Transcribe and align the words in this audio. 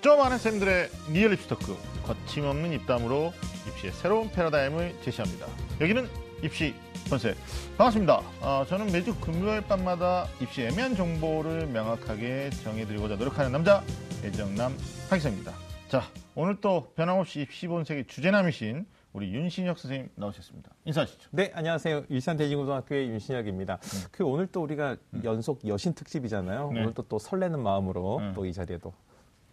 좀 0.00 0.20
아는 0.20 0.38
쌤들의 0.38 0.90
real 1.10 1.32
입시 1.32 1.54
talk 1.54 1.76
거침없는 2.04 2.72
입담으로 2.72 3.32
입시의 3.68 3.92
새로운 3.92 4.30
패러다임을 4.30 4.94
제시합니다. 5.02 5.46
여기는 5.80 6.08
입시 6.42 6.72
본색 7.08 7.36
반갑습니다. 7.76 8.22
어, 8.40 8.64
저는 8.68 8.92
매주 8.92 9.12
금요일 9.16 9.60
밤마다 9.62 10.26
입시 10.40 10.62
애매한 10.62 10.94
정보를 10.94 11.66
명확하게 11.66 12.50
정해드리고자 12.62 13.16
노력하는 13.16 13.50
남자 13.50 13.82
애정남 14.22 14.76
하기성입니다. 15.10 15.52
자 15.88 16.02
오늘 16.36 16.60
또 16.60 16.92
변함없이 16.94 17.40
입시 17.40 17.66
본색의 17.66 18.06
주제남이신 18.06 18.86
우리 19.14 19.32
윤신혁 19.32 19.80
선생님 19.80 20.10
나오셨습니다. 20.14 20.70
인사하시죠. 20.84 21.30
네, 21.32 21.50
안녕하세요. 21.54 22.04
일산대진고등학교의 22.08 23.08
윤신혁입니다. 23.08 23.80
그 24.12 24.22
오늘 24.22 24.46
또 24.46 24.62
우리가 24.62 24.96
연속 25.24 25.66
여신 25.66 25.94
특집이잖아요. 25.94 26.70
네. 26.72 26.80
오늘 26.80 26.94
또, 26.94 27.02
또 27.02 27.18
설레는 27.18 27.60
마음으로 27.60 28.18
음. 28.18 28.32
또이 28.36 28.52
자리에도 28.52 28.92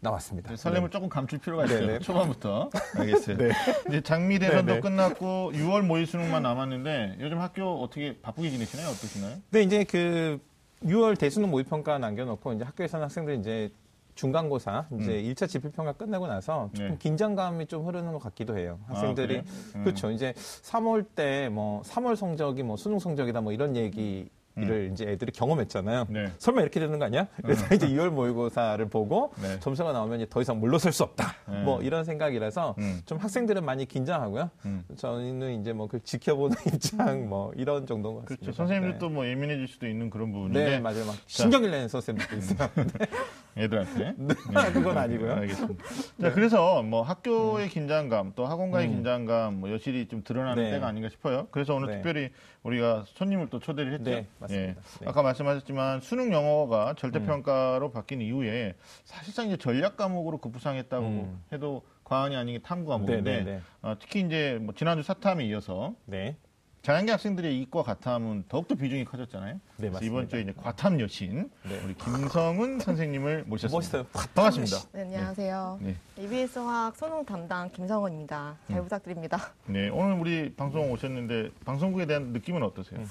나왔습니다. 0.10 0.52
네, 0.52 0.56
설렘을 0.56 0.90
조금 0.90 1.10
감출 1.10 1.40
필요가 1.40 1.66
있어요. 1.66 1.80
네네. 1.88 2.00
초반부터. 2.00 2.70
알겠어요. 2.98 3.38
네. 3.38 3.50
이제 3.90 4.02
장미 4.02 4.40
대선도 4.40 4.66
네네. 4.66 4.80
끝났고 4.82 5.52
6월 5.54 5.82
모의 5.82 6.05
수능만 6.05 6.44
남았는데 6.44 7.18
요즘 7.20 7.40
학교 7.40 7.82
어떻게 7.82 8.18
바쁘게 8.22 8.49
지내시나요? 8.52 8.88
어떠시나요? 8.90 9.38
네, 9.49 9.62
이제 9.63 9.84
그 9.84 10.40
6월 10.84 11.18
대수능 11.18 11.49
모의평가 11.49 11.98
남겨놓고 11.98 12.54
이제 12.54 12.63
학교에서는 12.63 13.04
학생들이 13.04 13.40
이제 13.40 13.72
중간고사 14.13 14.86
이제 15.02 15.20
일 15.20 15.34
1차 15.36 15.48
지필평가 15.49 15.91
끝내고 15.94 16.27
나서 16.27 16.70
조금 16.74 16.85
음. 16.85 16.91
네. 16.91 16.98
긴장감이 16.99 17.66
좀 17.66 17.85
흐르는 17.85 18.13
것 18.13 18.20
같기도 18.20 18.58
해요. 18.58 18.80
학생들이 18.88 19.27
그래요? 19.27 19.44
음. 19.76 19.84
그렇죠. 19.84 20.12
이제 20.12 20.32
3월 20.38 21.05
때 21.16 21.49
뭐 21.49 21.82
3월 21.82 22.16
성적이 22.16 22.63
뭐 22.63 22.77
수능 22.77 22.99
성적이다 22.99 23.41
뭐 23.41 23.52
이런 23.52 23.76
얘기 23.76 24.30
를 24.58 24.90
이제 24.94 25.05
애들이 25.05 25.32
경험했잖아요. 25.32 26.05
음. 26.09 26.14
네. 26.14 26.32
설마 26.38 26.62
이렇게 26.62 26.80
되는 26.80 26.98
거 26.98 27.05
아니야? 27.05 27.27
그래서 27.41 27.73
이제 27.76 27.88
2월 27.88 28.09
모의고사를 28.09 28.88
보고 28.90 29.34
네. 29.41 29.59
점수가 29.59 29.91
나오면 29.91 30.22
이제 30.22 30.30
더 30.30 30.41
이상 30.41 30.59
물러설 30.59 30.94
수 30.94 31.04
없다. 31.04 31.36
네. 31.50 31.63
뭐 31.63 31.82
이런 31.82 32.05
생각이라서 32.05 32.76
음. 32.77 33.02
좀 33.05 33.18
학생들은 33.18 33.66
많이 33.66 33.86
긴장하고요. 33.86 34.49
음. 34.66 34.84
저희는 34.96 35.62
이제 35.62 35.74
뭐 35.74 35.85
그 35.88 36.02
지켜보는 36.04 36.55
입장 36.74 37.29
뭐 37.29 37.54
이런 37.55 37.85
정도인 37.85 38.16
것 38.16 38.21
같습니다. 38.21 38.41
그렇죠. 38.44 38.57
선생님들도 38.57 39.07
네. 39.07 39.13
뭐 39.13 39.27
예민해질 39.27 39.68
수도 39.68 39.88
있는 39.88 40.10
그런 40.10 40.32
부분인데 40.32 40.66
네, 40.66 40.79
맞아요. 40.79 41.05
막 41.05 41.16
신경을 41.27 41.70
내는 41.72 41.88
선생님들도 41.88 42.38
있어요. 42.38 42.70
애들한테. 43.57 44.13
네, 44.18 44.34
그건 44.74 44.98
아니고요. 44.98 45.34
알겠습니다. 45.34 45.84
자, 46.22 46.34
그래서 46.34 46.84
뭐 46.84 47.01
학교의 47.04 47.70
긴장감, 47.70 48.34
또 48.35 48.46
학원과의 48.46 48.88
음. 48.88 48.91
긴장감, 48.96 49.60
뭐 49.62 49.72
여실히 49.72 50.07
좀 50.07 50.24
드러나는 50.24 50.63
네. 50.63 50.72
때가 50.72 50.88
아닌가 50.88 51.07
싶어요. 51.10 51.48
그래서 51.51 51.74
오늘 51.74 51.88
네. 51.88 51.94
특별히 51.96 52.29
우리가 52.63 53.05
손님을 53.07 53.49
또 53.49 53.60
초대를 53.60 53.94
했죠. 53.94 54.26
네, 54.48 54.74
맞습니다. 54.76 54.99
네. 54.99 55.05
아까 55.07 55.21
말씀하셨지만 55.21 56.01
수능 56.01 56.32
영어가 56.32 56.91
음. 56.91 56.96
절대평가로 56.96 57.91
바뀐 57.91 58.21
이후에 58.21 58.76
사실상 59.04 59.48
이제 59.48 59.57
전략 59.57 59.98
과목으로 59.98 60.38
급부상했다고 60.40 61.05
음. 61.05 61.43
해도 61.51 61.84
과언이 62.04 62.35
아닌 62.35 62.55
게 62.55 62.62
탐구 62.62 62.90
과목인데 62.90 63.21
네, 63.21 63.43
네, 63.43 63.51
네. 63.55 63.62
어, 63.82 63.96
특히 63.99 64.22
이제 64.22 64.59
뭐 64.62 64.73
지난주 64.75 65.03
사탐에 65.03 65.46
이어서 65.46 65.96
네. 66.06 66.38
자연계 66.85 67.12
학생들의 67.13 67.59
이과 67.62 67.81
과탐은 67.81 68.44
더욱더 68.47 68.75
비중이 68.75 69.06
커졌잖아요. 69.06 69.56
네, 69.56 69.59
그래서 69.75 69.94
맞습니다. 69.94 70.06
이번 70.06 70.29
주에 70.29 70.41
이제 70.41 70.53
과탐 70.56 71.00
여신 71.00 71.50
네. 71.68 71.81
우리 71.84 71.96
김성은 71.96 72.78
선생님을 72.79 73.46
모셨습니다. 73.47 73.75
멋있어요. 73.75 74.03
반갑습니다. 74.35 74.78
네, 74.91 75.01
안녕하세요. 75.01 75.79
네. 75.81 75.96
EBS 76.19 76.59
화학 76.59 76.96
수능 76.96 77.25
담당 77.25 77.72
김성원입니다. 77.72 78.57
잘 78.68 78.78
음. 78.78 78.84
부탁드립니다. 78.84 79.51
네, 79.66 79.90
오늘 79.90 80.13
우리 80.19 80.53
방송 80.53 80.91
오셨는데 80.91 81.50
방송국에 81.66 82.06
대한 82.06 82.34
느낌은 82.34 82.62
어떠세요? 82.62 83.00
음. 83.00 83.07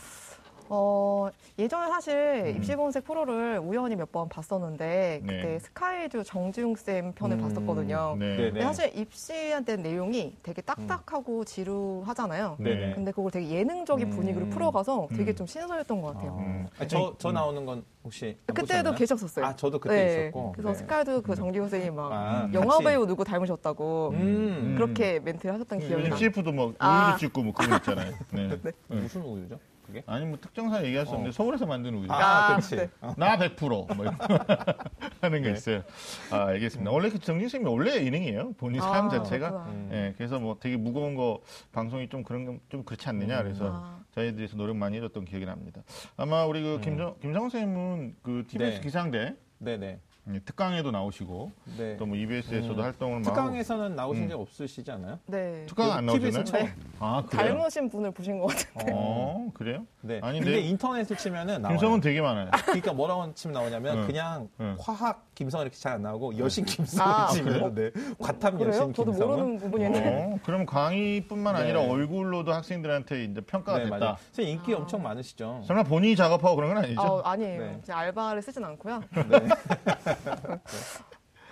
어, 0.69 1.29
예전에 1.59 1.89
사실 1.89 2.15
음. 2.47 2.57
입시본색 2.57 3.05
프로를 3.05 3.59
우연히 3.59 3.97
몇 3.97 4.09
번 4.15 4.29
봤었는데 4.29 5.23
네. 5.25 5.37
그때 5.37 5.59
스카이주 5.59 6.23
정지웅 6.25 6.77
쌤 6.77 7.13
편을 7.15 7.37
음, 7.39 7.43
봤었거든요. 7.43 8.15
네. 8.17 8.37
네, 8.37 8.43
근데 8.51 8.61
사실 8.63 8.97
입시한테 8.97 9.77
내용이 9.77 10.37
되게 10.43 10.63
딱딱하고 10.63 11.45
지루하잖아요. 11.45 12.57
네, 12.61 12.75
네. 12.77 12.93
근데 12.95 13.11
그걸 13.11 13.33
되게 13.33 13.49
예능적인 13.51 14.07
음. 14.07 14.11
분위기로 14.17 14.47
풀어가서 14.51 15.09
되게 15.17 15.33
음. 15.33 15.35
좀 15.37 15.47
신선했던 15.49 16.01
것 16.01 16.15
같아요. 16.15 16.37
음. 16.39 16.69
아, 16.79 16.87
저, 16.87 17.15
저 17.19 17.33
나오는 17.33 17.65
건 17.67 17.85
혹시 18.05 18.37
안 18.47 18.55
그때도? 18.55 18.95
계셨었어요. 18.95 19.47
아, 19.47 19.57
저도 19.57 19.81
그때 19.81 19.95
네. 19.97 20.23
있었고. 20.27 20.53
그래서 20.53 20.69
네. 20.69 20.75
스카이주 20.77 21.23
그 21.23 21.35
정지웅 21.35 21.69
쌤이 21.69 21.91
막 21.91 22.13
아, 22.13 22.49
영화 22.53 22.75
같이. 22.75 22.85
배우 22.85 23.05
누구 23.07 23.25
닮으셨다고 23.25 24.11
음. 24.15 24.75
그렇게 24.77 25.19
멘트를 25.19 25.55
하셨던 25.55 25.79
기억이 25.81 25.95
요즘 25.95 26.11
나요. 26.11 26.19
CF도 26.19 26.53
뭐 26.53 26.67
우유도 26.67 26.77
아. 26.79 27.17
찍고 27.19 27.43
뭐 27.43 27.53
그런 27.53 27.71
거 27.71 27.77
있잖아요. 27.79 28.13
네. 28.31 28.49
네. 28.63 28.73
무슨 28.89 29.23
우유죠? 29.23 29.59
그게? 29.85 30.03
아니 30.07 30.25
뭐 30.25 30.39
특정사 30.41 30.85
얘기할 30.85 31.07
수 31.07 31.13
없는데 31.13 31.29
어. 31.29 31.33
서울에서 31.33 31.67
만든 31.67 31.95
우유. 31.95 32.07
아, 32.11 32.17
아, 32.17 32.49
그렇지. 32.49 32.77
네. 32.77 32.91
어. 33.01 33.15
나 33.17 33.37
100%. 33.37 33.95
뭐 33.95 34.05
이런 34.05 34.17
하는 35.21 35.43
게 35.43 35.49
네. 35.49 35.55
있어요. 35.55 35.83
아, 36.31 36.47
알겠습니다. 36.47 36.91
원래 36.91 37.11
그 37.11 37.19
정진 37.19 37.49
쌤이 37.49 37.65
원래 37.67 38.05
예능이에요. 38.05 38.53
본인 38.55 38.81
삶 38.81 39.07
아, 39.07 39.09
자체가. 39.11 39.51
그렇구나. 39.51 39.73
음. 39.73 39.91
예, 39.93 40.15
그래서 40.17 40.39
뭐 40.39 40.57
되게 40.59 40.77
무거운 40.77 41.15
거 41.15 41.41
방송이 41.73 42.09
좀 42.09 42.23
그런 42.23 42.45
건좀 42.47 42.85
그렇지 42.85 43.09
않느냐 43.09 43.43
그래서 43.43 43.71
아. 43.73 44.01
저희들에서 44.15 44.57
노력 44.57 44.77
많이 44.77 44.97
해줬던 44.97 45.25
기억이 45.25 45.45
납니다. 45.45 45.83
아마 46.17 46.45
우리 46.45 46.63
그 46.63 46.81
김정 46.81 47.17
김정은 47.21 47.51
쌤은 47.51 48.17
그 48.23 48.45
TBS 48.49 48.77
네. 48.77 48.81
기상대 48.81 49.37
네네. 49.59 50.01
예, 50.33 50.39
특강에도 50.41 50.91
나오시고 50.91 51.53
네. 51.77 51.97
또뭐 51.99 52.17
EBS에서도 52.17 52.75
음. 52.75 52.81
활동을 52.81 53.21
막 53.21 53.27
하고 53.27 53.35
특강에서는 53.35 53.95
나오신 53.95 54.25
음. 54.25 54.29
적 54.31 54.41
없으시지 54.41 54.91
않아요? 54.93 55.19
네. 55.27 55.67
특강 55.67 55.93
안 55.93 56.07
나오셨나요? 56.07 56.45
처음. 56.45 56.73
아 56.99 57.23
그래요? 57.29 57.49
닮으신 57.59 57.91
분을 57.91 58.11
보신 58.11 58.39
것 58.39 58.47
같아요. 58.47 58.95
어 58.97 59.51
그래요? 59.53 59.87
네. 60.01 60.21
아니, 60.23 60.39
근데 60.41 60.55
내- 60.57 60.61
인터넷을 60.63 61.17
치면은 61.19 61.61
나와요. 61.61 61.77
김성은 61.77 62.01
되게 62.01 62.23
많아요. 62.23 62.51
그러니까 62.65 62.93
뭐라고 62.95 63.35
치면 63.35 63.53
나오냐면 63.53 63.99
응. 63.99 64.07
그냥 64.07 64.49
응. 64.61 64.77
화학 64.81 65.34
김성 65.35 65.61
이렇게 65.63 65.77
잘 65.77 65.95
안 65.95 66.03
나오고 66.03 66.37
여신 66.39 66.65
김성 66.65 67.07
아, 67.07 67.29
네. 67.75 67.91
과탐 68.19 68.59
그래요? 68.59 68.69
여신 68.71 68.93
저도 68.95 69.13
김성은 69.13 69.37
모르는 69.37 69.59
부분이었는데. 69.59 70.33
어, 70.35 70.39
그럼 70.45 70.67
강의뿐만 70.67 71.55
아니라 71.55 71.83
네. 71.83 71.89
얼굴로도 71.91 72.53
학생들한테 72.53 73.25
이제 73.25 73.41
평가가 73.41 73.79
네, 73.79 73.85
됐다. 73.85 73.99
맞아요. 73.99 74.17
선생님 74.33 74.57
인기 74.59 74.75
아. 74.75 74.79
엄청 74.79 75.03
많으시죠. 75.03 75.63
설마 75.67 75.85
본인이 75.85 76.17
작업하고 76.17 76.57
그런 76.57 76.75
건 76.75 76.85
아니죠? 76.85 77.23
아, 77.25 77.31
아니에요. 77.33 77.61
네. 77.61 77.79
이제 77.83 77.93
알바를 77.93 78.43
쓰진 78.43 78.65
않고요. 78.65 79.01
네. 79.29 79.49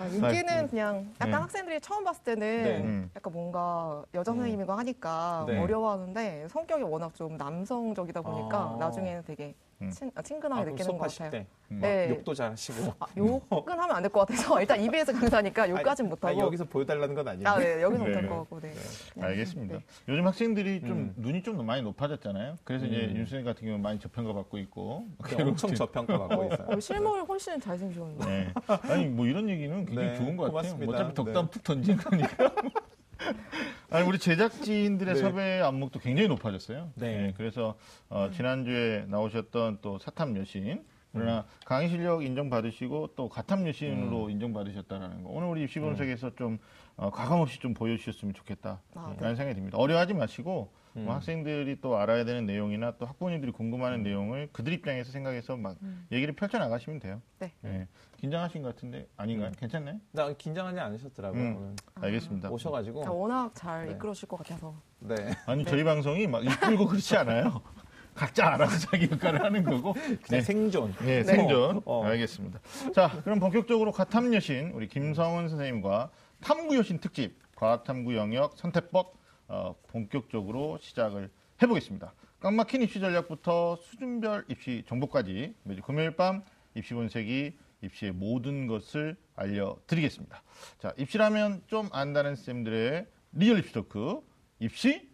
아, 0.01 0.07
인기는 0.07 0.69
그냥 0.69 1.07
약간 1.21 1.31
네. 1.31 1.37
학생들이 1.37 1.81
처음 1.81 2.03
봤을 2.03 2.25
때는 2.25 2.65
네. 2.65 2.79
음. 2.81 3.11
약간 3.15 3.33
뭔가 3.33 4.03
여자 4.15 4.33
선생님이고 4.33 4.73
하니까 4.73 5.45
네. 5.47 5.61
어려워하는데 5.61 6.49
성격이 6.51 6.83
워낙 6.83 7.15
좀 7.15 7.37
남성적이다 7.37 8.23
보니까 8.23 8.59
아. 8.59 8.77
나중에는 8.81 9.23
되게 9.25 9.49
음. 9.49 9.55
친, 9.91 10.11
아, 10.15 10.23
친근하게 10.23 10.63
아, 10.63 10.65
느끼는 10.73 10.99
것 10.99 11.11
같아요. 11.11 11.31
때 11.31 11.47
음. 11.71 11.79
네. 11.81 12.11
욕도 12.11 12.35
잘 12.35 12.51
하시고. 12.53 12.93
아, 13.01 13.07
욕은 13.17 13.41
하면 13.79 13.91
안 13.97 14.03
될 14.03 14.11
것 14.13 14.21
같아서 14.27 14.61
일단 14.61 14.81
EBS 14.81 15.13
강사니까 15.13 15.69
욕까진 15.71 16.09
못하고. 16.09 16.39
여기서 16.39 16.65
보여달라는 16.65 17.15
건 17.15 17.29
아니에요. 17.29 17.49
아, 17.49 17.59
네, 17.59 17.83
여기서 17.83 18.05
네. 18.05 18.09
못할 18.11 18.29
것 18.29 18.39
같고, 18.41 18.61
네. 18.61 18.73
그냥, 19.15 19.29
알겠습니다. 19.31 19.77
네. 19.79 19.85
요즘 20.09 20.27
학생들이 20.27 20.81
좀 20.83 20.91
음. 20.91 21.15
눈이 21.17 21.43
좀 21.43 21.65
많이 21.65 21.83
높아졌잖아요. 21.83 22.59
그래서 22.65 22.87
이제 22.87 22.97
음. 23.07 23.17
윤수님 23.17 23.45
같은 23.45 23.63
경우는 23.63 23.83
많이 23.83 23.99
저평가 23.99 24.33
받고 24.33 24.59
있고. 24.59 25.07
엄청 25.41 25.75
저평가 25.75 26.19
받고 26.29 26.45
있어요. 26.53 26.67
어, 26.69 26.81
실물 26.81 27.25
훨씬 27.25 27.61
잘생기셨는데. 27.61 28.27
네. 28.27 28.53
아니 28.93 29.07
뭐 29.07 29.27
이런 29.27 29.49
얘기는 29.49 29.85
굉장히 29.87 30.09
네, 30.09 30.15
좋은 30.17 30.37
것 30.37 30.45
같아요. 30.53 30.53
고맙습니다. 30.77 30.93
어차피 30.93 31.15
덕담 31.15 31.45
네. 31.47 31.51
툭 31.51 31.63
던진 31.65 31.97
거니까. 31.97 32.53
아니 33.91 34.07
우리 34.07 34.19
제작진들의 34.19 35.15
네. 35.15 35.21
섭외 35.21 35.61
안목도 35.61 36.01
굉장히 36.01 36.29
높아졌어요. 36.29 36.91
네. 36.97 37.35
그래서 37.37 37.77
어, 38.09 38.31
지난주에 38.33 39.07
나오셨던 39.09 39.79
또 39.83 39.99
사탐 39.99 40.37
여신 40.37 40.85
그러나 41.13 41.45
강의 41.67 41.91
실력 41.91 42.25
인정받으시고 42.25 43.11
또 43.17 43.29
가탐 43.29 43.69
여신으로 43.69 44.31
인정받으셨다라는 44.31 45.25
거. 45.25 45.29
오늘 45.31 45.49
우리 45.49 45.63
입시 45.63 45.79
분석에서 45.79 46.35
좀 46.37 46.59
어, 46.97 47.11
과감 47.11 47.41
없이 47.41 47.59
좀 47.59 47.75
보여주셨으면 47.75 48.35
좋겠다. 48.35 48.81
아, 48.95 49.15
라는 49.19 49.37
생각이 49.37 49.55
듭니다. 49.55 49.79
어려워하지 49.79 50.15
마시고 50.15 50.71
음. 50.97 51.05
뭐 51.05 51.15
학생들이 51.15 51.81
또 51.81 51.97
알아야 51.97 52.25
되는 52.25 52.45
내용이나 52.45 52.93
또 52.99 53.07
학부모님들이 53.07 53.53
궁금해하는 53.53 54.03
내용을 54.03 54.49
그들 54.53 54.73
입장에서 54.75 55.11
생각해서 55.11 55.57
막 55.57 55.77
음. 55.83 56.07
얘기를 56.13 56.35
펼쳐 56.35 56.59
나가시면 56.59 57.01
돼요. 57.01 57.23
네. 57.39 57.53
예. 57.65 57.89
긴장하신 58.19 58.63
것 58.63 58.75
같은데 58.75 59.09
아닌가요? 59.17 59.53
괜찮나요? 59.59 59.99
나 60.13 60.33
긴장하지 60.33 60.79
않으셨더라고요. 60.79 61.41
음. 61.41 61.57
오늘. 61.57 61.77
알겠습니다. 61.95 62.51
오셔가지고. 62.51 63.07
아, 63.07 63.11
워낙 63.11 63.53
잘 63.55 63.87
네. 63.87 63.93
이끌어주실 63.93 64.29
것 64.29 64.37
같아서. 64.37 64.75
네. 65.01 65.15
아니 65.47 65.65
저희 65.65 65.83
방송이 65.83 66.27
막 66.27 66.45
이끌고 66.45 66.87
그렇지 66.87 67.17
않아요. 67.17 67.63
각자 68.15 68.53
알아서 68.53 68.91
자기 68.91 69.09
역할을 69.11 69.43
하는 69.43 69.65
거고. 69.65 69.95
그냥 69.95 70.21
네. 70.29 70.41
생존. 70.43 70.95
네, 71.01 71.25
생존. 71.25 71.81
어. 71.87 72.05
알겠습니다. 72.05 72.61
자, 72.95 73.09
그럼 73.25 73.41
본격적으로 73.41 73.91
과탐 73.91 74.35
여신 74.35 74.71
우리 74.75 74.87
김성은 74.87 75.49
선생님과 75.49 76.11
탐구 76.43 76.77
여신 76.77 76.99
특집 76.99 77.39
과학탐구 77.55 78.17
영역 78.17 78.57
선택법 78.57 79.15
어, 79.49 79.75
본격적으로 79.89 80.79
시작을 80.81 81.31
해보겠습니다. 81.63 82.13
꽉 82.41 82.55
막힌 82.55 82.83
입시 82.83 82.99
전략부터 83.01 83.77
수준별 83.77 84.47
입시 84.49 84.83
정보까지 84.89 85.55
매주 85.63 85.83
금요일 85.83 86.17
밤 86.17 86.43
입시 86.75 86.95
본색이 86.95 87.57
입시의 87.83 88.13
모든 88.13 88.67
것을 88.67 89.17
알려드리겠습니다. 89.37 90.43
자, 90.79 90.93
입시라면 90.97 91.63
좀 91.67 91.89
안다는 91.93 92.35
쌤들의 92.35 93.07
real 93.33 93.59
입시 93.59 93.73
talk 93.73 94.21
입시 94.59 95.09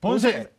본색. 0.00 0.54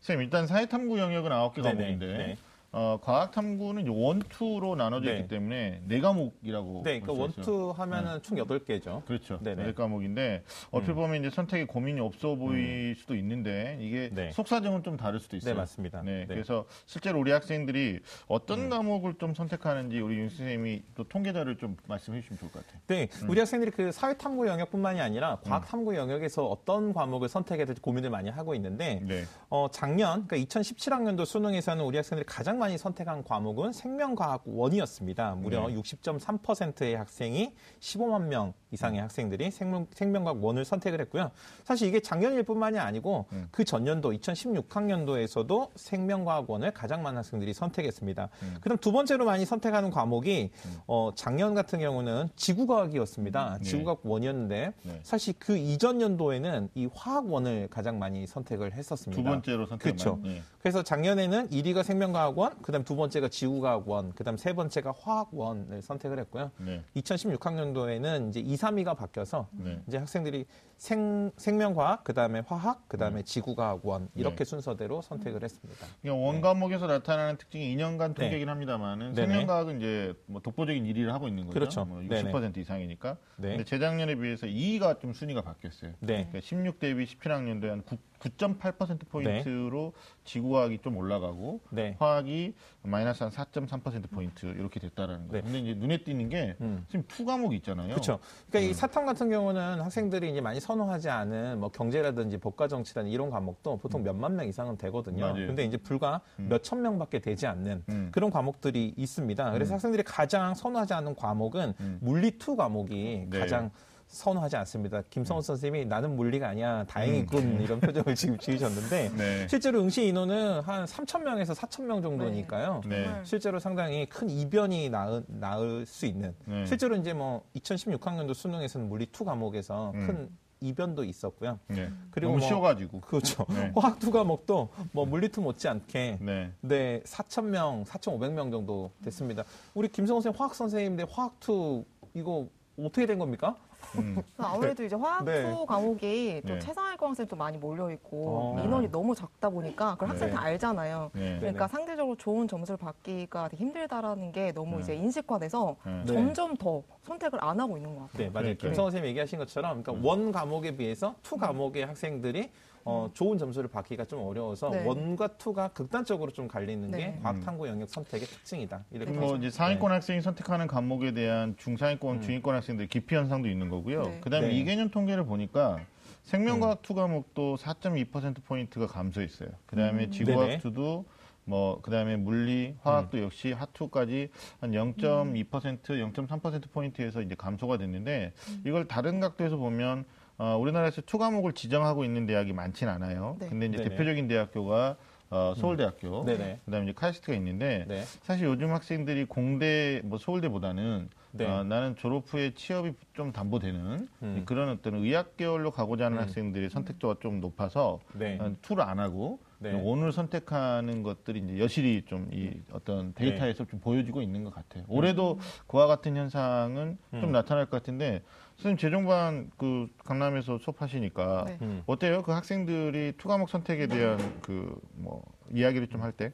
선생님 0.00 0.24
일단 0.24 0.46
사회탐구 0.46 0.98
영역은 0.98 1.30
아홉 1.30 1.54
개 1.54 1.62
과목인데 1.62 2.06
네. 2.06 2.36
어, 2.72 2.98
과학 3.02 3.32
탐구는 3.32 3.82
이제 3.82 3.90
원투로 3.92 4.76
나눠져 4.76 5.10
네. 5.10 5.16
있기 5.18 5.28
때문에 5.28 5.82
네 5.86 6.00
과목이라고. 6.00 6.82
네, 6.84 7.00
그러니까. 7.00 7.12
원투 7.12 7.74
하면은 7.76 8.22
총 8.22 8.38
8개죠. 8.38 9.04
그렇죠. 9.06 9.40
네네. 9.42 9.62
음. 9.62 9.66
네 9.66 9.74
과목인데 9.74 10.44
어떻게 10.70 10.92
보면 10.92 11.20
이제 11.20 11.30
선택에 11.30 11.64
고민이 11.64 12.00
없어 12.00 12.36
보일 12.36 12.94
수도 12.96 13.16
있는데 13.16 13.76
이게 13.80 14.10
네. 14.12 14.30
속사정은 14.30 14.84
좀 14.84 14.96
다를 14.96 15.18
수도 15.18 15.36
있어요. 15.36 15.54
네, 15.54 15.58
맞습니다. 15.58 16.02
네, 16.02 16.20
네. 16.20 16.26
그래서 16.26 16.64
실제로 16.86 17.18
우리 17.18 17.32
학생들이 17.32 18.00
어떤 18.28 18.70
과목을 18.70 19.14
좀 19.18 19.34
선택하는지 19.34 19.98
우리 19.98 20.18
윤 20.18 20.28
선생님이 20.28 20.84
또 20.94 21.02
통계자를 21.04 21.56
좀 21.56 21.76
말씀해 21.88 22.20
주시면 22.20 22.38
좋을 22.38 22.52
것 22.52 22.64
같아요. 22.64 22.80
네, 22.86 23.08
음. 23.22 23.30
우리 23.30 23.40
학생들이 23.40 23.72
그 23.72 23.90
사회 23.90 24.16
탐구 24.16 24.46
영역뿐만이 24.46 25.00
아니라 25.00 25.40
과학 25.42 25.66
탐구 25.66 25.96
영역에서 25.96 26.46
어떤 26.46 26.92
과목을 26.92 27.28
선택해야 27.28 27.66
될지 27.66 27.82
고민을 27.82 28.10
많이 28.10 28.30
하고 28.30 28.54
있는데 28.54 29.00
네. 29.02 29.24
어, 29.48 29.66
작년, 29.72 30.28
그러니까 30.28 30.36
2017학년도 30.36 31.24
수능에서는 31.24 31.84
우리 31.84 31.96
학생들이 31.96 32.24
가장 32.26 32.59
많이 32.60 32.78
선택한 32.78 33.24
과목은 33.24 33.72
생명과학 33.72 34.42
원이었습니다. 34.46 35.34
무려 35.36 35.66
네. 35.66 35.74
60.3%의 35.74 36.94
학생이 36.96 37.54
15만 37.80 38.26
명 38.26 38.52
이상의 38.72 39.00
학생들이 39.00 39.50
생명, 39.50 39.86
생명과학 39.92 40.42
원을 40.42 40.64
선택을 40.64 41.00
했고요. 41.02 41.30
사실 41.64 41.88
이게 41.88 42.00
작년일 42.00 42.44
뿐만이 42.44 42.78
아니고 42.78 43.26
음. 43.32 43.48
그 43.50 43.64
전년도 43.64 44.12
2016학년도에서도 44.12 45.70
생명과학 45.74 46.48
원을 46.48 46.72
가장 46.72 47.02
많은 47.02 47.18
학생들이 47.18 47.52
선택했습니다. 47.52 48.28
음. 48.42 48.56
그다음 48.60 48.78
두 48.78 48.92
번째로 48.92 49.24
많이 49.24 49.44
선택하는 49.44 49.90
과목이 49.90 50.50
어, 50.86 51.10
작년 51.14 51.54
같은 51.54 51.80
경우는 51.80 52.28
지구과학이었습니다. 52.36 53.58
네. 53.60 53.64
지구과학 53.64 54.00
원이었는데 54.04 54.72
네. 54.82 55.00
사실 55.02 55.34
그 55.38 55.56
이전 55.56 56.00
연도에는 56.00 56.68
이 56.74 56.88
화학원을 56.94 57.68
가장 57.70 57.98
많이 57.98 58.26
선택을 58.26 58.70
두 58.70 58.76
했었습니다. 58.76 59.22
번째로 59.22 59.66
선택 59.66 59.84
그렇죠. 59.84 60.20
예. 60.24 60.42
그래서 60.60 60.82
작년에는 60.82 61.48
1위가 61.48 61.82
생명과학원, 61.82 62.60
그다음 62.62 62.84
두 62.84 62.94
번째가 62.94 63.28
지구과학원, 63.28 64.12
그다음 64.12 64.36
세 64.36 64.52
번째가 64.52 64.94
화학원을 65.00 65.82
선택을 65.82 66.18
했고요. 66.20 66.50
네. 66.58 66.82
2016학년도에는 66.96 68.28
이제 68.28 68.40
2, 68.40 68.56
3위가 68.60 68.96
바뀌어서 68.96 69.48
네. 69.52 69.80
이제 69.86 69.98
학생들이 69.98 70.44
생, 70.76 71.30
생명과학, 71.36 72.04
그 72.04 72.14
다음에 72.14 72.42
화학, 72.46 72.88
그 72.88 72.96
다음에 72.96 73.22
지구과학 73.22 73.84
one 73.84 74.08
이렇게 74.14 74.36
네. 74.36 74.44
순서대로 74.44 75.02
선택을 75.02 75.42
했습니다. 75.42 75.86
그러니까 76.00 76.26
one 76.26 76.40
과목에서 76.40 76.86
나타나는 76.86 77.36
특징이 77.36 77.76
2년간 77.76 78.14
네. 78.14 78.14
통계긴 78.14 78.48
합니다만은. 78.48 79.14
생명과학은 79.14 79.78
이제 79.78 80.14
뭐 80.26 80.40
독보적인 80.40 80.84
1위를 80.84 81.08
하고 81.08 81.28
있는 81.28 81.44
거죠. 81.44 81.54
그렇죠. 81.54 81.84
뭐 81.84 82.00
네네. 82.00 82.32
60% 82.32 82.56
이상이니까. 82.58 83.16
네. 83.36 83.48
근데 83.48 83.64
재작년에 83.64 84.14
비해서 84.14 84.46
2위가 84.46 85.00
좀 85.00 85.12
순위가 85.12 85.42
바뀌었어요. 85.42 85.92
네. 86.00 86.28
그러니까 86.28 86.40
16 86.40 86.78
대비 86.78 87.04
17학년도에 87.04 87.68
한 87.68 87.82
9.8% 88.20 89.08
포인트로 89.08 89.92
지구과학이 90.24 90.78
좀 90.78 90.96
올라가고 90.96 91.60
네. 91.70 91.96
화학이 91.98 92.54
마이너스 92.82 93.24
한 93.24 93.32
4.3% 93.32 94.10
포인트 94.10 94.46
이렇게 94.46 94.78
됐다라는 94.78 95.28
거예요. 95.28 95.42
네. 95.42 95.50
근데 95.50 95.58
이제 95.58 95.74
눈에 95.74 95.98
띄는 95.98 96.28
게 96.28 96.56
음. 96.60 96.84
지금 96.88 97.04
two 97.08 97.24
과목이 97.24 97.56
있잖아요. 97.56 97.88
그렇죠. 97.88 98.18
그러니까 98.48 98.70
이 98.70 98.74
사탐 98.74 99.06
같은 99.06 99.30
경우는 99.30 99.80
학생들이 99.80 100.30
이제 100.30 100.40
많이 100.40 100.60
선호하지 100.60 101.08
않은 101.08 101.60
뭐 101.60 101.70
경제라든지 101.70 102.38
법과 102.38 102.68
정치라든지 102.68 103.12
이런 103.12 103.30
과목도 103.30 103.78
보통 103.78 104.02
몇만 104.02 104.36
명 104.36 104.46
이상은 104.46 104.76
되거든요. 104.76 105.32
맞아요. 105.32 105.46
근데 105.46 105.64
이제 105.64 105.76
불과 105.76 106.20
몇천 106.36 106.82
명밖에 106.82 107.18
되지 107.18 107.46
않는 107.46 107.84
음. 107.88 108.08
그런 108.12 108.30
과목들이 108.30 108.94
있습니다. 108.96 109.50
그래서 109.52 109.74
학생들이 109.74 110.02
가장 110.04 110.54
선호하지 110.54 110.94
않는 110.94 111.14
과목은 111.14 111.74
음. 111.80 111.98
물리 112.00 112.38
two 112.38 112.56
과목이 112.56 113.26
네. 113.30 113.38
가장 113.38 113.70
선호하지 114.14 114.56
않습니다. 114.56 115.02
김성호 115.08 115.40
선생님이 115.40 115.86
나는 115.86 116.16
물리가 116.16 116.48
아니야. 116.48 116.84
다행이군. 116.84 117.60
이런 117.62 117.80
표정을 117.80 118.14
지금 118.16 118.36
지으셨는데 118.38 119.08
음. 119.08 119.16
네. 119.16 119.48
실제로 119.48 119.80
응시 119.80 120.06
인원은 120.08 120.60
한 120.62 120.84
3천 120.84 121.22
명에서 121.22 121.54
4천 121.54 121.84
명 121.84 122.02
정도니까요. 122.02 122.82
네. 122.86 123.04
정말 123.04 123.24
실제로 123.24 123.58
상당히 123.60 124.06
큰 124.06 124.28
이변이 124.28 124.90
나을, 124.90 125.22
나을 125.28 125.86
수 125.86 126.06
있는 126.06 126.34
네. 126.44 126.66
실제로 126.66 126.96
이제 126.96 127.12
뭐 127.14 127.44
2016학년도 127.56 128.34
수능에서는 128.34 128.88
물리 128.88 129.06
two 129.06 129.24
과목에서 129.24 129.92
음. 129.94 130.06
큰 130.06 130.30
이변도 130.62 131.04
있었고요. 131.04 131.58
네. 131.68 131.88
그리고 132.10 132.32
너무 132.32 132.38
뭐- 132.40 132.48
쉬워가지고. 132.48 133.00
그렇죠. 133.00 133.46
네. 133.48 133.72
화학 133.78 133.98
two 134.00 134.10
과목도 134.10 134.68
뭐 134.92 135.06
물리 135.06 135.28
two 135.28 135.40
못지않게 135.40 136.18
네. 136.20 136.52
네 136.60 137.00
4천 137.04 137.44
명, 137.44 137.84
4,500명 137.84 138.50
정도 138.50 138.90
됐습니다. 139.04 139.44
우리 139.72 139.88
김성호 139.88 140.20
선생 140.20 140.38
화학 140.38 140.54
선생님인데 140.54 141.04
화학 141.10 141.38
two 141.38 141.84
이거 142.12 142.46
어떻게 142.78 143.06
된 143.06 143.18
겁니까? 143.18 143.54
음. 143.98 144.22
아무래도 144.38 144.84
이제 144.84 144.96
화학 144.96 145.24
네. 145.24 145.42
two 145.42 145.66
과목이 145.66 146.42
또 146.46 146.54
네. 146.54 146.58
최상위권 146.58 147.10
학생도 147.10 147.36
많이 147.36 147.58
몰려 147.58 147.90
있고 147.92 148.56
어. 148.56 148.62
인원이 148.64 148.90
너무 148.90 149.14
작다 149.14 149.50
보니까 149.50 149.94
그걸 149.94 150.10
학생 150.10 150.28
네. 150.28 150.34
다 150.34 150.42
알잖아요. 150.42 151.10
네. 151.14 151.38
그러니까 151.38 151.68
상대적으로 151.68 152.16
좋은 152.16 152.46
점수를 152.48 152.76
받기가 152.78 153.48
되게 153.48 153.64
힘들다라는 153.64 154.32
게 154.32 154.52
너무 154.52 154.76
네. 154.76 154.82
이제 154.82 154.94
인식화돼서 154.94 155.76
네. 155.84 156.04
점점 156.06 156.56
더 156.56 156.82
선택을 157.02 157.42
안 157.42 157.60
하고 157.60 157.76
있는 157.76 157.94
것 157.94 158.02
같아요. 158.08 158.26
네, 158.26 158.30
맞아요. 158.30 158.54
김성호 158.54 158.90
선생님이 158.90 159.08
얘기하신 159.10 159.38
것처럼 159.38 159.82
그러니까 159.82 160.06
one 160.08 160.32
과목에 160.32 160.76
비해서 160.76 161.14
two 161.22 161.36
과목의 161.36 161.86
학생들이 161.86 162.50
어, 162.84 163.10
좋은 163.12 163.38
점수를 163.38 163.68
받기가 163.68 164.04
좀 164.06 164.20
어려워서 164.20 164.70
네. 164.70 164.84
one과 164.84 165.36
two가 165.38 165.68
극단적으로 165.68 166.30
좀 166.30 166.48
갈리는 166.48 166.90
게 166.90 166.96
네. 166.96 167.20
과학탐구 167.22 167.68
영역 167.68 167.88
선택의 167.88 168.26
특징이다. 168.26 168.84
이렇게 168.90 169.12
뭐 169.12 169.36
이제 169.36 169.50
상위권 169.50 169.92
학생이 169.92 170.20
선택하는 170.22 170.66
과목에 170.66 171.12
대한 171.12 171.56
중상위권, 171.56 172.16
음. 172.16 172.20
중위권 172.20 172.54
학생들 172.54 172.86
기피 172.88 173.14
현상도 173.14 173.48
있는 173.48 173.68
거고요. 173.68 174.02
네. 174.02 174.20
그다음에 174.20 174.48
네. 174.48 174.54
음. 174.54 174.58
이 174.58 174.64
개년 174.64 174.90
통계를 174.90 175.24
보니까 175.24 175.80
생명과학 176.24 176.82
two 176.82 176.94
과목도 176.94 177.56
4.2% 177.56 178.44
포인트가 178.44 178.86
감소했어요. 178.86 179.50
그다음에 179.66 180.06
네네. 180.06 180.10
지구과학 180.10 180.60
two도 180.60 181.04
뭐 181.44 181.80
그다음에 181.80 182.16
물리, 182.16 182.76
화학도 182.82 183.18
음. 183.18 183.24
역시 183.24 183.52
화 183.52 183.73
two까지 183.73 184.30
한 184.60 184.70
0.2%, 184.70 185.80
0.3% 185.82 186.70
포인트에서 186.70 187.22
이제 187.22 187.34
감소가 187.34 187.76
됐는데 187.78 188.32
음. 188.48 188.62
이걸 188.66 188.86
다른 188.86 189.20
각도에서 189.20 189.56
보면 189.56 190.04
어, 190.40 190.56
우리나라에서 190.56 191.02
two 191.02 191.18
과목을 191.18 191.52
지정하고 191.52 192.02
있는 192.02 192.24
대학이 192.24 192.54
많지는 192.54 192.90
않아요. 192.94 193.36
네. 193.38 193.48
근데 193.50 193.66
이제 193.66 193.76
네네. 193.76 193.90
대표적인 193.90 194.26
대학교가 194.26 194.96
어, 195.28 195.52
서울대학교, 195.56 196.24
네네. 196.24 196.60
그다음에 196.64 196.86
이제 196.86 196.92
카이스트가 196.94 197.34
있는데 197.34 197.84
네. 197.86 198.02
사실 198.22 198.46
요즘 198.46 198.72
학생들이 198.72 199.26
공대 199.26 200.00
뭐 200.02 200.18
서울대보다는 200.18 201.10
네. 201.32 201.44
어, 201.46 201.62
나는 201.62 201.94
졸업 201.94 202.24
후에 202.32 202.52
취업이 202.54 202.94
좀 203.12 203.32
담보되는 203.32 204.08
음. 204.22 204.42
그런 204.46 204.70
어떤 204.70 204.94
의학 204.94 205.36
계열로 205.36 205.70
가고자 205.72 206.06
하는 206.06 206.16
음. 206.16 206.22
학생들의 206.22 206.70
선택도가 206.70 207.16
좀 207.20 207.40
높아서 207.40 208.00
네. 208.14 208.38
어, 208.40 208.56
two를 208.62 208.82
안 208.82 208.98
하고 208.98 209.38
네. 209.58 209.72
one을 209.72 210.10
선택하는 210.10 211.02
것들이 211.02 211.40
이제 211.40 211.58
여실히 211.58 212.02
좀 212.06 212.30
이 212.32 212.50
어떤 212.72 213.12
데이터에서 213.12 213.66
좀 213.66 213.78
보여지고 213.78 214.22
있는 214.22 214.42
것 214.42 214.54
같아요. 214.54 214.84
올해도 214.88 215.38
그와 215.66 215.86
같은 215.86 216.16
현상은 216.16 216.96
좀 217.10 217.24
음. 217.24 217.32
나타날 217.32 217.66
것 217.66 217.76
같은데 217.76 218.22
선생님 218.60 218.76
재정반 218.76 219.50
그 219.56 219.88
강남에서 220.04 220.58
수업하시니까 220.58 221.44
네. 221.46 221.58
음. 221.62 221.82
어때요? 221.86 222.22
그 222.22 222.32
학생들이 222.32 223.14
two 223.16 223.26
과목 223.28 223.48
선택에 223.48 223.86
대한 223.86 224.18
그 224.42 224.78
뭐 224.92 225.22
이야기를 225.52 225.88
좀 225.88 226.02
할 226.02 226.12
때? 226.12 226.32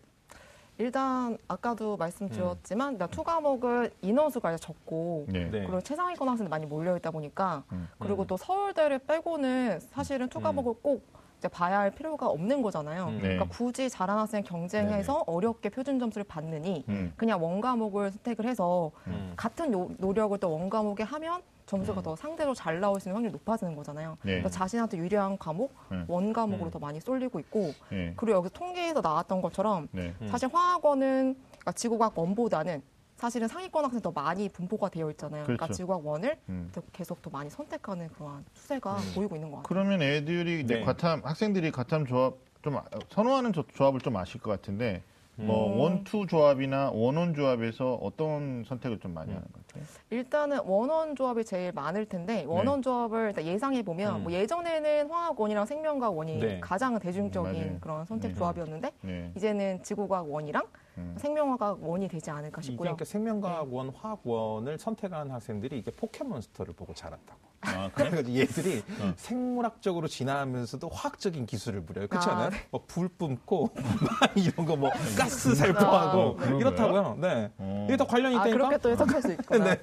일단 0.79 1.39
아까도 1.49 1.97
말씀드렸지만 1.97 2.95
일단 2.95 3.09
two 3.11 3.23
과목은 3.23 3.91
인원수가 4.03 4.53
이제 4.53 4.59
적고 4.59 5.27
네. 5.29 5.45
네. 5.45 5.61
그리고 5.61 5.81
최상위권 5.81 6.29
학생들 6.29 6.51
많이 6.51 6.67
몰려 6.67 6.97
있다 6.97 7.11
보니까 7.13 7.63
음. 7.73 7.89
그리고 7.99 8.23
음. 8.23 8.27
또 8.27 8.37
서울대를 8.37 8.99
빼고는 9.01 9.81
사실은 9.81 10.29
two 10.29 10.39
음. 10.41 10.43
과목을 10.43 10.75
꼭 10.83 11.07
이제 11.39 11.49
봐야 11.49 11.79
할 11.79 11.91
필요가 11.93 12.27
없는 12.27 12.61
거잖아요. 12.61 13.07
음. 13.07 13.19
그러니까 13.21 13.47
굳이 13.49 13.89
잘하는 13.89 14.21
학생 14.23 14.43
경쟁해서 14.43 15.23
어렵게 15.27 15.69
표준 15.71 15.99
점수를 15.99 16.25
받느니 16.25 16.85
음. 16.89 17.13
그냥 17.17 17.43
one 17.43 17.61
과목을 17.61 18.11
선택을 18.11 18.47
해서 18.47 18.91
음. 19.07 19.33
같은 19.37 19.71
노, 19.71 19.91
노력을 19.99 20.37
또 20.39 20.51
one 20.51 20.69
과목에 20.69 21.05
하면 21.05 21.41
점수가 21.67 22.01
음. 22.01 22.03
더 22.03 22.17
상대로 22.17 22.55
잘 22.55 22.81
나올 22.81 23.01
수 23.01 23.09
있는 23.09 23.17
확률이 23.17 23.33
높아지는 23.33 23.75
거잖아요. 23.75 24.17
네. 24.23 24.39
그래서 24.41 24.49
자신한테 24.49 24.97
유리한 24.99 25.37
과목 25.37 25.75
네. 25.91 26.05
원 26.09 26.33
과목으로 26.33 26.69
음. 26.69 26.71
더 26.71 26.79
많이 26.79 27.01
쏠리고 27.01 27.41
있고 27.41 27.73
네. 27.91 28.15
그리고 28.17 28.39
여기서 28.39 28.55
통계에서 28.55 29.01
나왔던 29.01 29.43
것처럼 29.43 29.89
네. 29.91 30.15
음. 30.23 30.29
사실 30.29 30.49
화학원은 30.53 31.37
그러니까 31.51 31.73
지구과학 31.73 32.17
원보다는 32.17 32.83
사실은 33.17 33.49
상위권 33.49 33.85
학생 33.85 34.01
더 34.01 34.13
많이 34.13 34.49
분포가 34.49 34.91
되어 34.91 35.11
있잖아요. 35.11 35.43
그러니까 35.45 35.67
그렇죠. 35.67 35.77
지구과학 35.79 36.07
원을 36.07 36.39
음. 36.51 36.71
더 36.73 36.83
계속 36.93 37.21
더 37.23 37.31
많이 37.31 37.51
선택하는 37.51 38.09
그러한 38.11 38.45
추세가 38.55 38.95
음. 38.97 39.13
보이고 39.15 39.35
있는 39.35 39.51
것 39.51 39.57
같아요. 39.63 39.69
그러면 39.69 40.03
애들이 40.03 40.61
이제 40.61 40.77
네. 40.77 40.85
과탐 40.85 41.23
학생들이 41.25 41.73
과탐 41.73 42.07
조합 42.07 42.35
좀 42.63 42.77
아- 42.77 42.85
선호하는 43.11 43.53
조- 43.53 43.67
조합을 43.67 44.01
좀 44.01 44.17
아실 44.17 44.41
것 44.41 44.51
같은데 44.51 45.03
뭐 45.39 45.67
음. 45.73 45.79
원투 45.79 46.27
조합이나 46.27 46.91
원원 46.93 47.35
조합에서 47.35 47.95
어떤 47.95 48.65
선택을 48.67 48.99
좀 48.99 49.13
많이 49.13 49.31
음. 49.31 49.37
하는 49.37 49.47
것 49.53 49.67
같아요? 49.67 49.85
일단은 50.11 50.61
원원 50.65 51.15
조합이 51.15 51.45
제일 51.45 51.73
많을 51.73 52.07
텐데 52.07 52.45
원원 52.47 52.81
조합을 52.81 53.35
예상해 53.39 53.83
보면 53.83 54.13
네. 54.13 54.19
음. 54.19 54.23
뭐 54.23 54.33
예전에는 54.33 55.11
화학원이랑 55.11 55.67
생명과학 55.67 56.17
원이 56.17 56.39
네. 56.39 56.61
가장 56.61 56.99
대중적인 56.99 57.53
맞아요. 57.53 57.79
그런 57.81 58.05
선택 58.07 58.29
네. 58.29 58.35
조합이었는데 58.35 58.93
네. 59.03 59.33
이제는 59.37 59.83
지구과학 59.83 60.31
원이랑 60.31 60.65
음. 60.99 61.15
생명과학 61.19 61.83
원이 61.83 62.09
되지 62.09 62.31
않을까 62.31 62.61
이게 62.61 62.67
싶고요. 62.71 62.79
그러니까 62.87 63.05
생명과학 63.05 63.73
원, 63.73 63.91
화학 63.91 64.21
원을 64.25 64.79
선택한 64.79 65.31
학생들이 65.31 65.79
이게 65.79 65.91
포켓몬스터를 65.91 66.75
보고 66.75 66.95
자랐다고. 66.95 67.47
아, 67.63 67.91
그래? 67.95 68.11
그래가지고 68.11 68.39
얘들이 68.39 68.83
어. 69.01 69.13
생물학적으로 69.17 70.07
진화하면서도 70.09 70.89
화학적인 70.89 71.47
기술을 71.47 71.85
부려요. 71.85 72.07
그렇지 72.07 72.29
아, 72.29 72.33
않아요? 72.33 72.51
네. 72.51 72.57
뭐불 72.71 73.09
뿜고 73.19 73.71
막 73.75 74.37
이런 74.37 74.67
거 74.67 74.77
뭐 74.77 74.91
가스 75.19 75.55
살포하고 75.55 76.39
아, 76.41 76.45
이렇다고요. 76.47 77.17
네. 77.21 77.51
어. 77.59 77.87
이게 77.89 77.97
다 77.97 78.05
관련이 78.05 78.37
아, 78.37 78.41
있다니까. 78.47 78.57
그렇게 78.57 78.79
또 78.79 78.91
해석할 78.91 79.23
수 79.23 79.33
있구나. 79.33 79.65
네. 79.75 79.81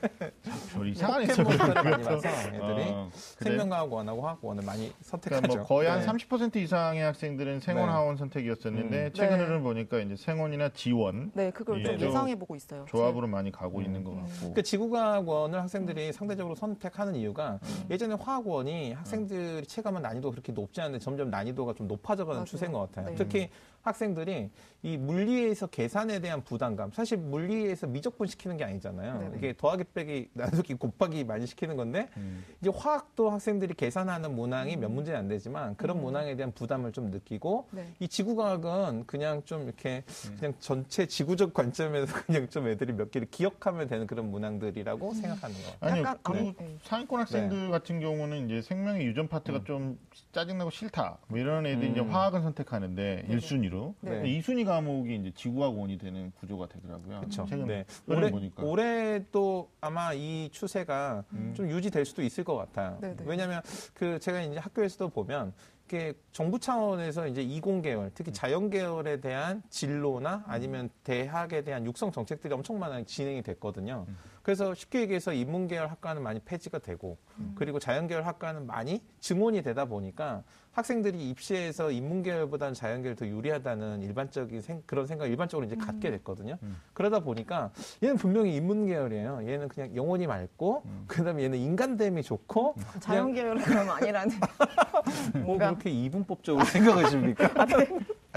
별 0.74 0.88
이상한 0.88 1.26
포켓몬스터를 1.26 1.84
많이. 1.84 2.04
봐서 2.04 2.28
애들이 2.30 2.90
어, 2.92 3.10
그래? 3.40 3.50
생명과학 3.50 3.92
원하고 3.92 4.22
화학 4.22 4.46
원을 4.46 4.64
많이 4.64 4.94
선택하죠. 5.02 5.42
그러니까 5.42 5.56
뭐 5.60 5.68
거의 5.68 5.90
한 5.90 6.00
네. 6.02 6.06
30% 6.06 6.56
이상의 6.58 7.02
학생들은 7.04 7.60
생원 7.60 7.88
네. 7.88 7.92
하원 7.92 8.18
선택이었었는데 8.18 9.06
음. 9.08 9.14
최근에는 9.14 9.58
네. 9.58 9.62
보니까 9.62 10.00
이제 10.00 10.16
생원이나 10.16 10.70
지원 10.70 11.03
네, 11.34 11.52
그걸 11.52 11.80
예, 11.80 11.84
좀좀 11.84 12.08
예상해 12.08 12.36
보고 12.36 12.56
있어요. 12.56 12.86
조합으로 12.88 13.28
많이 13.28 13.52
가고 13.52 13.80
음. 13.80 13.84
있는 13.86 14.04
것 14.04 14.16
같고. 14.16 14.54
그 14.54 14.64
지구과학원을 14.64 15.60
학생들이 15.60 16.14
상대적으로 16.14 16.56
선택하는 16.56 17.16
이유가 17.16 17.60
음. 17.62 17.86
예전에 17.90 18.16
화학원이 18.16 18.94
학생들이 18.94 19.66
체감한 19.66 20.02
난이도가 20.02 20.32
그렇게 20.32 20.52
높지 20.52 20.82
않은데 20.82 21.00
점점 21.00 21.30
난이도가 21.30 21.74
좀 21.74 21.88
높아져가는 21.88 22.38
맞아요. 22.38 22.46
추세인 22.46 22.72
것 22.72 22.80
같아요. 22.80 23.10
네. 23.10 23.16
특히 23.16 23.50
학생들이 23.84 24.50
이 24.82 24.98
물리에서 24.98 25.68
계산에 25.68 26.20
대한 26.20 26.44
부담감, 26.44 26.92
사실 26.92 27.18
물리에서 27.18 27.88
미적분 27.88 28.28
시키는 28.28 28.58
게 28.58 28.64
아니잖아요. 28.64 29.20
네네. 29.20 29.38
이게 29.38 29.54
더하기 29.58 29.86
빼기 29.94 30.30
나누기 30.34 30.74
곱하기 30.74 31.24
많이 31.24 31.46
시키는 31.46 31.78
건데 31.78 32.10
음. 32.18 32.44
이제 32.60 32.70
화학도 32.74 33.30
학생들이 33.30 33.76
계산하는 33.76 34.36
문항이 34.36 34.76
몇 34.78 34.90
문제는 34.90 35.20
안 35.20 35.28
되지만 35.28 35.76
그런 35.78 35.98
음. 35.98 36.04
문항에 36.04 36.36
대한 36.36 36.52
부담을 36.52 36.92
좀 36.92 37.12
느끼고 37.12 37.70
네. 37.72 37.94
이 38.00 38.08
지구과학은 38.08 39.06
그냥 39.06 39.42
좀 39.46 39.64
이렇게 39.64 40.04
음. 40.28 40.36
그냥 40.38 40.54
전체 40.60 41.06
지구적 41.06 41.54
관점에서 41.56 42.14
그냥 42.26 42.50
좀 42.50 42.68
애들이 42.68 42.94
몇 42.94 43.12
개를 43.12 43.28
기억하면 43.30 43.88
되는 43.88 44.08
그런 44.08 44.32
문항들이라고 44.32 45.14
생각하는 45.14 45.56
것 45.56 45.80
같아요. 45.80 46.06
아니요. 46.06 46.20
그리고 46.24 46.50
아, 46.50 46.64
네. 46.64 46.78
상위권 46.84 47.20
학생들 47.22 47.70
같은 47.72 48.00
경우는 48.00 48.46
이제 48.46 48.62
생명의 48.62 49.06
유전 49.06 49.28
파트가 49.28 49.60
음. 49.60 49.66
좀 49.66 50.00
짜증나고 50.32 50.72
싫다. 50.72 51.20
뭐 51.28 51.40
이런 51.40 51.66
애들이 51.66 51.92
이제 51.92 52.02
음. 52.02 52.12
화학을 52.12 52.42
선택하는데 52.42 53.24
네네. 53.28 53.34
1순위로. 53.74 53.94
네. 54.02 54.24
2순위 54.24 54.66
과목이 54.66 55.16
이제 55.16 55.32
지구학 55.36 55.78
원이 55.78 55.98
되는 55.98 56.32
구조가 56.40 56.68
되더라고요. 56.68 57.20
그렇죠. 57.20 57.46
최근 57.48 57.68
네. 57.68 57.86
올해 58.08 58.20
올해 58.20 58.32
보니까. 58.32 58.64
올해 58.64 59.26
또 59.32 59.70
아마 59.82 60.14
이 60.14 60.50
추세가 60.52 61.24
음. 61.34 61.54
좀 61.56 61.70
유지될 61.70 62.06
수도 62.06 62.22
있을 62.22 62.44
것 62.44 62.56
같아요. 62.56 62.98
네네. 63.02 63.18
왜냐하면 63.26 63.62
그 63.94 64.20
제가 64.20 64.42
이제 64.42 64.60
학교에서도 64.60 65.10
보면 65.10 65.54
이게 65.94 66.14
정부 66.32 66.60
차원에서 66.60 67.28
이제 67.28 67.42
이공 67.44 67.82
계열, 67.82 68.10
특히 68.16 68.32
음. 68.32 68.34
자연 68.34 68.70
계열에 68.70 69.20
대한 69.20 69.62
진로나 69.70 70.44
아니면 70.48 70.90
대학에 71.04 71.62
대한 71.62 71.86
육성 71.86 72.12
정책들이 72.12 72.54
엄청 72.54 72.80
많이 72.80 73.06
진행이 73.06 73.44
됐거든요. 73.44 74.06
음. 74.08 74.18
그래서 74.42 74.74
쉽게 74.74 75.02
얘기해서 75.02 75.34
인문 75.34 75.68
계열 75.68 75.88
학과는 75.88 76.24
많이 76.24 76.40
폐지가 76.40 76.80
되고 76.80 77.18
음. 77.38 77.54
그리고 77.56 77.80
자연 77.80 78.08
계열 78.08 78.26
학과는 78.26 78.66
많이 78.66 79.02
증원이 79.20 79.62
되다 79.62 79.86
보니까 79.86 80.44
학생들이 80.74 81.30
입시에서 81.30 81.92
인문 81.92 82.24
계열보다는 82.24 82.74
자연 82.74 83.02
계열이 83.04 83.16
더 83.16 83.28
유리하다는 83.28 84.02
일반적인 84.02 84.62
생- 84.62 84.82
그런 84.86 85.06
생각 85.06 85.26
을 85.26 85.30
일반적으로 85.30 85.66
이제 85.66 85.76
갖게 85.76 86.10
됐거든요. 86.12 86.58
음. 86.64 86.78
그러다 86.94 87.20
보니까 87.20 87.72
얘는 88.02 88.18
분명히 88.18 88.56
인문 88.56 88.88
계열이에요. 88.88 89.42
얘는 89.48 89.68
그냥 89.68 89.96
영혼이 89.96 90.26
맑고 90.26 90.82
음. 90.86 91.04
그다음에 91.08 91.44
얘는 91.44 91.60
인간됨이 91.60 92.24
좋고 92.24 92.76
자연 93.00 93.34
계열은 93.34 93.62
그럼 93.62 93.90
아니라는. 93.92 94.36
뭐 95.34 95.44
뭔가 95.44 95.70
그렇게 95.70 95.92
이분법적으로 95.92 96.66
생각하십니까? 96.66 97.52
아 97.56 97.66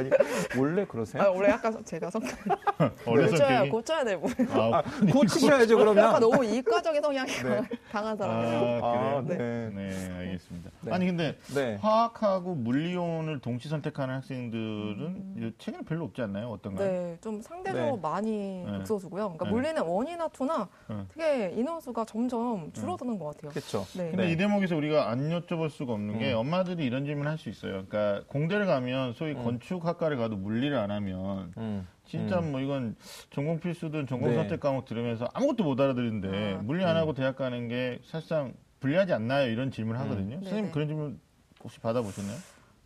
니 0.03 0.11
원래 0.59 0.85
그러세요? 0.85 1.23
아, 1.23 1.31
원래 1.31 1.49
약간 1.51 1.83
제가 1.85 2.11
성격 2.11 2.37
어려서 3.07 3.31
고쳐야 3.33 3.69
고쳐야 3.71 4.05
돼. 4.05 4.17
뭐. 4.17 4.29
아, 4.51 4.83
고치셔야죠 5.11 5.77
그러면. 5.79 6.05
약간 6.05 6.21
너무 6.21 6.45
이과적인 6.45 7.01
성향이 7.01 7.31
강한 7.91 8.17
사람이에요. 8.17 8.85
아, 8.85 8.89
아, 8.89 9.23
그래요? 9.23 9.39
네. 9.39 9.71
네, 9.75 10.15
알겠습니다. 10.19 10.71
네. 10.83 10.93
아니 10.93 11.07
근데 11.07 11.39
네. 11.55 11.77
화학하고 11.81 12.55
물리온을 12.55 13.41
동시 13.41 13.69
선택하는 13.69 14.17
학생들은 14.17 15.35
이제 15.39 15.53
최근에 15.59 15.85
별로 15.85 16.05
없지 16.05 16.21
않나요? 16.23 16.51
어떤가요? 16.51 16.87
네, 16.87 17.19
좀 17.23 17.41
상대적으로 17.41 17.97
네. 17.97 18.03
많이 18.03 18.65
네. 18.65 18.79
극소수고요. 18.79 19.23
그러니까 19.33 19.45
네. 19.47 19.51
물리는 19.51 19.83
원이나 19.83 20.29
투나 20.29 20.69
네. 20.89 20.97
되게 21.15 21.55
인원수가 21.57 22.05
점점 22.05 22.71
줄어드는 22.73 23.19
것 23.19 23.35
같아요. 23.35 23.51
그렇죠. 23.51 23.87
네. 23.97 24.11
근데 24.11 24.27
네. 24.27 24.33
이 24.33 24.37
대목에서 24.37 24.77
우리가 24.77 25.09
안 25.11 25.31
여쭤볼 25.31 25.71
수가 25.71 25.95
없는 25.95 26.19
게 26.19 26.33
음. 26.33 26.39
엄마들이 26.39 26.85
이런 26.85 27.05
질문 27.07 27.27
할수 27.27 27.49
있어요. 27.49 27.85
그러니까 27.87 28.25
공대를 28.29 28.67
가면 28.67 29.15
소위 29.15 29.33
음. 29.33 29.43
건축 29.43 29.86
학과를 29.87 30.17
가도 30.17 30.37
물리를 30.37 30.77
안 30.77 30.91
하면 30.91 31.53
음. 31.57 31.87
진짜 32.05 32.39
음. 32.39 32.53
뭐 32.53 32.61
이건 32.61 32.97
전공 33.31 33.61
필수든 33.61 34.07
전공 34.07 34.31
네. 34.31 34.37
선택 34.37 34.61
과목 34.61 34.85
들으면서 34.85 35.29
아무것도 35.35 35.65
못 35.65 35.81
알아들는데 35.81 36.55
아. 36.55 36.63
물리 36.63 36.85
안 36.85 36.97
음. 36.97 37.01
하고 37.01 37.15
대학 37.15 37.37
가는 37.37 37.69
게 37.69 38.01
사실상 38.05 38.55
불리하지 38.81 39.13
않나요? 39.13 39.51
이런 39.51 39.71
질문 39.71 39.97
하거든요. 39.97 40.37
음. 40.37 40.41
선생님 40.43 40.65
네네. 40.65 40.73
그런 40.73 40.89
질문 40.89 41.21
혹시 41.63 41.81
받아보셨나요? 41.81 42.37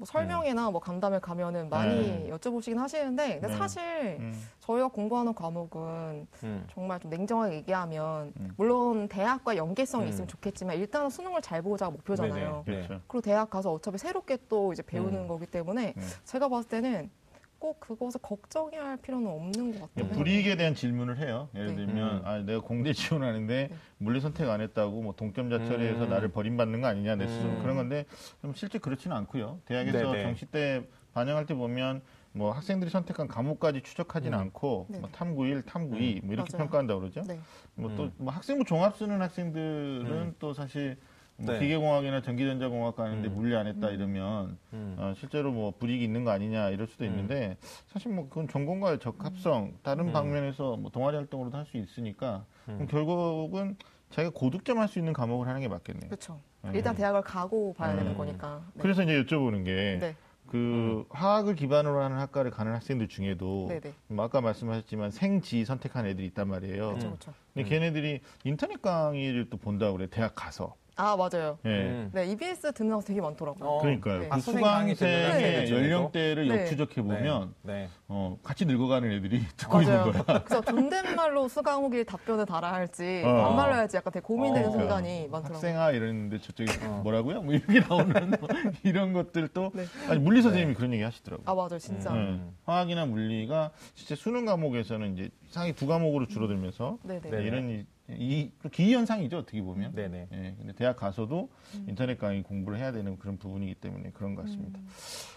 뭐 0.00 0.06
설명이나 0.06 0.70
뭐 0.70 0.80
간담회 0.80 1.18
가면은 1.18 1.68
많이 1.68 1.94
네. 1.94 2.30
여쭤보시긴 2.30 2.76
하시는데 2.76 3.32
근데 3.34 3.48
네. 3.48 3.54
사실 3.54 3.82
음. 4.18 4.48
저희가 4.60 4.88
공부하는 4.88 5.34
과목은 5.34 6.26
음. 6.42 6.66
정말 6.72 6.98
좀 7.00 7.10
냉정하게 7.10 7.56
얘기하면 7.56 8.32
음. 8.40 8.54
물론 8.56 9.08
대학과 9.08 9.58
연계성이 9.58 10.04
음. 10.04 10.08
있으면 10.08 10.26
좋겠지만 10.26 10.78
일단은 10.78 11.10
수능을 11.10 11.42
잘 11.42 11.60
보자가 11.60 11.90
목표잖아요. 11.90 12.62
네네. 12.64 12.86
그렇죠. 12.86 13.02
그리고 13.08 13.20
대학 13.20 13.50
가서 13.50 13.72
어차피 13.72 13.98
새롭게 13.98 14.38
또 14.48 14.72
이제 14.72 14.82
배우는 14.82 15.24
음. 15.24 15.28
거기 15.28 15.44
때문에 15.44 15.92
음. 15.94 16.08
제가 16.24 16.48
봤을 16.48 16.70
때는 16.70 17.10
꼭 17.60 17.78
그것을 17.78 18.20
걱정해야 18.22 18.84
할 18.84 18.96
필요는 18.96 19.28
없는 19.28 19.72
것 19.72 19.80
같아요. 19.80 19.88
그러니까 19.94 20.16
불이익에 20.16 20.56
대한 20.56 20.74
질문을 20.74 21.18
해요. 21.18 21.48
예를 21.54 21.76
네. 21.76 21.76
들면 21.76 22.16
음. 22.16 22.22
아 22.24 22.38
내가 22.38 22.60
공대 22.60 22.92
지원하는데 22.92 23.68
네. 23.68 23.76
물리 23.98 24.20
선택 24.20 24.48
안 24.48 24.62
했다고 24.62 25.02
뭐 25.02 25.14
동점자 25.14 25.58
처리해서 25.66 26.04
음. 26.04 26.10
나를 26.10 26.28
버림받는 26.28 26.80
거 26.80 26.88
아니냐 26.88 27.16
내 27.16 27.28
스스로 27.28 27.50
음. 27.50 27.62
그런 27.62 27.76
건데 27.76 28.06
좀 28.40 28.54
실제 28.54 28.78
그렇지는 28.78 29.14
않고요. 29.18 29.60
대학에서 29.66 30.10
네네. 30.10 30.22
정시 30.22 30.46
때 30.46 30.82
반영할 31.12 31.44
때 31.44 31.54
보면 31.54 32.00
뭐 32.32 32.50
학생들이 32.52 32.90
선택한 32.90 33.28
과목까지 33.28 33.82
추적하지는 33.82 34.38
음. 34.38 34.44
않고 34.44 34.86
네. 34.88 34.98
뭐 34.98 35.10
탐구 35.10 35.46
1, 35.46 35.62
탐구 35.62 35.96
2뭐 35.96 36.32
이렇게 36.32 36.56
맞아요. 36.56 36.64
평가한다 36.64 36.94
고 36.94 37.00
그러죠. 37.00 37.22
네. 37.22 37.38
뭐또 37.74 38.04
음. 38.04 38.12
뭐 38.16 38.32
학생부 38.32 38.64
종합 38.64 38.96
쓰는 38.96 39.20
학생들은 39.20 40.10
음. 40.10 40.34
또 40.38 40.54
사실 40.54 40.96
뭐 41.40 41.54
네. 41.54 41.60
기계공학이나 41.60 42.20
전기전자공학 42.20 42.96
가는데 42.96 43.28
음. 43.28 43.34
물리 43.34 43.56
안 43.56 43.66
했다 43.66 43.90
이러면 43.90 44.58
음. 44.74 44.96
어, 44.98 45.14
실제로 45.16 45.50
뭐 45.52 45.72
불이익이 45.78 46.04
있는 46.04 46.24
거 46.24 46.30
아니냐 46.30 46.68
이럴 46.70 46.86
수도 46.86 47.04
음. 47.04 47.10
있는데 47.10 47.56
사실 47.88 48.12
뭐 48.12 48.28
그건 48.28 48.46
전공과의 48.46 48.98
적합성 48.98 49.72
다른 49.82 50.08
음. 50.08 50.12
방면에서 50.12 50.76
뭐 50.76 50.90
동아리 50.90 51.16
활동으로도 51.16 51.56
할 51.56 51.64
수 51.64 51.76
있으니까 51.78 52.44
그럼 52.66 52.80
음. 52.82 52.86
결국은 52.86 53.76
자기가 54.10 54.32
고득점 54.34 54.78
할 54.78 54.88
수 54.88 54.98
있는 54.98 55.12
과목을 55.12 55.46
하는 55.46 55.60
게 55.60 55.68
맞겠네요. 55.68 56.08
그렇죠. 56.10 56.40
네. 56.62 56.72
일단 56.74 56.94
대학을 56.94 57.22
가고 57.22 57.72
봐야 57.74 57.94
되는 57.96 58.12
음. 58.12 58.16
거니까. 58.18 58.62
네. 58.74 58.82
그래서 58.82 59.02
이제 59.02 59.22
여쭤보는 59.22 59.64
게 59.64 59.98
네. 60.00 60.16
그 60.48 61.06
화학을 61.10 61.54
기반으로 61.54 62.02
하는 62.02 62.18
학과를 62.18 62.50
가는 62.50 62.72
학생들 62.72 63.06
중에도 63.06 63.66
네, 63.68 63.78
네. 63.78 63.92
뭐 64.08 64.24
아까 64.24 64.40
말씀하셨지만 64.40 65.12
생지 65.12 65.64
선택한 65.64 66.06
애들이 66.06 66.26
있단 66.26 66.48
말이에요. 66.48 66.88
그렇죠, 66.88 67.06
음. 67.06 67.10
그렇죠. 67.12 67.32
근데 67.54 67.66
음. 67.66 67.70
걔네들이 67.70 68.20
인터넷 68.42 68.82
강의를 68.82 69.48
또 69.48 69.56
본다고 69.56 69.96
그래 69.96 70.08
대학 70.10 70.34
가서. 70.34 70.74
아 71.00 71.16
맞아요. 71.16 71.58
예. 71.64 71.68
음. 71.70 72.10
네, 72.12 72.26
EBS 72.30 72.72
듣는 72.72 72.92
학생 72.92 73.14
되게 73.14 73.22
많더라고요. 73.22 73.66
어. 73.68 73.80
그러니까요. 73.80 74.18
네. 74.20 74.28
그 74.28 74.34
아, 74.34 74.38
강의 74.38 74.94
듣는 74.94 75.22
수강생의 75.22 75.66
중에도? 75.66 75.82
연령대를 75.84 76.48
네. 76.48 76.60
역추적해 76.60 77.02
보면 77.02 77.54
네. 77.62 77.88
어, 78.08 78.36
같이 78.42 78.66
늙어가는 78.66 79.10
애들이 79.10 79.40
듣고 79.56 79.80
있는 79.80 79.96
맞아요. 79.96 80.12
거야. 80.12 80.42
그래서 80.44 80.60
존댓말로 80.62 81.48
수강 81.48 81.82
후기 81.84 82.04
답변을 82.04 82.44
달아야 82.44 82.74
할지 82.74 83.22
어. 83.24 83.32
반말로 83.32 83.72
해야 83.72 83.80
할지 83.80 83.96
약간 83.96 84.12
되게 84.12 84.22
고민되는 84.22 84.68
어. 84.68 84.72
순간이 84.72 85.28
많더라고요. 85.28 85.54
학생아 85.54 85.90
이랬는데 85.92 86.38
저쪽에 86.40 86.70
어. 86.86 87.00
뭐라고요? 87.02 87.40
뭐 87.42 87.54
이렇게 87.54 87.80
나오는 87.80 88.30
뭐 88.38 88.48
이런 88.84 89.14
것들도 89.14 89.70
네. 89.74 89.84
아니 90.08 90.20
물리 90.20 90.42
선생님이 90.42 90.74
그런 90.74 90.92
얘기 90.92 91.02
하시더라고요. 91.02 91.44
아 91.48 91.54
맞아요, 91.54 91.78
진짜. 91.78 92.12
음. 92.12 92.42
네. 92.46 92.52
화학이나 92.66 93.06
물리가 93.06 93.70
진짜 93.94 94.14
수능 94.14 94.44
과목에서는 94.44 95.14
이제 95.14 95.30
상위 95.48 95.72
두 95.72 95.86
과목으로 95.86 96.26
줄어들면서 96.26 96.98
네, 97.04 97.20
네. 97.20 97.30
네. 97.30 97.42
이런 97.44 97.86
이, 98.18 98.50
이 98.64 98.68
기이 98.70 98.94
현상이죠 98.94 99.38
어떻게 99.38 99.62
보면. 99.62 99.94
네네. 99.94 100.28
예, 100.32 100.54
근데 100.58 100.72
대학 100.74 100.96
가서도 100.96 101.50
음. 101.74 101.86
인터넷 101.88 102.18
강의 102.18 102.42
공부를 102.42 102.78
해야 102.78 102.92
되는 102.92 103.18
그런 103.18 103.38
부분이기 103.38 103.74
때문에 103.74 104.10
그런 104.12 104.34
것 104.34 104.42
같습니다. 104.42 104.78
음. 104.78 104.88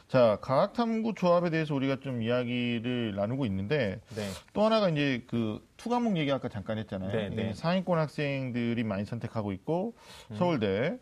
자, 0.07 0.37
과학탐구 0.41 1.15
조합에 1.15 1.49
대해서 1.49 1.73
우리가 1.73 1.99
좀 1.99 2.21
이야기를 2.21 3.15
나누고 3.15 3.45
있는데 3.47 3.99
네. 4.15 4.29
또 4.53 4.63
하나가 4.63 4.89
이제 4.89 5.23
그 5.27 5.67
투과목 5.77 6.17
얘기 6.17 6.31
아까 6.31 6.49
잠깐 6.49 6.77
했잖아요. 6.77 7.11
네, 7.11 7.29
이게 7.31 7.43
네. 7.43 7.53
상위권 7.53 7.97
학생들이 7.97 8.83
많이 8.83 9.05
선택하고 9.05 9.51
있고 9.53 9.95
음. 10.31 10.35
서울대 10.35 10.99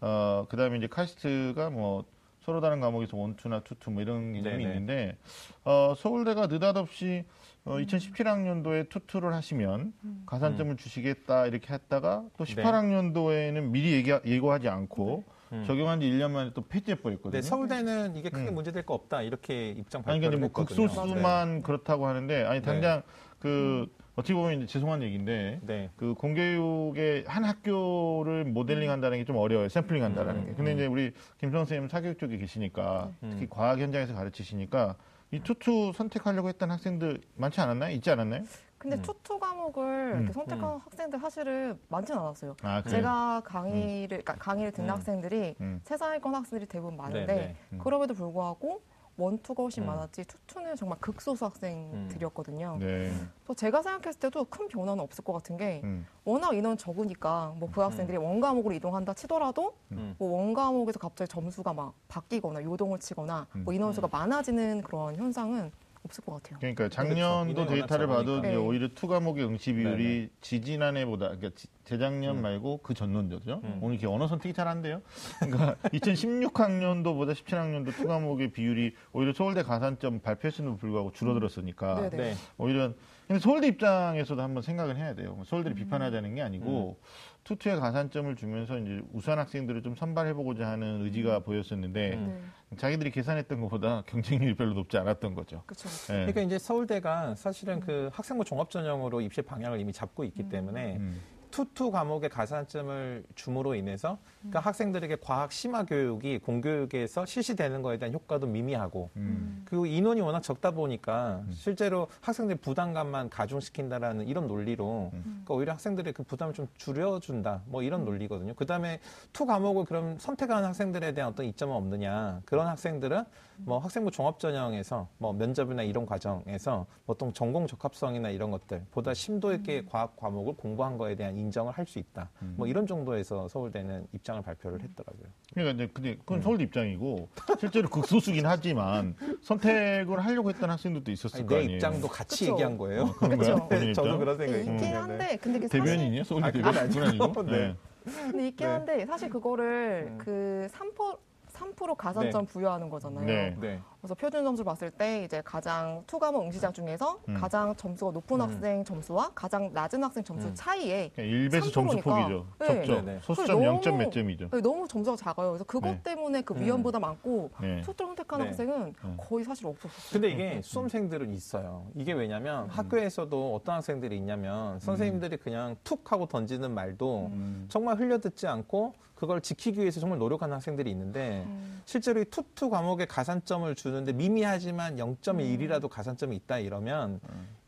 어 0.00 0.46
그다음에 0.48 0.78
이제 0.78 0.86
카이스트가 0.86 1.70
뭐 1.70 2.04
서로 2.44 2.60
다른 2.60 2.80
과목에서 2.80 3.16
원투나 3.16 3.60
투투 3.60 3.90
뭐 3.90 4.02
이런 4.02 4.32
개념이 4.32 4.42
네, 4.42 4.56
네. 4.56 4.62
있는데 4.62 5.16
어 5.64 5.94
서울대가 5.96 6.46
느닷없이 6.46 7.24
어 7.64 7.76
2017학년도에 7.76 8.88
투투를 8.88 9.32
하시면 9.34 9.92
음. 10.04 10.22
가산점을 10.26 10.76
주시겠다 10.76 11.46
이렇게 11.46 11.72
했다가 11.72 12.24
또 12.36 12.44
네. 12.44 12.54
18학년도에는 12.54 13.62
미리 13.70 13.92
얘기, 13.92 14.10
예고하지 14.10 14.68
않고 14.68 15.22
음. 15.52 15.64
적용한 15.64 16.00
지 16.00 16.06
1년 16.10 16.30
만에 16.32 16.50
또 16.54 16.62
폐지해 16.62 16.96
버렸거든요. 16.96 17.40
네, 17.40 17.42
서울대는 17.42 18.16
이게 18.16 18.30
크게 18.30 18.48
음. 18.48 18.54
문제될 18.54 18.84
거 18.84 18.94
없다 18.94 19.22
이렇게 19.22 19.70
입장 19.70 20.00
아니 20.06 20.18
발표를 20.20 20.38
그러니까 20.38 20.56
뭐 20.58 20.64
했거든요. 20.64 20.86
극소수만 20.88 21.62
그렇다고 21.62 22.06
하는데 22.06 22.44
아니 22.44 22.62
당장 22.62 23.02
그 23.38 23.86
어떻게 24.16 24.34
보면 24.34 24.58
이제 24.58 24.66
죄송한 24.66 25.02
얘기인데 25.04 25.60
네. 25.62 25.90
그 25.96 26.14
공교육의 26.14 27.24
한 27.28 27.44
학교를 27.44 28.44
모델링한다는 28.44 29.18
게 29.18 29.24
좀 29.24 29.36
어려워요. 29.36 29.68
샘플링한다는 29.68 30.46
게. 30.46 30.52
근데 30.54 30.72
이제 30.72 30.86
우리 30.86 31.12
김성 31.38 31.60
선생님 31.60 31.88
사교육 31.88 32.18
쪽에 32.18 32.38
계시니까 32.38 33.12
특히 33.30 33.46
과학 33.48 33.78
현장에서 33.78 34.14
가르치시니까 34.14 34.96
이 35.32 35.40
투투 35.40 35.92
선택하려고 35.96 36.48
했던 36.48 36.70
학생들 36.70 37.20
많지 37.36 37.60
않았나요? 37.60 37.90
있지 37.94 38.10
않았나요? 38.10 38.44
근데 38.76 38.96
음. 38.96 39.02
투투 39.02 39.38
과목을 39.38 40.12
음. 40.12 40.18
이렇게 40.18 40.32
선택한 40.32 40.80
학생들 40.84 41.18
사실은 41.18 41.78
많지는 41.88 42.20
않았어요. 42.20 42.56
아, 42.62 42.82
그래요? 42.82 42.96
제가 42.96 43.42
강의를 43.44 44.08
그러니까 44.08 44.34
강의를 44.34 44.72
듣는 44.72 44.90
음. 44.90 44.94
학생들이 44.94 45.54
음. 45.60 45.80
최상위권 45.84 46.34
학생들이 46.34 46.68
대부분 46.68 46.96
많은데 46.98 47.26
네, 47.26 47.34
네. 47.34 47.56
음. 47.72 47.78
그럼에도 47.78 48.12
불구하고 48.12 48.82
one 49.16 49.33
two가 49.33 49.62
훨씬 49.62 49.82
음. 49.82 49.88
많았지 49.88 50.24
two 50.24 50.40
two는 50.40 50.76
정말 50.76 50.98
극소수 51.00 51.44
학생들이었거든요. 51.44 52.78
네. 52.80 53.12
또 53.46 53.54
제가 53.54 53.82
생각했을 53.82 54.20
때도 54.20 54.44
큰 54.44 54.68
변화는 54.68 55.02
없을 55.02 55.22
것 55.24 55.32
같은 55.34 55.56
게 55.56 55.80
음. 55.84 56.06
워낙 56.24 56.54
인원 56.54 56.76
적으니까 56.76 57.54
뭐 57.58 57.68
그 57.72 57.80
학생들이 57.80 58.18
one 58.18 58.40
과목으로 58.40 58.74
이동한다 58.74 59.14
치더라도 59.14 59.74
음. 59.92 60.14
뭐 60.18 60.37
one 60.37 60.52
과목에서 60.52 60.98
갑자기 60.98 61.30
점수가 61.30 61.72
막 61.72 61.94
바뀌거나 62.08 62.62
요동을 62.62 62.98
치거나 62.98 63.46
음. 63.56 63.64
뭐 63.64 63.72
인원수가 63.72 64.08
많아지는 64.10 64.82
그런 64.82 65.16
현상은 65.16 65.70
없을 66.04 66.24
것 66.24 66.34
같아요. 66.42 66.58
그러니까. 66.58 66.88
작년도 66.88 67.66
데이터를 67.66 68.06
봐도 68.08 68.40
네. 68.40 68.56
오히려 68.56 68.88
two 68.94 69.06
과목의 69.06 69.44
응시 69.44 69.72
비율이 69.72 70.04
네네. 70.04 70.28
지지난해보다 70.40 71.26
그러니까 71.28 71.50
지- 71.54 71.68
재작년 71.84 72.38
음. 72.38 72.42
말고 72.42 72.78
그 72.82 72.94
전년도죠. 72.94 73.60
음. 73.62 73.78
오늘 73.80 73.94
이렇게 73.94 74.06
언어 74.08 74.26
선택이 74.26 74.52
잘 74.52 74.66
안 74.66 74.82
돼요. 74.82 75.00
그러니까 75.40 75.76
2016학년도보다 75.92 77.32
17학년도 77.34 77.94
two 77.94 78.06
과목의 78.06 78.52
비율이 78.52 78.94
오히려 79.12 79.32
서울대 79.32 79.62
가산점 79.62 80.20
발표했음에도 80.20 80.76
불구하고 80.76 81.12
줄어들었으니까 81.12 82.08
네네. 82.10 82.16
네. 82.16 82.34
오히려 82.58 82.92
근데 83.28 83.40
서울대 83.40 83.68
입장에서도 83.68 84.40
한번 84.42 84.62
생각을 84.62 84.96
해야 84.96 85.14
돼요. 85.14 85.34
뭐 85.34 85.44
서울대를 85.44 85.76
음. 85.76 85.84
비판하자는 85.84 86.34
게 86.34 86.42
아니고 86.42 86.98
two 87.44 87.58
two에 87.58 87.76
가산점을 87.76 88.34
주면서 88.36 88.78
이제 88.78 89.02
우수한 89.12 89.38
학생들을 89.38 89.82
좀 89.82 89.94
선발해보고자 89.96 90.68
하는 90.68 91.02
의지가 91.04 91.40
보였었는데 91.40 92.14
음. 92.14 92.52
네. 92.70 92.76
자기들이 92.76 93.10
계산했던 93.10 93.60
것보다 93.62 94.02
경쟁률이 94.06 94.54
별로 94.54 94.74
높지 94.74 94.96
않았던 94.96 95.34
거죠. 95.34 95.62
그렇죠. 95.66 95.88
예. 96.10 96.18
그러니까 96.18 96.40
이제 96.42 96.58
서울대가 96.58 97.34
사실은 97.34 97.80
그 97.80 98.10
학생부 98.12 98.44
종합 98.44 98.70
전형으로 98.70 99.20
입시 99.20 99.42
방향을 99.42 99.80
이미 99.80 99.92
잡고 99.92 100.24
있기 100.24 100.48
때문에 100.48 100.96
음. 100.96 101.20
two 101.52 101.72
two 101.72 101.92
과목의 101.92 102.30
가산점을 102.30 103.24
줌으로 103.36 103.76
인해서 103.76 104.18
그러니까 104.40 104.60
학생들에게 104.60 105.18
과학 105.20 105.52
심화 105.52 105.84
교육이 105.84 106.38
공교육에서 106.38 107.26
실시되는 107.26 107.82
거에 107.82 107.98
대한 107.98 108.12
효과도 108.12 108.46
미미하고 108.48 109.10
음. 109.16 109.62
그리고 109.66 109.86
인원이 109.86 110.20
워낙 110.20 110.40
적다 110.40 110.72
보니까 110.72 111.44
실제로 111.52 112.08
학생들 112.22 112.56
부담감만 112.56 113.30
가중시킨다라는 113.30 114.26
이런 114.26 114.48
논리로 114.48 115.10
그러니까 115.12 115.54
오히려 115.54 115.72
학생들의 115.74 116.12
그 116.14 116.24
부담을 116.24 116.54
좀 116.54 116.66
줄여준다 116.76 117.62
뭐 117.66 117.82
이런 117.82 118.04
논리거든요. 118.04 118.54
그 118.54 118.66
다음에 118.66 118.98
two 119.32 119.46
과목을 119.46 119.84
그럼 119.84 120.18
선택하는 120.18 120.66
학생들에 120.68 121.12
대한 121.12 121.30
어떤 121.30 121.46
이점은 121.46 121.74
없느냐. 121.76 122.40
그런 122.46 122.66
학생들은 122.66 123.24
뭐 123.64 123.78
학생부 123.78 124.10
종합 124.10 124.38
전형에서 124.38 125.08
뭐 125.18 125.32
면접이나 125.32 125.82
이런 125.82 126.04
과정에서 126.06 126.86
보통 127.06 127.32
전공 127.32 127.66
적합성이나 127.66 128.30
이런 128.30 128.50
것들 128.50 128.84
보다 128.90 129.14
심도 129.14 129.52
있게 129.52 129.84
과학 129.88 130.16
과목을 130.16 130.54
공부한 130.56 130.98
거에 130.98 131.14
대한 131.14 131.36
인정을 131.36 131.72
할 131.72 131.82
수 131.92 131.98
있다. 131.98 132.30
뭐 132.54 132.66
이런 132.68 132.86
정도에서 132.86 133.48
서울대는 133.48 134.06
입장을 134.12 134.40
발표를 134.42 134.80
했더라고요. 134.82 135.26
그러니까 135.52 135.74
이제 135.74 135.90
근데 135.92 136.14
그건 136.16 136.38
음. 136.38 136.42
서울대 136.42 136.62
입장이고 136.62 137.28
실제로 137.58 137.88
극소수긴 137.90 138.46
하지만 138.46 139.14
선택을 139.42 140.24
하려고 140.24 140.48
했던 140.48 140.70
학생들도 140.70 141.10
있었을 141.10 141.40
아니, 141.40 141.46
거내 141.46 141.60
아니에요. 141.62 141.76
입장도 141.76 142.08
같이 142.08 142.38
그쵸. 142.44 142.52
얘기한 142.52 142.78
거예요. 142.78 143.02
어. 143.02 143.06
본인 143.18 143.38
네, 143.68 143.92
저도? 143.92 144.18
그런 144.18 144.38
네, 144.38 144.46
생각이 144.46 144.70
있긴. 144.70 144.94
한데 144.96 145.36
근데 145.36 145.58
그 145.58 145.68
사실 145.68 145.84
대변인이에요? 145.84 146.24
서울대 146.24 146.48
아, 146.48 146.50
대변인? 146.52 147.02
아니고? 147.02 147.42
네. 147.42 147.74
근데 148.04 148.48
있긴 148.48 148.66
네. 148.66 148.72
한데 148.72 149.06
사실 149.06 149.28
그거를 149.28 150.06
음. 150.12 150.18
그 150.18 150.68
3%, 150.70 151.18
3% 151.62 151.96
가산점 151.96 152.46
부여하는 152.46 152.88
거잖아요. 152.90 153.24
네. 153.24 153.56
네. 153.60 153.80
그래서 154.00 154.14
표준 154.14 154.44
점수 154.44 154.64
봤을 154.64 154.90
때 154.90 155.22
이제 155.24 155.40
가장 155.44 156.02
two 156.06 156.18
과목 156.18 156.42
응시자 156.42 156.72
중에서 156.72 157.20
음. 157.28 157.34
가장 157.34 157.74
점수가 157.76 158.10
높은 158.12 158.36
음. 158.36 158.42
학생 158.42 158.84
점수와 158.84 159.30
가장 159.34 159.70
낮은 159.72 160.02
학생 160.02 160.24
점수 160.24 160.48
음. 160.48 160.54
차이에 160.54 161.10
그러니까 161.14 161.58
1배수 161.58 161.72
점수 161.72 161.96
3%니까. 161.96 162.10
폭이죠. 162.10 162.46
네. 162.58 162.66
적죠. 162.66 162.94
네네. 163.02 163.20
소수점 163.22 163.58
그래, 163.60 163.68
0점 163.68 163.84
너무- 163.90 163.98
몇 163.98 164.12
점이죠. 164.12 164.48
너무 164.62 164.88
점수가 164.88 165.16
작아요. 165.16 165.50
그래서 165.50 165.64
그것 165.64 165.88
네. 165.90 166.00
때문에 166.02 166.42
그 166.42 166.54
음. 166.54 166.60
위험보다 166.62 166.98
많고 166.98 167.50
네. 167.60 167.82
선택하는 167.84 168.44
네. 168.46 168.48
학생은 168.50 168.94
음. 169.04 169.16
거의 169.20 169.44
사실 169.44 169.66
없었어요. 169.66 170.12
근데 170.12 170.30
이게 170.30 170.60
수험생들은 170.62 171.32
있어요. 171.32 171.86
이게 171.94 172.12
왜냐면 172.12 172.68
학교에서도 172.70 173.54
어떤 173.54 173.76
학생들이 173.76 174.16
있냐면 174.16 174.80
선생님들이 174.80 175.36
그냥 175.36 175.76
툭 175.84 176.10
하고 176.10 176.26
던지는 176.26 176.72
말도 176.72 177.30
음. 177.32 177.66
정말 177.68 177.96
흘려듣지 177.98 178.46
않고 178.48 178.94
그걸 179.22 179.40
지키기 179.40 179.78
위해서 179.80 180.00
정말 180.00 180.18
노력하는 180.18 180.52
학생들이 180.56 180.90
있는데 180.90 181.44
음. 181.46 181.80
실제로 181.84 182.20
이 182.20 182.24
투투 182.24 182.70
과목에 182.70 183.04
가산점을 183.06 183.72
주는데 183.76 184.12
미미하지만 184.12 184.96
0.1이라도 184.96 185.88
가산점이 185.88 186.34
있다 186.36 186.58
이러면 186.58 187.20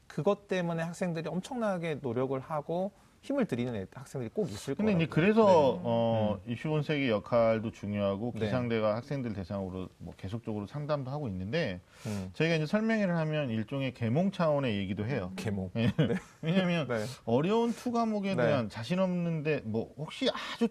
그것 0.08 0.48
때문에 0.48 0.82
학생들이 0.82 1.28
엄청나게 1.28 1.98
노력을 2.02 2.38
하고 2.40 2.90
힘을 3.22 3.46
들이는 3.46 3.74
애- 3.76 3.86
학생들이 3.94 4.30
꼭 4.34 4.50
있을 4.50 4.74
근데 4.74 4.92
거예요. 4.92 5.04
이제 5.04 5.06
그래서 5.10 5.80
어, 5.82 6.38
입시본색의 6.46 7.08
역할도 7.08 7.70
중요하고 7.70 8.32
네. 8.34 8.46
기상대가 8.46 8.96
학생들 8.96 9.32
대상으로 9.32 9.88
뭐 9.98 10.12
계속적으로 10.16 10.66
상담도 10.66 11.10
하고 11.10 11.28
있는데 11.28 11.80
음, 12.06 12.30
저희가 12.34 12.56
이제 12.56 12.66
설명회를 12.66 13.16
하면 13.16 13.48
일종의 13.48 13.94
계몽 13.94 14.30
차원의 14.32 14.76
얘기도 14.76 15.06
해요. 15.06 15.32
계몽. 15.36 15.70
예. 15.76 15.90
왜냐하면 16.42 16.86
네. 16.88 17.04
어려운 17.24 17.72
two 17.72 17.92
과목에 17.92 18.34
네. 18.34 18.44
대한 18.44 18.68
자신 18.68 18.98
없는데 18.98 19.62
뭐 19.64 19.94
혹시 19.96 20.28
아주 20.28 20.68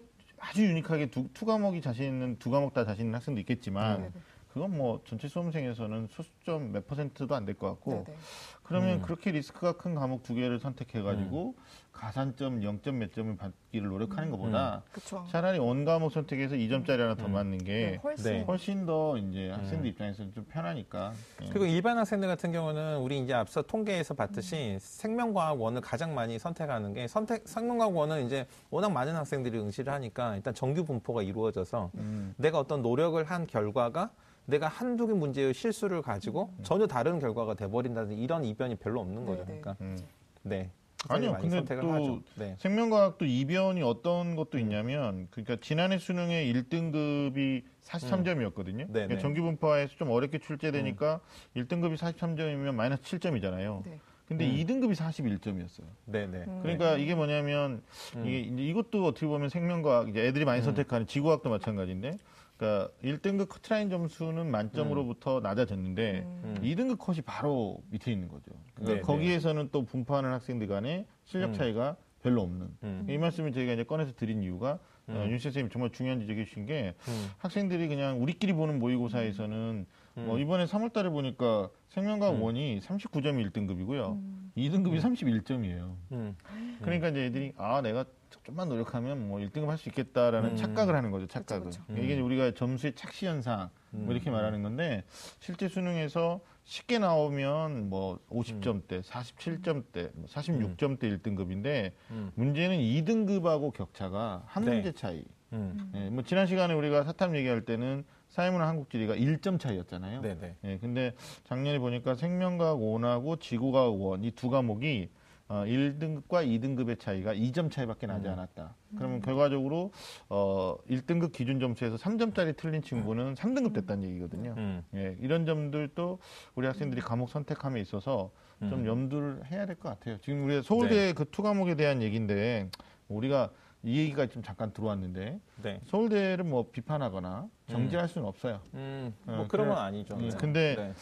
아주 0.48 0.64
유니크하게 0.66 1.06
두, 1.10 1.28
two 1.32 1.44
과목이 1.46 1.80
자신 1.80 2.04
있는 2.06 2.38
두 2.38 2.50
과목 2.50 2.74
다 2.74 2.84
자신 2.84 3.06
있는 3.06 3.14
학생도 3.16 3.40
있겠지만 3.40 3.98
네네. 3.98 4.12
그건 4.52 4.76
뭐 4.76 5.00
전체 5.04 5.26
수험생에서는 5.28 6.08
소수점 6.08 6.70
몇 6.72 6.86
퍼센트도 6.86 7.34
안 7.34 7.44
될 7.44 7.54
것 7.58 7.68
같고 7.70 8.04
네네. 8.06 8.18
그러면 8.62 8.90
음. 8.98 9.02
그렇게 9.02 9.32
리스크가 9.32 9.72
큰 9.76 9.94
과목 9.94 10.22
두 10.22 10.34
개를 10.34 10.58
선택해가지고 10.60 11.54
가산점 11.94 12.60
0점 12.60 12.94
몇 12.94 13.12
점을 13.12 13.34
받기를 13.36 13.88
노력하는 13.88 14.30
것보다 14.30 14.82
그렇죠. 14.92 15.24
차라리 15.30 15.58
원 15.58 15.84
과목 15.84 16.12
선택해서 16.12 16.56
2점짜리 16.56 16.98
하나 16.98 17.14
더 17.14 17.26
음. 17.26 17.32
맞는 17.32 17.58
네, 17.58 17.64
게 17.64 18.00
훨씬 18.02 18.24
네. 18.24 18.42
훨씬 18.42 18.86
더 18.86 19.16
이제 19.16 19.50
학생들 19.50 19.86
음. 19.86 19.86
입장에서는 19.86 20.34
좀 20.34 20.44
편하니까. 20.44 21.12
예. 21.42 21.48
그리고 21.48 21.64
일반 21.64 21.96
학생들 21.96 22.28
같은 22.28 22.52
경우는 22.52 22.98
우리 22.98 23.20
이제 23.20 23.32
앞서 23.32 23.62
통계에서 23.62 24.14
봤듯이 24.14 24.76
생명과학 24.80 25.60
원을 25.60 25.80
가장 25.80 26.14
많이 26.14 26.38
선택하는 26.38 26.92
게 26.92 27.08
선택 27.08 27.48
생명과학 27.48 27.96
원은 27.96 28.26
이제 28.26 28.46
워낙 28.70 28.90
많은 28.90 29.14
학생들이 29.14 29.58
응시를 29.58 29.92
하니까 29.92 30.36
일단 30.36 30.52
정규 30.52 30.84
분포가 30.84 31.22
이루어져서 31.22 31.90
음. 31.94 32.34
내가 32.36 32.58
어떤 32.58 32.82
노력을 32.82 33.22
한 33.24 33.46
결과가 33.46 34.10
내가 34.46 34.68
한두 34.68 35.06
개 35.06 35.14
문제의 35.14 35.54
실수를 35.54 36.02
가지고 36.02 36.52
전혀 36.62 36.86
다른 36.86 37.18
결과가 37.18 37.54
돼버린다든지 37.54 38.20
이런 38.20 38.44
이변이 38.44 38.74
별로 38.74 39.00
없는 39.00 39.24
거죠. 39.24 39.44
네, 39.46 39.54
네. 39.54 39.60
그러니까 39.60 39.76
음. 39.80 39.96
네. 40.42 40.70
아니요, 41.08 41.32
많이 41.32 41.42
근데 41.42 41.56
선택을 41.56 41.82
또 41.82 41.92
하죠. 41.92 42.22
네. 42.36 42.56
생명과학도 42.58 43.24
이변이 43.24 43.82
어떤 43.82 44.36
것도 44.36 44.58
있냐면 44.58 45.28
그러니까 45.30 45.56
지난해 45.60 45.98
수능의 45.98 46.52
1등급이 46.52 47.62
43점이었거든요. 47.84 48.86
네, 48.90 49.06
네. 49.06 49.18
정규 49.18 49.42
분파에서 49.42 49.96
좀 49.96 50.10
어렵게 50.10 50.38
출제되니까 50.38 51.20
1등급이 51.56 51.96
43점이면 51.96 52.74
마이너스 52.74 53.02
7점이잖아요. 53.02 53.84
네. 53.84 53.98
근데 54.26 54.46
음. 54.46 54.56
2등급이 54.56 54.94
41점이었어요. 54.94 55.84
네, 56.06 56.26
네. 56.26 56.44
음. 56.48 56.60
그러니까 56.62 56.96
이게 56.96 57.14
뭐냐면 57.14 57.82
음. 58.16 58.26
이게 58.26 58.40
이제 58.40 58.62
이것도 58.62 59.04
어떻게 59.04 59.26
보면 59.26 59.50
생명과학 59.50 60.08
이제 60.08 60.26
애들이 60.26 60.44
많이 60.46 60.60
음. 60.60 60.64
선택하는 60.64 61.06
지구과학도 61.06 61.50
마찬가지인데 61.50 62.16
그러니까 62.56 62.90
1등급 63.02 63.48
커트라인 63.48 63.90
점수는 63.90 64.50
만점으로부터 64.50 65.40
낮아졌는데 65.40 66.20
음. 66.24 66.54
음. 66.56 66.62
2등급 66.62 66.98
컷이 66.98 67.20
바로 67.22 67.82
밑에 67.90 68.12
있는 68.12 68.28
거죠. 68.28 68.52
그러니까 68.74 68.94
네, 68.96 69.00
거기에서는 69.00 69.70
또 69.72 69.84
분포하는 69.84 70.30
학생들 70.30 70.68
간의 70.68 71.06
실력 71.24 71.48
음. 71.50 71.52
차이가 71.54 71.96
별로 72.22 72.42
없는. 72.42 72.68
음. 72.82 73.06
이 73.08 73.18
말씀을 73.18 73.52
저희가 73.52 73.72
이제 73.72 73.84
꺼내서 73.84 74.12
드린 74.14 74.42
이유가 74.42 74.78
음. 75.08 75.16
어, 75.16 75.26
윤 75.28 75.38
선생님이 75.38 75.70
정말 75.70 75.90
중요한 75.90 76.20
지적해 76.20 76.44
주신 76.44 76.64
게 76.64 76.94
음. 77.08 77.30
학생들이 77.38 77.88
그냥 77.88 78.22
우리끼리 78.22 78.52
보는 78.54 78.78
모의고사에서는 78.78 79.86
음. 80.16 80.24
뭐 80.26 80.38
이번에 80.38 80.64
3월달에 80.64 81.10
보니까 81.10 81.68
생명과학 81.88 82.36
음. 82.36 82.42
원이 82.42 82.80
39점이 82.80 83.50
1등급이고요. 83.50 84.12
음. 84.12 84.52
2등급이 84.56 85.00
31점이에요. 85.00 85.96
음. 86.12 86.36
그러니까 86.80 87.08
이제 87.08 87.26
애들이 87.26 87.52
아 87.56 87.82
내가 87.82 88.04
좀만 88.44 88.68
노력하면 88.68 89.28
뭐 89.28 89.38
1등급 89.40 89.66
할 89.66 89.78
수 89.78 89.88
있겠다라는 89.88 90.50
음. 90.50 90.56
착각을 90.56 90.94
하는 90.94 91.10
거죠. 91.10 91.26
착각을. 91.26 91.64
그쵸, 91.66 91.82
그쵸. 91.86 92.00
이게 92.00 92.16
음. 92.16 92.24
우리가 92.24 92.52
점수의 92.52 92.94
착시 92.94 93.26
현상 93.26 93.70
음. 93.94 94.04
뭐 94.04 94.14
이렇게 94.14 94.30
말하는 94.30 94.62
건데 94.62 95.04
실제 95.40 95.68
수능에서 95.68 96.40
쉽게 96.64 96.98
나오면 96.98 97.90
뭐 97.90 98.18
50점대, 98.30 99.02
47점대, 99.02 100.10
뭐 100.14 100.26
46점대 100.26 101.02
1등급인데 101.18 101.92
음. 102.10 102.30
문제는 102.34 102.78
2등급하고 102.78 103.72
격차가 103.72 104.42
한 104.46 104.64
네. 104.64 104.74
문제 104.74 104.92
차이. 104.92 105.24
음. 105.52 105.92
예, 105.94 106.10
뭐 106.10 106.22
지난 106.24 106.46
시간에 106.46 106.74
우리가 106.74 107.04
사탐 107.04 107.36
얘기할 107.36 107.64
때는 107.64 108.04
사회문화 108.28 108.66
한국지리가 108.66 109.14
1점 109.14 109.60
차이였잖아요. 109.60 110.20
네, 110.22 110.36
네. 110.40 110.56
예, 110.64 110.78
근데 110.78 111.12
작년에 111.44 111.78
보니까 111.78 112.14
생명과학 112.14 112.80
원하고 112.82 113.36
지구과학 113.36 113.94
원이 114.00 114.32
두 114.32 114.50
과목이 114.50 115.10
어, 115.54 115.64
1등급과 115.66 116.44
2등급의 116.44 116.98
차이가 116.98 117.32
2점 117.32 117.70
차이밖에 117.70 118.08
나지 118.08 118.26
않았다. 118.28 118.74
그러면 118.96 119.20
결과적으로 119.20 119.92
어, 120.28 120.76
1등급 120.90 121.30
기준 121.32 121.60
점수에서 121.60 121.94
3점짜리 121.96 122.56
틀린 122.56 122.82
친구는 122.82 123.34
3등급 123.34 123.72
됐다는 123.72 124.02
얘기거든요. 124.10 124.54
음. 124.56 124.82
예, 124.96 125.16
이런 125.20 125.46
점들도 125.46 126.18
우리 126.56 126.66
학생들이 126.66 127.00
과목 127.02 127.28
선택함에 127.30 127.80
있어서 127.80 128.32
좀 128.58 128.80
음. 128.80 128.86
염두를 128.86 129.42
해야 129.46 129.64
될 129.64 129.76
것 129.76 129.90
같아요. 129.90 130.18
지금 130.20 130.44
우리가 130.44 130.62
서울대 130.62 131.12
그투 131.12 131.42
과목에 131.42 131.76
대한 131.76 132.02
얘기인데 132.02 132.68
우리가 133.08 133.50
이 133.84 133.98
얘기가 133.98 134.26
좀 134.26 134.42
잠깐 134.42 134.72
들어왔는데 134.72 135.38
네. 135.62 135.80
서울대를 135.86 136.44
뭐 136.44 136.68
비판하거나 136.72 137.46
정지할 137.68 138.08
수는 138.08 138.26
없어요. 138.26 138.60
음, 138.74 139.14
어, 139.26 139.36
뭐 139.36 139.46
그런 139.46 139.68
건. 139.68 139.78
아니죠. 139.78 140.14
음, 140.16 140.28
네. 140.30 140.36
근데 140.36 140.74
네. 140.76 140.92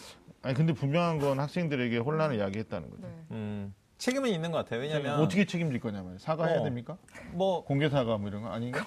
아니 0.43 0.55
근데 0.55 0.75
분명한 0.75 1.21
건 1.21 1.41
학생들에게 1.41 1.97
혼란을 1.99 2.39
야기했다는 2.39 2.91
거죠. 2.91 3.03
네. 3.07 3.15
음, 3.31 3.75
책임은 4.03 4.31
있는 4.31 4.51
것 4.51 4.59
같아요. 4.59 4.81
왜냐하면 4.81 5.17
뭐 5.17 5.27
어떻게 5.27 5.45
책임질 5.45 5.79
거냐면 5.79 6.19
사과해야 6.19 6.59
어. 6.59 6.65
됩니까? 6.65 6.97
뭐 7.31 7.63
공개 7.63 7.89
사과 7.89 8.19
뭐 8.19 8.29
이런 8.29 8.43
거 8.43 8.49
아닌가? 8.49 8.85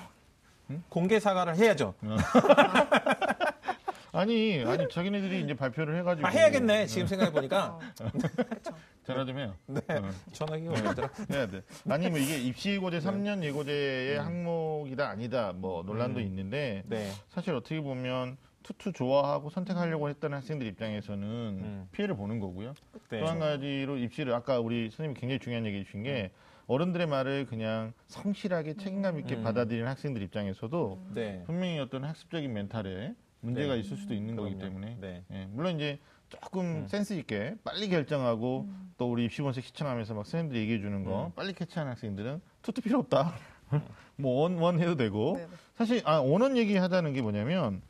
공개 0.89 1.21
사과를 1.21 1.55
해야죠. 1.55 1.93
아니 4.11 4.61
아니 4.65 4.89
자기네들이 4.89 5.41
이제 5.41 5.53
발표를 5.53 5.97
해가지고 5.99 6.27
아, 6.27 6.31
해야겠네. 6.31 6.87
지금 6.87 7.07
생각해 7.07 7.31
보니까 7.31 7.79
어, 8.01 8.09
그렇죠. 8.11 8.73
전화 9.05 9.23
좀 9.23 9.37
해요. 9.37 9.55
네. 9.67 9.79
어. 9.89 10.09
전화기가 10.33 10.73
오더라. 10.73 11.09
해야 11.31 11.47
돼. 11.47 11.61
아니 11.89 12.09
뭐 12.09 12.19
이게 12.19 12.37
입시고제 12.37 12.99
네. 12.99 13.05
3년 13.05 13.41
예고제의 13.41 14.19
항목이다 14.19 15.07
아니다 15.07 15.53
뭐 15.53 15.81
논란도 15.83 16.19
음. 16.19 16.25
있는데 16.25 16.83
네. 16.87 17.09
사실 17.29 17.53
어떻게 17.53 17.79
보면 17.79 18.35
two 18.65 18.79
two 18.79 18.93
좋아하고 18.93 19.51
선택하려고 19.51 20.09
했던 20.09 20.33
학생들 20.33 20.65
입장에서는 20.65 21.23
음. 21.23 21.87
피해를 21.91 22.15
보는 22.15 22.39
거고요. 22.39 22.73
네. 23.09 23.19
또한 23.19 23.37
가지로 23.37 23.97
입시를 23.97 24.33
아까 24.33 24.59
우리 24.59 24.89
선생님이 24.89 25.19
굉장히 25.19 25.39
중요한 25.39 25.65
얘기 25.67 25.77
해주신 25.79 26.01
게 26.01 26.31
어른들의 26.65 27.05
말을 27.05 27.45
그냥 27.45 27.93
성실하게 28.07 28.73
책임감 28.73 29.19
있게 29.19 29.35
음. 29.35 29.43
받아들이는 29.43 29.87
학생들 29.87 30.23
입장에서도 30.23 30.99
네. 31.13 31.43
분명히 31.45 31.77
어떤 31.77 32.03
학습적인 32.05 32.51
멘탈에 32.51 33.13
문제가 33.41 33.75
네. 33.75 33.81
있을 33.81 33.97
수도 33.97 34.15
있는 34.15 34.35
거기 34.35 34.55
그럼요. 34.55 34.65
때문에 34.65 34.97
네. 34.99 35.23
예, 35.31 35.47
물론 35.51 35.75
이제 35.75 35.99
조금 36.29 36.61
음. 36.63 36.87
센스 36.87 37.13
있게 37.13 37.55
빨리 37.63 37.87
결정하고 37.87 38.67
또 38.97 39.11
우리 39.11 39.25
입시본색 39.25 39.63
시청하면서 39.63 40.15
막 40.15 40.25
선생님들이 40.25 40.61
얘기해 40.61 40.79
주는 40.79 41.03
거 41.03 41.27
음. 41.27 41.31
빨리 41.35 41.53
캐치하는 41.53 41.91
학생들은 41.91 42.41
two 42.63 42.72
two 42.72 42.81
필요 42.81 42.97
없다. 42.97 43.35
뭐원원 44.17 44.79
해도 44.79 44.95
되고 44.95 45.35
네, 45.37 45.45
네. 45.45 45.55
사실 45.75 46.01
아 46.05 46.17
원원 46.17 46.57
얘기 46.57 46.75
하자는 46.77 47.13
게 47.13 47.21
뭐냐면 47.21 47.83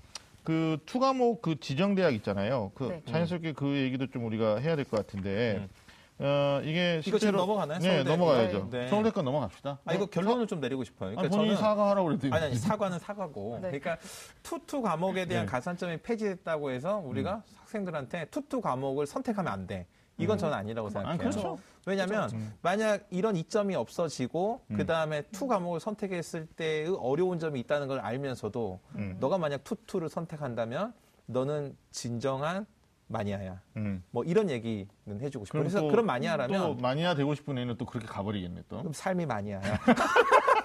그 0.46 0.78
투과목 0.86 1.42
그 1.42 1.60
지정 1.60 1.96
대학 1.96 2.14
있잖아요. 2.14 2.72
그 2.76 2.84
네. 2.86 3.02
자연스럽게 3.08 3.52
그 3.54 3.76
얘기도 3.78 4.08
좀 4.08 4.26
우리가 4.26 4.58
해야 4.60 4.76
될 4.78 4.86
것 4.86 4.98
같은데 4.98 5.56
음. 5.58 5.68
어 6.24 6.62
이게 6.64 7.02
실제로 7.04 7.40
넘어가나요? 7.40 7.80
네 7.80 7.90
서울대? 8.04 8.10
넘어가야죠. 8.10 8.70
네. 8.72 8.88
서울대 8.88 9.10
건 9.10 9.26
넘어갑시다. 9.26 9.80
아 9.84 9.94
이거 9.94 10.06
결론을 10.06 10.48
좀 10.48 10.62
내리고 10.62 10.84
싶어요. 10.86 11.10
아니, 11.10 11.16
그러니까 11.18 11.36
본인이 11.36 11.56
저는 11.58 11.68
사과하라고 11.70 12.08
그랬더니 12.08 12.32
아니 12.34 12.46
아니 12.46 12.56
사과는 12.56 13.00
사과고. 13.00 13.56
네. 13.62 13.68
그러니까 13.72 13.98
투투 14.44 14.82
과목에 14.84 15.26
대한 15.26 15.46
네. 15.48 15.52
가산점이 15.52 15.98
폐지됐다고 15.98 16.70
해서 16.72 17.02
우리가 17.04 17.42
학생들한테 17.58 18.26
투투 18.26 18.62
과목을 18.62 19.08
선택하면 19.08 19.52
안 19.52 19.68
돼. 19.68 19.88
이건 20.18 20.38
저는 20.38 20.56
아니라고 20.58 20.90
생각해요. 20.90 21.10
아니, 21.12 21.20
그렇죠. 21.20 21.58
왜냐하면 21.86 22.30
음. 22.34 22.54
만약 22.62 23.06
이런 23.10 23.36
이점이 23.36 23.76
없어지고 23.76 24.62
음. 24.72 24.78
그 24.78 24.86
다음에 24.86 25.24
two 25.32 25.48
과목을 25.48 25.80
선택했을 25.80 26.48
때의 26.48 26.96
어려운 27.00 27.38
점이 27.40 27.60
있다는 27.62 27.88
걸 27.88 28.00
알면서도 28.00 28.80
음. 28.96 29.18
너가 29.20 29.38
만약 29.38 29.64
two 29.64 29.78
two를 29.78 30.10
선택한다면 30.10 30.94
너는 31.26 31.76
진정한 31.92 32.66
마니아야. 33.08 33.62
음. 33.78 34.04
뭐 34.10 34.24
이런 34.24 34.50
얘기는 34.50 34.88
해주고 35.08 35.46
싶어요. 35.46 35.62
그래서 35.62 35.80
또- 35.82 35.88
그런 35.90 36.04
또 36.04 36.08
마니아라면 36.08 36.78
마니아 36.78 37.14
되고 37.14 37.36
싶은 37.36 37.58
애는 37.58 37.78
또 37.78 37.86
그렇게 37.86 38.08
가버리겠네 38.08 38.64
또. 38.68 38.78
그럼 38.80 38.94
삶이 38.94 39.26
마니아야. 39.26 39.62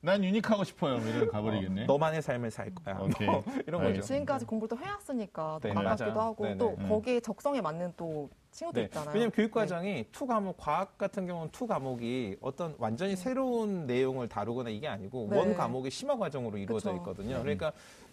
난 0.00 0.22
유니크하고 0.22 0.62
싶어요. 0.64 0.98
뭐 0.98 1.08
이런 1.08 1.28
가버리겠네. 1.28 1.86
너만의 1.86 2.22
삶을 2.22 2.50
살 2.50 2.72
거야. 2.74 2.98
오케이. 3.00 3.26
뭐 3.28 3.44
이런 3.66 3.82
네. 3.82 3.88
거죠. 3.88 4.02
지금까지 4.02 4.44
공부를 4.44 4.76
또 4.76 4.84
해왔으니까 4.84 5.58
또 5.60 5.68
네, 5.68 5.74
반갑기도 5.74 6.10
맞아요. 6.12 6.20
하고 6.20 6.44
네네. 6.44 6.58
또 6.58 6.76
음. 6.78 6.88
거기에 6.88 7.20
적성에 7.20 7.60
맞는 7.60 7.94
또 7.96 8.30
친구들 8.52 8.82
네. 8.82 8.86
있잖아요. 8.86 9.10
왜냐면 9.12 9.32
교육 9.32 9.50
과정이 9.50 10.06
two 10.12 10.26
과목 10.26 10.56
과학 10.56 10.96
같은 10.98 11.26
경우는 11.26 11.50
two 11.50 11.66
과목이 11.66 12.36
어떤 12.40 12.76
완전히 12.78 13.16
새로운 13.16 13.86
내용을 13.86 14.28
다루거나 14.28 14.70
이게 14.70 14.86
아니고 14.86 15.28
네. 15.30 15.36
one 15.36 15.54
과목의 15.54 15.90
심화 15.90 16.16
과정으로 16.16 16.58
이루어져 16.58 16.92
그쵸. 16.92 17.00
있거든요. 17.00 17.40
그러니까 17.42 17.72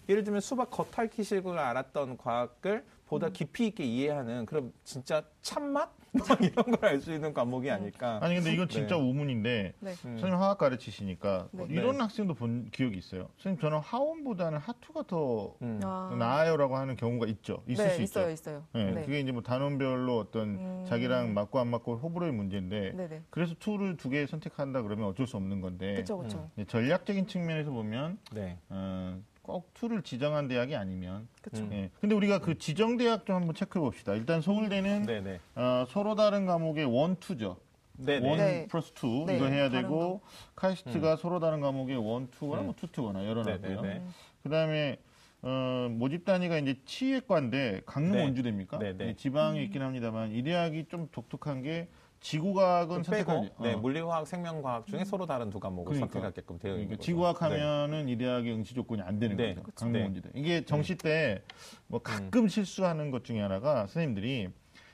예를 0.09 0.23
들면 0.23 0.41
수박 0.41 0.71
겉핥기식을 0.71 1.57
알았던 1.57 2.17
과학을 2.17 2.83
음. 2.83 2.94
보다 3.07 3.29
깊이 3.29 3.67
있게 3.67 3.83
이해하는 3.83 4.45
그럼 4.47 4.73
진짜 4.83 5.23
참맛 5.41 5.93
막 6.15 6.41
이런 6.41 6.65
걸 6.79 6.89
알 6.89 7.01
수 7.01 7.13
있는 7.13 7.33
과목이 7.33 7.69
아닐까. 7.69 8.19
아니 8.23 8.35
근데 8.35 8.53
이건 8.53 8.69
진짜 8.69 8.95
네. 8.95 9.01
우문인데 9.01 9.73
네. 9.79 9.89
음. 9.91 9.95
선생님 10.17 10.35
화학 10.39 10.57
가르치시니까 10.57 11.49
네. 11.51 11.65
이런 11.69 11.93
네. 11.97 11.99
학생도 11.99 12.33
본 12.35 12.69
기억이 12.71 12.97
있어요. 12.97 13.27
선생님 13.37 13.59
저는 13.59 13.79
화원보다는 13.79 14.57
화투가 14.59 15.03
더 15.07 15.55
음. 15.61 15.79
아. 15.83 16.15
나아요라고 16.17 16.77
하는 16.77 16.95
경우가 16.95 17.27
있죠. 17.27 17.61
있을 17.67 17.85
네, 17.85 17.93
수 17.95 18.01
있어요, 18.01 18.29
있죠. 18.31 18.33
있어요. 18.33 18.63
네, 18.73 18.91
네. 18.91 19.01
그게 19.05 19.19
이제 19.19 19.31
뭐 19.33 19.41
단원별로 19.43 20.17
어떤 20.17 20.49
음. 20.55 20.85
자기랑 20.87 21.33
맞고 21.33 21.59
안 21.59 21.67
맞고 21.67 21.97
호불호의 21.97 22.31
문제인데 22.31 22.93
네, 22.95 23.07
네. 23.09 23.21
그래서 23.29 23.53
two를 23.59 23.97
두 23.97 24.09
개 24.09 24.25
선택한다 24.25 24.81
그러면 24.83 25.07
어쩔 25.07 25.27
수 25.27 25.35
없는 25.35 25.59
건데 25.61 25.93
그렇죠, 25.95 26.17
그렇죠. 26.17 26.49
이제 26.55 26.65
전략적인 26.65 27.27
측면에서 27.27 27.71
보면 27.71 28.17
네. 28.33 28.57
어, 28.69 29.19
꼭 29.45 29.71
two를 29.75 30.01
지정한 30.01 30.47
대학이 30.47 30.75
아니면 30.75 31.27
그렇죠. 31.41 31.63
음. 31.65 31.73
예. 31.73 31.89
근데 32.01 32.15
우리가 32.15 32.39
그 32.39 32.57
지정 32.57 32.97
대학 32.97 33.25
좀 33.25 33.35
한번 33.35 33.53
체크해 33.53 33.79
봅시다. 33.81 34.13
일단 34.15 34.41
서울대는 34.41 35.03
네네. 35.03 35.39
어, 35.55 35.85
서로 35.89 36.15
다른 36.15 36.45
과목의 36.47 36.85
one 36.85 37.15
two죠. 37.17 37.57
네네. 37.97 38.27
one 38.27 38.37
네. 38.39 38.67
플러스 38.67 38.91
two 38.93 39.23
네, 39.27 39.37
이거 39.37 39.45
해야 39.45 39.69
되고 39.69 40.21
카이스트가 40.55 41.15
서로 41.15 41.39
다른 41.39 41.61
과목의 41.61 41.95
one 41.95 42.29
two거나 42.31 42.63
음. 42.63 42.65
뭐 42.65 42.75
two 42.75 42.87
two거나 42.87 43.25
열어놨고요. 43.25 44.01
그다음에 44.43 44.97
어, 45.43 45.87
모집 45.91 46.25
단위가 46.25 46.57
이제 46.57 46.75
치의예과인데 46.85 47.83
강릉 47.85 48.13
네. 48.13 48.23
원주대입니까? 48.23 48.79
네, 48.79 48.93
네. 48.97 49.11
이 49.11 49.15
지방에 49.15 49.61
있긴 49.63 49.83
합니다만 49.83 50.31
이 50.31 50.41
대학이 50.41 50.85
좀 50.89 51.07
독특한 51.11 51.61
게 51.61 51.87
지구과학은 52.25 53.03
선택하지. 53.03 53.51
네, 53.61 53.73
어. 53.73 53.77
물리화학, 53.77 54.25
생명과학 54.25 54.87
중에 54.87 55.05
서로 55.05 55.27
다른 55.27 55.51
두 55.51 55.59
과목을 55.59 55.93
그러니까. 55.93 56.07
선택하게끔 56.11 56.57
되어 56.57 56.71
있는 56.71 56.87
그러니까 56.87 56.97
거죠. 56.97 57.05
지구과학 57.05 57.37
네. 57.39 57.45
하면은 57.61 58.09
이 58.09 58.17
대학의 58.17 58.51
응시 58.51 58.73
조건이 58.73 59.03
안 59.03 59.19
되는 59.19 59.37
네. 59.37 59.49
거죠. 59.49 59.61
그쵸. 59.63 59.85
강릉 59.85 60.13
네. 60.13 60.21
이게 60.33 60.65
정시 60.65 60.95
때 60.95 61.43
뭐 61.87 62.01
가끔 62.01 62.47
실수하는 62.47 63.11
것 63.11 63.23
중에 63.23 63.39
하나가 63.41 63.85
선생님들이 63.85 64.49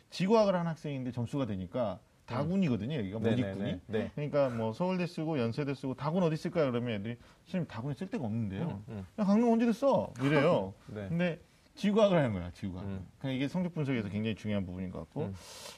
지구과학을 0.09 0.55
한 0.55 0.67
학생인데 0.67 1.13
점수가 1.13 1.45
되니까 1.45 1.99
다군이거든요. 2.25 2.95
여기가 2.97 3.19
모집군이. 3.19 3.43
음. 3.71 3.81
네네네. 3.87 4.05
네. 4.05 4.11
그러니까 4.13 4.49
뭐 4.49 4.73
서울대 4.73 5.07
쓰고 5.07 5.39
연세대 5.39 5.73
쓰고 5.73 5.93
다군 5.95 6.23
어디 6.23 6.35
쓸까요? 6.35 6.69
그러면 6.69 6.95
애들이 6.99 7.17
선생님 7.45 7.67
다군에 7.69 7.95
쓸 7.95 8.07
데가 8.09 8.25
없는데요. 8.25 8.63
음, 8.63 8.83
음. 8.89 9.05
그냥 9.15 9.27
강릉 9.27 9.51
원주대 9.51 9.71
써 9.71 10.11
이래요. 10.21 10.73
네. 10.87 11.07
근데 11.07 11.39
지구과학을 11.75 12.17
하는 12.17 12.33
거야, 12.33 12.51
지구과학. 12.51 12.85
음. 12.85 13.07
그러니까 13.19 13.35
이게 13.37 13.47
성적 13.47 13.73
분석에서 13.73 14.09
굉장히 14.09 14.35
중요한 14.35 14.65
부분인 14.65 14.91
것 14.91 14.99
같고. 14.99 15.23
음. 15.25 15.35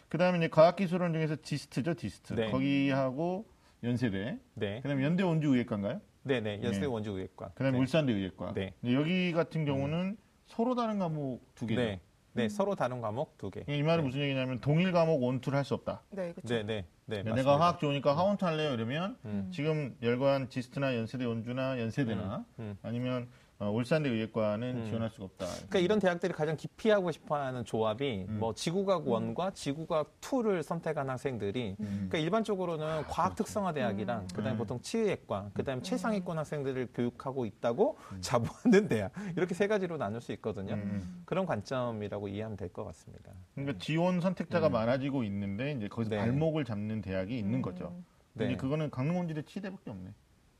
그 0.09 0.17
다음에 0.17 0.37
이제 0.37 0.47
과학기술원 0.47 1.13
중에서 1.13 1.37
디지스트죠, 1.41 1.93
디지스트. 1.93 2.33
네. 2.33 2.49
거기하고 2.51 3.45
연세대. 3.83 4.37
네. 4.55 4.79
그 4.81 4.87
다음에 4.87 5.03
연대 5.03 5.23
원주 5.23 5.53
의예과인가요? 5.53 6.01
네네. 6.23 6.63
연세대 6.63 6.79
네. 6.81 6.85
원주의학과. 6.85 7.51
그 7.53 7.63
다음에 7.63 7.77
네. 7.77 7.79
울산대 7.81 8.13
의예과. 8.13 8.53
네. 8.53 8.73
근데 8.81 8.95
여기 8.95 9.31
같은 9.33 9.65
경우는 9.65 10.17
서로 10.47 10.73
다른 10.75 10.99
과목 10.99 11.53
두 11.55 11.67
개죠. 11.67 11.81
네. 11.81 11.99
네. 12.31 12.49
서로 12.49 12.75
다른 12.75 13.01
과목 13.01 13.37
두 13.37 13.51
개. 13.51 13.63
이 13.67 13.83
말은 13.83 14.05
무슨 14.05 14.21
얘기냐면 14.21 14.59
동일 14.61 14.91
과목 14.93 15.21
원투를 15.21 15.57
할 15.57 15.65
수 15.65 15.73
없다. 15.73 16.01
네, 16.11 16.31
그렇죠. 16.31 16.47
네, 16.55 16.63
네. 16.63 16.85
네. 17.05 17.17
내가 17.17 17.29
맞습니다. 17.31 17.59
화학 17.59 17.79
좋으니까 17.79 18.17
하원투 18.17 18.45
할래요 18.45 18.73
이러면 18.73 19.17
음. 19.25 19.49
지금 19.53 19.95
열관 20.01 20.49
지스트나 20.49 20.95
연세대 20.95 21.25
원주나 21.25 21.79
연세대나 21.79 22.45
음. 22.59 22.77
아니면 22.81 23.27
어, 23.63 23.71
울산대 23.71 24.09
의예과는 24.09 24.77
음. 24.77 24.85
지원할 24.85 25.09
수가 25.09 25.25
없다. 25.25 25.45
그러니까 25.45 25.79
이런 25.79 25.99
대학들이 25.99 26.33
가장 26.33 26.57
기피하고 26.57 27.11
싶어하는 27.11 27.63
조합이 27.65 28.25
음. 28.27 28.39
뭐 28.39 28.53
지구과학 28.53 29.07
원과 29.07 29.51
지구과학 29.51 30.11
투를 30.19 30.63
선택한 30.63 31.09
학생들이 31.09 31.77
음. 31.79 31.85
그러니까 32.09 32.17
일반적으로는 32.17 33.03
과학 33.03 33.35
특성화 33.35 33.73
대학이랑 33.73 34.27
그다음에 34.27 34.51
음. 34.51 34.57
보통 34.57 34.81
치의학과 34.81 35.49
그다음에 35.53 35.81
최상위권 35.81 36.37
학생들을 36.37 36.89
교육하고 36.93 37.45
있다고 37.45 37.97
음. 38.11 38.17
자부하는 38.21 38.87
대학 38.87 39.11
이렇게 39.37 39.53
세 39.53 39.67
가지로 39.67 39.97
나눌 39.97 40.19
수 40.21 40.31
있거든요. 40.33 40.73
음. 40.73 41.21
그런 41.25 41.45
관점이라고 41.45 42.27
이해하면 42.27 42.57
될 42.57 42.73
것 42.73 42.83
같습니다. 42.85 43.31
그러니까 43.53 43.77
지원 43.77 44.19
선택자가 44.19 44.67
음. 44.67 44.71
많아지고 44.71 45.23
있는데 45.25 45.73
이제 45.73 45.87
거기서 45.87 46.09
네. 46.09 46.17
발목을 46.17 46.65
잡는 46.65 47.01
대학이 47.01 47.37
있는 47.37 47.61
거죠. 47.61 47.95
근데 48.33 48.47
네. 48.47 48.57
그거는 48.57 48.89
강릉 48.89 49.17
원주대 49.17 49.43
치대밖에 49.43 49.91
없네. 49.91 50.11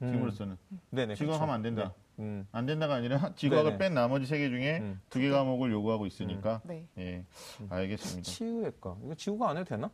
음. 0.04 0.08
지금으로서는 0.08 0.58
네네. 0.92 1.16
지구학 1.16 1.40
그렇죠. 1.40 1.42
하면 1.42 1.56
안 1.56 1.62
된다. 1.64 1.84
네. 1.86 2.03
음. 2.20 2.48
안 2.52 2.66
된다가 2.66 2.96
아니라 2.96 3.34
지구학을 3.36 3.72
네네. 3.72 3.78
뺀 3.78 3.94
나머지 3.94 4.26
세 4.26 4.38
개 4.38 4.50
중에 4.50 4.80
음. 4.80 5.02
두개 5.10 5.30
과목을 5.30 5.72
요구하고 5.72 6.06
있으니까 6.06 6.62
네. 6.64 6.88
예 6.98 7.26
알겠습니다. 7.70 8.30
치의학과 8.30 8.98
이거 9.04 9.16
지구과학 9.16 9.52
안 9.52 9.58
해도 9.58 9.70
되나? 9.70 9.92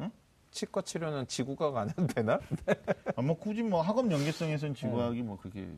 응? 0.00 0.10
치과 0.50 0.82
치료는 0.82 1.26
지구과학 1.28 1.76
안 1.76 1.88
해도 1.90 2.06
되나? 2.08 2.40
아, 3.16 3.22
뭐 3.22 3.38
굳이 3.38 3.62
뭐 3.62 3.80
학업 3.82 4.10
연계성에서는 4.10 4.74
지구학이 4.74 5.22
뭐 5.22 5.38
그렇게 5.38 5.68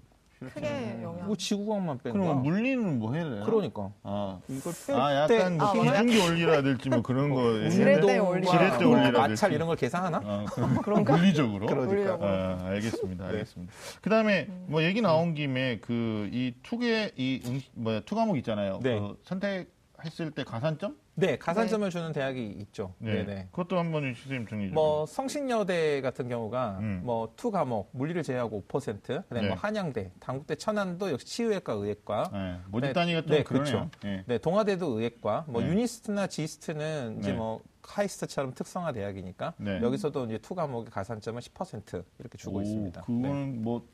크게 0.50 1.00
영향. 1.02 1.26
뭐 1.26 1.36
지구과학만 1.36 1.98
뺀 2.02 2.12
거야. 2.12 2.22
그럼 2.22 2.42
물리는 2.42 2.98
뭐 2.98 3.12
해야 3.14 3.24
돼요? 3.28 3.42
그러니까 3.44 3.90
아, 4.02 4.38
이걸 4.48 4.72
뺄 4.86 4.96
아 5.00 5.26
때 5.26 5.36
약간 5.38 5.56
뭐 5.58 5.66
아, 5.68 5.74
맞아요? 5.74 5.90
기중기 6.04 6.20
올리라든지 6.28 6.88
뭐 6.90 7.02
그런 7.02 7.30
거. 7.30 7.68
지렛대 7.70 8.18
올리라. 8.18 8.50
지렛대 8.50 8.84
뭐 8.84 8.94
올리라든지. 8.94 9.18
마찰 9.30 9.52
이런 9.52 9.66
걸 9.68 9.76
계산하나? 9.76 10.20
아, 10.24 10.44
그런 10.82 11.04
물리적으로. 11.04 11.66
그러니까. 11.66 12.18
아, 12.20 12.58
알겠습니다. 12.66 13.26
알겠습니다. 13.26 13.72
그 14.00 14.10
다음에 14.10 14.46
뭐 14.66 14.82
얘기 14.82 15.00
나온 15.00 15.34
김에 15.34 15.78
그 15.80 16.30
이 16.32 16.54
two개 16.62 17.12
이 17.16 17.42
응, 17.46 17.60
뭐야 17.74 18.00
two 18.00 18.14
과목 18.14 18.36
있잖아요. 18.38 18.80
네. 18.82 18.98
그 18.98 19.18
선택했을 19.24 20.30
때 20.34 20.44
가산점? 20.44 20.96
네, 21.14 21.36
가산점을 21.36 21.90
주는 21.90 22.12
대학이 22.12 22.46
있죠. 22.60 22.94
네. 22.98 23.16
네, 23.16 23.24
네. 23.24 23.48
그것도 23.50 23.78
한번 23.78 24.14
선생님 24.14 24.46
정리 24.46 24.66
좀. 24.68 24.74
뭐 24.74 25.04
성신여대 25.04 26.00
같은 26.00 26.28
경우가 26.28 26.78
음. 26.80 27.02
뭐 27.04 27.30
two 27.30 27.50
과목 27.50 27.90
물리를 27.92 28.22
제외하고 28.22 28.64
5%, 28.66 29.02
그다음에 29.02 29.42
네. 29.42 29.48
뭐 29.48 29.56
한양대, 29.56 30.12
단국대 30.20 30.54
천안도 30.54 31.12
역시 31.12 31.26
치의예과, 31.26 31.74
의학과. 31.74 32.30
네, 32.32 32.56
모집 32.68 32.86
네, 32.86 32.92
단위가 32.94 33.20
좀 33.22 33.30
네, 33.30 33.42
그러네요. 33.42 33.90
그렇죠. 33.90 33.90
네. 34.02 34.24
네, 34.26 34.38
동아대도 34.38 34.98
의학과, 34.98 35.44
뭐 35.48 35.60
네. 35.60 35.68
유니스트나 35.68 36.28
지스트는 36.28 37.18
이제 37.18 37.32
네. 37.32 37.36
뭐 37.36 37.60
카이스트처럼 37.82 38.54
특성화 38.54 38.92
대학이니까 38.92 39.54
네. 39.58 39.80
여기서도 39.82 40.26
이제 40.26 40.38
two 40.38 40.54
과목의 40.54 40.90
가산점은 40.90 41.40
10% 41.40 42.04
이렇게 42.20 42.38
주고 42.38 42.58
오, 42.58 42.62
있습니다. 42.62 43.00
네. 43.00 43.06
그거는 43.06 43.62
뭐 43.62 43.86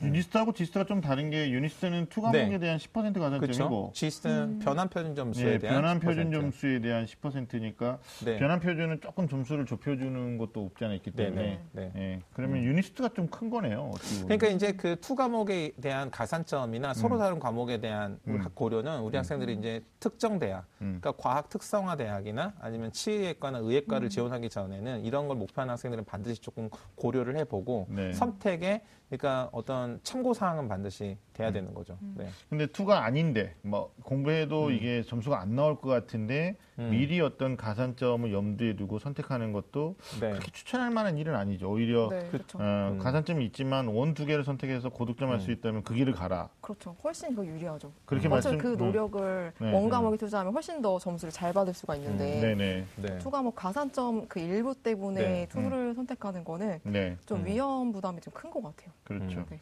유니스트하고 0.00 0.52
지스트가 0.52 0.84
좀 0.84 1.00
다른 1.00 1.30
게 1.30 1.50
유니스트는 1.50 2.06
two 2.06 2.20
과목에 2.20 2.46
네. 2.48 2.58
대한 2.58 2.78
10% 2.78 2.92
그렇죠. 3.14 3.20
가산점이고 3.20 3.90
지스트는 3.94 4.58
변환 4.60 4.88
표준 4.88 5.14
점수에 5.14 5.44
네, 5.52 5.58
대한 5.58 5.76
변환 5.80 6.00
10%. 6.00 6.02
표준 6.02 6.32
점수에 6.32 6.80
대한 6.80 7.06
10%니까 7.06 7.98
네. 8.24 8.38
변환 8.38 8.60
표준은 8.60 9.00
조금 9.00 9.28
점수를 9.28 9.66
좁혀주는 9.66 10.38
것도 10.38 10.64
없지 10.66 10.84
않아 10.84 10.94
있기 10.94 11.10
네, 11.12 11.24
때문에 11.24 11.60
네, 11.72 11.90
네. 11.92 11.92
예, 11.96 12.20
그러면 12.32 12.62
유니스트가 12.64 13.10
좀 13.10 13.22
큰 13.32 13.48
거네요. 13.50 13.92
그러니까 14.24 14.48
이제 14.48 14.72
그 14.72 14.96
two 15.02 15.14
과목에 15.16 15.72
대한 15.80 16.10
가산점이나 16.10 16.94
서로 16.94 17.18
다른 17.18 17.38
과목에 17.38 17.78
대한 17.80 18.18
음. 18.28 18.44
고려는 18.54 19.00
우리 19.00 19.16
학생들이 19.16 19.54
이제 19.54 19.82
특정 20.00 20.38
대학, 20.38 20.66
음. 20.80 20.98
그러니까 21.00 21.12
과학 21.12 21.48
특성화 21.48 21.96
대학이나 21.96 22.52
아니면 22.60 22.92
치의학과나 22.92 23.58
의학과를 23.58 24.08
지원하기 24.10 24.48
전에는 24.50 25.04
이런 25.04 25.28
걸 25.28 25.36
목표하는 25.36 25.72
학생들은 25.72 26.04
반드시 26.04 26.40
조금 26.40 26.68
고려를 26.94 27.36
해보고 27.38 27.86
네. 27.90 28.12
선택에 28.12 28.82
그러니까 29.16 29.50
어떤 29.52 30.00
참고 30.02 30.32
사항은 30.32 30.68
반드시 30.68 31.18
돼야 31.34 31.48
음. 31.48 31.52
되는 31.52 31.74
거죠. 31.74 31.98
네. 32.16 32.28
근데 32.48 32.66
투가 32.66 33.04
아닌데 33.04 33.54
뭐 33.60 33.92
공부해도 34.02 34.70
이게 34.70 35.02
점수가 35.02 35.38
안 35.38 35.54
나올 35.54 35.78
것 35.78 35.90
같은데 35.90 36.56
음. 36.78 36.88
미리 36.90 37.20
어떤 37.20 37.58
가산점을 37.58 38.32
염두에 38.32 38.74
두고 38.76 38.98
선택하는 38.98 39.52
것도 39.52 39.96
네. 40.20 40.30
그렇게 40.30 40.50
추천할 40.52 40.90
만한 40.90 41.18
일은 41.18 41.34
아니죠. 41.34 41.70
오히려 41.70 42.08
네, 42.08 42.26
그렇죠. 42.30 42.58
어, 42.58 42.62
음. 42.92 42.98
가산점이 42.98 43.44
있지만 43.46 43.86
원 43.88 44.12
두 44.12 44.26
개를 44.26 44.44
선택해서 44.44 44.90
고득점할 44.90 45.40
수 45.40 45.50
있다면 45.50 45.84
그 45.84 45.94
길을 45.94 46.12
가라. 46.12 46.50
그렇죠. 46.60 46.94
훨씬 47.02 47.34
그 47.34 47.46
유리하죠. 47.46 47.90
그렇게 48.04 48.28
말씀. 48.28 48.58
그 48.58 48.68
노력을 48.78 49.52
네. 49.58 49.72
원 49.72 49.88
과목에 49.88 50.18
투자하면 50.18 50.52
훨씬 50.52 50.82
더 50.82 50.98
점수를 50.98 51.32
잘 51.32 51.50
받을 51.54 51.72
수가 51.72 51.94
음, 51.94 51.98
있는데 51.98 52.40
네네. 52.40 52.86
네. 52.96 53.18
two 53.18 53.30
과목 53.30 53.54
가산점 53.54 54.26
그 54.28 54.38
일부 54.38 54.74
때문에 54.74 55.20
네. 55.20 55.48
two를 55.48 55.94
선택하는 55.94 56.44
거는 56.44 56.80
네, 56.84 57.16
좀 57.24 57.40
음. 57.40 57.46
위험 57.46 57.92
부담이 57.92 58.20
좀 58.20 58.32
큰 58.34 58.50
것 58.50 58.62
같아요. 58.62 58.92
그렇죠. 59.04 59.40
음. 59.40 59.46
네. 59.50 59.60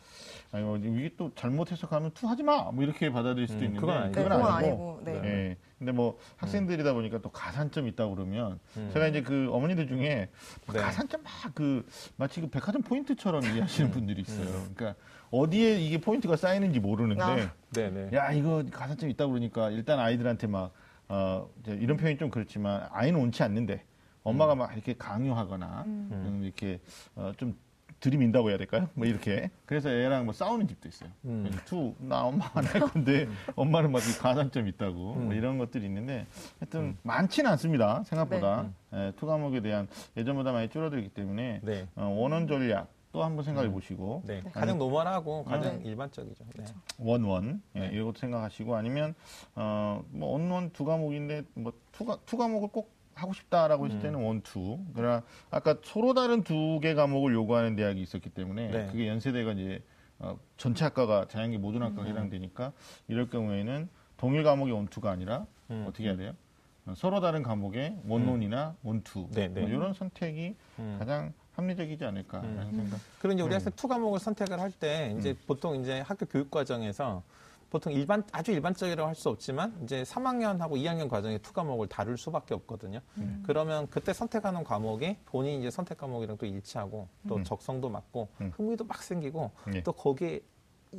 아니 0.53 0.65
뭐 0.65 0.77
이게 0.77 1.11
또 1.17 1.33
잘못 1.35 1.71
해석하면 1.73 2.11
two 2.13 2.29
하지 2.29 2.43
마. 2.43 2.71
뭐 2.71 2.85
이렇게 2.85 3.11
받아들일 3.11 3.49
수도 3.49 3.61
음, 3.61 3.65
있는데 3.65 3.81
그건 3.81 3.97
아니죠. 3.97 4.21
네, 4.21 4.25
그건 4.29 4.43
아니고. 4.43 4.53
아니고, 4.53 5.01
네. 5.05 5.13
예. 5.25 5.57
근데 5.79 5.93
뭐 5.93 6.19
학생들이다 6.37 6.93
보니까 6.93 7.19
또 7.23 7.31
가산점 7.31 7.87
있다고 7.89 8.15
그러면 8.15 8.59
음. 8.77 8.91
제가 8.93 9.07
이제 9.07 9.23
그 9.23 9.49
어머니들 9.51 9.89
중에 9.89 10.29
막 10.67 10.75
네. 10.75 10.81
가산점 10.81 11.23
막 11.23 11.31
그 11.55 11.87
마치 12.17 12.41
그 12.41 12.49
백화점 12.49 12.83
포인트처럼 12.83 13.43
이해하시는 13.45 13.91
음. 13.91 13.93
분들이 13.93 14.23
있어요. 14.23 14.47
그러니까 14.75 14.95
어디에 15.31 15.81
이게 15.81 16.01
포인트가 16.01 16.37
쌓이는지 16.37 16.81
모르는데 16.81 17.23
아. 17.23 17.53
네, 17.71 17.91
네. 17.91 18.11
야 18.17 18.33
이거 18.33 18.65
가산점 18.71 19.11
있다고 19.11 19.33
그러니까 19.33 19.71
일단 19.71 19.99
아이들한테 19.99 20.47
막 20.47 20.73
어, 21.09 21.49
이런 21.67 21.97
표현이 21.97 22.19
좀 22.19 22.31
그렇지만 22.31 22.87
아이는 22.93 23.21
옳지 23.21 23.43
않는데 23.43 23.85
엄마가 24.23 24.55
막 24.55 24.73
이렇게 24.75 24.95
강요하거나 24.97 25.85
음, 25.87 26.41
이렇게 26.45 26.81
어, 27.15 27.33
좀 27.37 27.57
들이민다고 28.01 28.49
해야 28.51 28.57
될까요? 28.59 28.89
뭐 28.95 29.07
이렇게 29.07 29.51
그래서 29.67 29.91
애랑 29.91 30.25
뭐 30.25 30.33
싸우는 30.35 30.67
집도 30.69 30.89
있어요. 30.89 31.11
음. 31.27 31.51
two 31.67 31.95
나 32.01 32.25
엄마 32.25 32.51
안 32.55 32.65
할 32.65 32.81
건데 32.81 33.29
엄마는 33.57 33.93
막이 33.93 34.19
가산점 34.19 34.67
있다고 34.69 34.95
뭐 34.95 35.17
음. 35.17 35.33
이런 35.33 35.59
것들이 35.59 35.85
있는데 35.87 36.27
하여튼 36.59 36.97
많지는 37.03 37.51
않습니다 37.53 38.03
생각보다 38.05 38.69
네. 38.91 39.07
예, 39.09 39.13
two 39.17 39.27
과목에 39.27 39.61
대한 39.61 39.87
예전보다 40.17 40.53
많이 40.53 40.69
줄어들기 40.69 41.11
때문에 41.11 41.61
네. 41.63 41.87
어, 41.97 42.07
one 42.07 42.27
one 42.27 42.47
전략 42.49 42.89
또 43.13 43.25
한번 43.25 43.45
생각해 43.45 43.69
보시고 43.71 44.23
네. 44.25 44.41
가장 44.53 44.79
normal하고 44.79 45.45
가장 45.45 45.83
네. 45.83 45.89
일반적이죠. 45.91 46.45
네. 46.57 46.65
one 46.99 47.30
one 47.30 47.61
예, 47.75 47.81
네. 47.81 47.91
이것도 47.99 48.19
생각하시고 48.19 48.77
아니면 48.77 49.15
어뭐 49.57 50.03
one 50.21 50.46
one 50.46 50.71
두 50.71 50.85
과목인데 50.85 51.43
뭐 51.55 51.73
two가 51.93 52.19
two 52.25 52.37
과목을 52.37 52.69
꼭 52.69 52.93
하고 53.21 53.33
싶다라고 53.33 53.85
음. 53.85 53.89
했을 53.89 54.01
때는 54.01 54.19
one 54.21 54.50
two 54.50 54.79
그러나 54.95 55.23
아까 55.51 55.77
서로 55.85 56.15
다른 56.15 56.43
두 56.43 56.81
개 56.81 56.95
과목을 56.95 57.35
요구하는 57.35 57.77
대학이 57.77 58.01
있었기 58.01 58.31
때문에 58.31 58.69
네. 58.71 58.87
그게 58.91 59.07
연세대가 59.09 59.53
이제 59.53 59.83
어, 60.19 60.39
전체 60.57 60.85
학과가 60.85 61.27
자연계 61.29 61.59
모든 61.59 61.83
학과가 61.83 62.03
음. 62.03 62.07
해당되니까 62.09 62.73
이럴 63.09 63.29
경우에는 63.29 63.89
동일 64.17 64.43
과목이 64.45 64.71
one 64.71 64.86
two가 64.86 65.11
아니라 65.11 65.47
음. 65.71 65.85
어떻게 65.89 66.05
해야 66.05 66.17
돼요? 66.17 66.33
어, 66.87 66.95
서로 66.97 67.21
다른 67.21 67.43
과목의 67.43 67.99
원론이나 68.07 68.77
원투 68.83 69.29
네, 69.33 69.49
네. 69.49 69.61
뭐 69.61 69.69
이런 69.69 69.93
선택이 69.93 70.55
음. 70.79 70.97
가장 70.99 71.33
합리적이지 71.53 72.05
않을까라는 72.05 72.73
생각. 72.73 72.99
이제 73.19 73.43
우리 73.43 73.51
음. 73.51 73.55
학생 73.57 73.73
two 73.77 73.87
과목을 73.89 74.19
선택을 74.21 74.59
할 74.61 74.71
때 74.73 75.15
이제 75.19 75.35
보통 75.47 75.77
이제 75.81 76.01
학교 76.01 76.25
교육 76.27 76.51
과정에서 76.51 77.23
보통 77.71 77.93
일반 77.93 78.23
아주 78.33 78.53
일반적이라고 78.53 79.09
할 79.09 79.15
수 79.21 79.29
없지만 79.29 79.79
이제 79.83 80.03
3학년하고 80.03 80.73
2학년 80.73 81.09
과정에 81.09 81.37
two 81.39 81.53
과목을 81.53 81.89
다룰 81.89 82.17
수밖에 82.17 82.55
없거든요. 82.55 83.01
음. 83.19 83.43
그러면 83.47 83.87
그때 83.91 84.13
선택하는 84.15 84.65
과목이 84.65 85.19
본인이 85.27 85.59
이제 85.59 85.71
선택 85.71 85.99
과목이랑 85.99 86.39
또 86.39 86.47
일치하고 86.47 87.09
또 87.29 87.37
음. 87.37 87.45
적성도 87.45 87.91
맞고 87.91 88.29
음. 88.41 88.53
흥미도 88.57 88.85
막 88.85 89.03
생기고 89.03 89.51
네. 89.73 89.83
또 89.83 89.93
거기에 89.93 90.41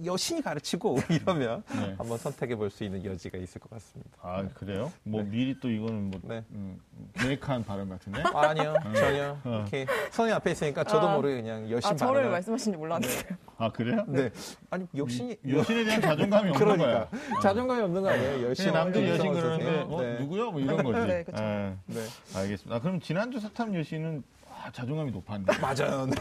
여신이 0.05 0.41
가르치고 0.41 0.99
이러면 1.09 1.63
네. 1.75 1.95
한번 1.97 2.17
선택해 2.17 2.55
볼 2.55 2.69
수 2.71 2.85
있는 2.85 3.03
여지가 3.03 3.37
있을 3.37 3.59
것 3.59 3.69
같습니다. 3.71 4.09
아 4.21 4.47
그래요? 4.53 4.89
뭐 5.03 5.21
미리 5.23 5.59
또 5.59 5.69
이거는 5.69 6.09
뭐 6.11 6.21
네. 6.23 6.43
음, 6.51 6.79
계획한 7.13 7.65
발언 7.65 7.89
같은데? 7.89 8.23
아 8.33 8.53
니요, 8.53 8.73
전혀 8.95 9.37
어. 9.43 9.59
이렇게 9.59 9.85
선생님 10.11 10.35
앞에 10.35 10.51
있으니까 10.51 10.85
저도 10.85 11.09
아. 11.09 11.15
모르게 11.15 11.41
그냥 11.41 11.69
여신 11.69 11.91
아, 11.91 11.95
저를 11.97 12.13
발언을 12.13 12.31
말씀하시는지 12.31 12.77
몰랐는데. 12.77 13.35
아 13.57 13.69
그래요? 13.71 14.05
네. 14.07 14.31
아니 14.69 14.87
여신이 14.95 15.37
여신에 15.49 15.83
대한 15.83 16.01
자존감이 16.01 16.49
없는 16.51 16.53
그러니까 16.77 17.09
거야. 17.09 17.21
자존감이 17.43 17.81
없는 17.81 18.01
거 18.01 18.09
아니에요? 18.09 18.49
여신 18.49 18.71
남들이 18.71 19.09
여신 19.09 19.33
그러는데? 19.33 19.85
어, 19.89 20.01
네. 20.01 20.19
누구요? 20.19 20.51
뭐 20.51 20.61
이런 20.61 20.77
거지. 20.83 20.99
네, 21.07 21.23
그쵸. 21.23 21.43
예, 21.43 21.75
네. 21.87 22.01
알겠습니다. 22.35 22.75
아, 22.75 22.79
그럼 22.79 23.01
지난주 23.01 23.39
사탐 23.41 23.75
여신은 23.75 24.23
와, 24.61 24.71
자존감이 24.71 25.11
높았네. 25.11 25.45
맞아요. 25.59 26.05
네. 26.05 26.15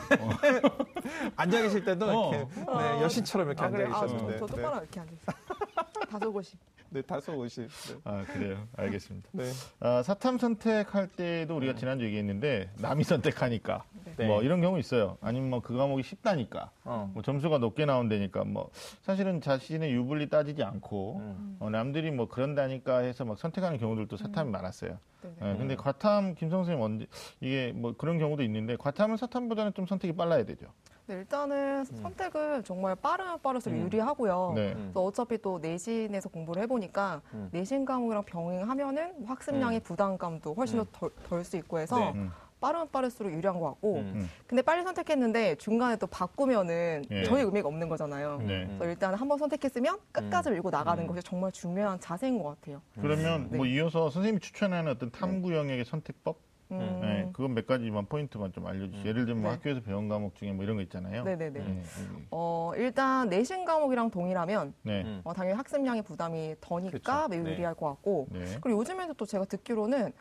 앉아 1.36 1.62
계실 1.62 1.84
때도 1.84 2.06
어. 2.06 2.30
이렇게 2.34 2.48
네, 2.54 3.02
여신처럼 3.02 3.48
이렇게 3.48 3.62
아, 3.62 3.66
앉아 3.66 3.76
그래? 3.76 3.88
아, 3.90 3.94
저, 3.94 4.06
계셨는데. 4.06 4.38
저 4.38 4.46
똑바로 4.46 4.76
이렇게 4.78 5.00
앉아 5.00 5.12
있어요. 5.12 5.36
다소곳이. 6.10 6.56
네, 6.92 7.02
다소 7.02 7.38
오십. 7.38 7.68
네. 7.68 7.94
아 8.04 8.24
그래요. 8.24 8.66
알겠습니다. 8.76 9.28
네. 9.32 9.44
아, 9.78 10.02
사탐 10.02 10.38
선택할 10.38 11.06
때도 11.08 11.56
우리가 11.56 11.74
지난주 11.76 12.04
얘기했는데 12.04 12.68
남이 12.78 13.04
선택하니까 13.04 13.84
네. 14.16 14.26
뭐 14.26 14.42
이런 14.42 14.60
경우 14.60 14.76
있어요. 14.78 15.16
아니면 15.20 15.50
뭐 15.50 15.60
그 15.60 15.76
과목이 15.76 16.02
쉽다니까. 16.02 16.70
어. 16.84 17.08
뭐 17.14 17.22
점수가 17.22 17.58
높게 17.58 17.84
나온다니까 17.84 18.44
뭐 18.44 18.70
사실은 19.02 19.40
자신의 19.40 19.92
유불리 19.92 20.28
따지지 20.28 20.64
않고 20.64 21.18
음. 21.18 21.56
어, 21.60 21.70
남들이 21.70 22.10
뭐 22.10 22.26
그런다니까 22.26 22.98
해서 22.98 23.24
막 23.24 23.38
선택하는 23.38 23.78
경우들도 23.78 24.16
사탐이 24.16 24.50
많았어요. 24.50 24.98
네네. 25.22 25.52
예, 25.52 25.56
근데 25.58 25.76
과탐 25.76 26.34
김성 26.34 26.60
선생님 26.64 26.82
언제 26.82 27.06
이게 27.40 27.72
뭐 27.72 27.94
그런 27.96 28.18
경우도 28.18 28.42
있는데 28.42 28.76
과탐은 28.76 29.16
사탐보다는 29.18 29.74
좀 29.74 29.86
선택이 29.86 30.16
빨라야 30.16 30.44
되죠. 30.44 30.66
네, 31.10 31.16
일단은 31.16 31.84
선택을 31.84 32.62
정말 32.62 32.94
빠르면 32.94 33.40
빠를수록 33.42 33.76
음. 33.76 33.84
유리하고요. 33.84 34.52
네. 34.54 34.72
음. 34.74 34.92
또 34.94 35.06
어차피 35.06 35.38
또 35.38 35.58
내신에서 35.58 36.28
공부를 36.28 36.62
해보니까 36.62 37.20
음. 37.34 37.48
내신 37.50 37.84
과목이랑 37.84 38.22
병행하면은 38.26 39.26
학습량의 39.26 39.80
부담감도 39.80 40.54
훨씬 40.54 40.78
음. 40.78 40.84
더덜 40.92 41.42
수 41.42 41.56
있고 41.56 41.80
해서 41.80 41.98
네. 41.98 42.12
음. 42.14 42.30
빠르면 42.60 42.90
빠를수록 42.92 43.32
유리한 43.32 43.58
것 43.58 43.66
같고 43.70 43.96
음. 43.96 44.28
근데 44.46 44.62
빨리 44.62 44.84
선택했는데 44.84 45.56
중간에 45.56 45.96
또 45.96 46.06
바꾸면은 46.06 47.04
예. 47.10 47.24
전혀 47.24 47.44
의미가 47.44 47.66
없는 47.66 47.88
거잖아요. 47.88 48.38
네. 48.46 48.66
그래서 48.78 48.84
일단 48.84 49.14
한번 49.14 49.38
선택했으면 49.38 49.98
끝까지 50.12 50.50
밀고 50.50 50.70
나가는 50.70 51.02
음. 51.02 51.08
것이 51.08 51.22
정말 51.24 51.50
중요한 51.50 51.98
자세인 51.98 52.40
것 52.40 52.50
같아요. 52.50 52.82
그러면 53.00 53.48
네. 53.50 53.56
뭐 53.56 53.66
이어서 53.66 54.10
선생님이 54.10 54.38
추천하는 54.40 54.92
어떤 54.92 55.10
탐구 55.10 55.56
영역의 55.56 55.86
선택법, 55.86 56.38
음. 56.72 57.00
네, 57.02 57.28
그건 57.32 57.54
몇 57.54 57.66
가지만 57.66 58.06
포인트만 58.06 58.52
좀 58.52 58.66
알려주세요. 58.66 59.04
예를 59.04 59.26
들면 59.26 59.42
뭐 59.42 59.50
네. 59.50 59.56
학교에서 59.56 59.80
배운 59.80 60.08
과목 60.08 60.34
중에 60.36 60.52
뭐 60.52 60.64
이런 60.64 60.76
거 60.76 60.82
있잖아요. 60.82 61.24
네네네. 61.24 61.60
네, 61.60 61.82
어, 62.30 62.72
일단 62.76 63.28
내신 63.28 63.64
과목이랑 63.64 64.10
동일하면 64.10 64.74
네, 64.82 65.02
음. 65.02 65.20
어, 65.24 65.32
당연히 65.32 65.56
학습량의 65.56 66.02
부담이 66.02 66.56
더니까 66.60 66.98
그쵸. 66.98 67.28
매우 67.28 67.44
네. 67.44 67.52
유리할 67.52 67.74
것 67.74 67.86
같고 67.86 68.28
네. 68.30 68.58
그리고 68.60 68.80
요즘에도 68.80 69.14
또 69.14 69.26
제가 69.26 69.44
듣기로는 69.46 70.12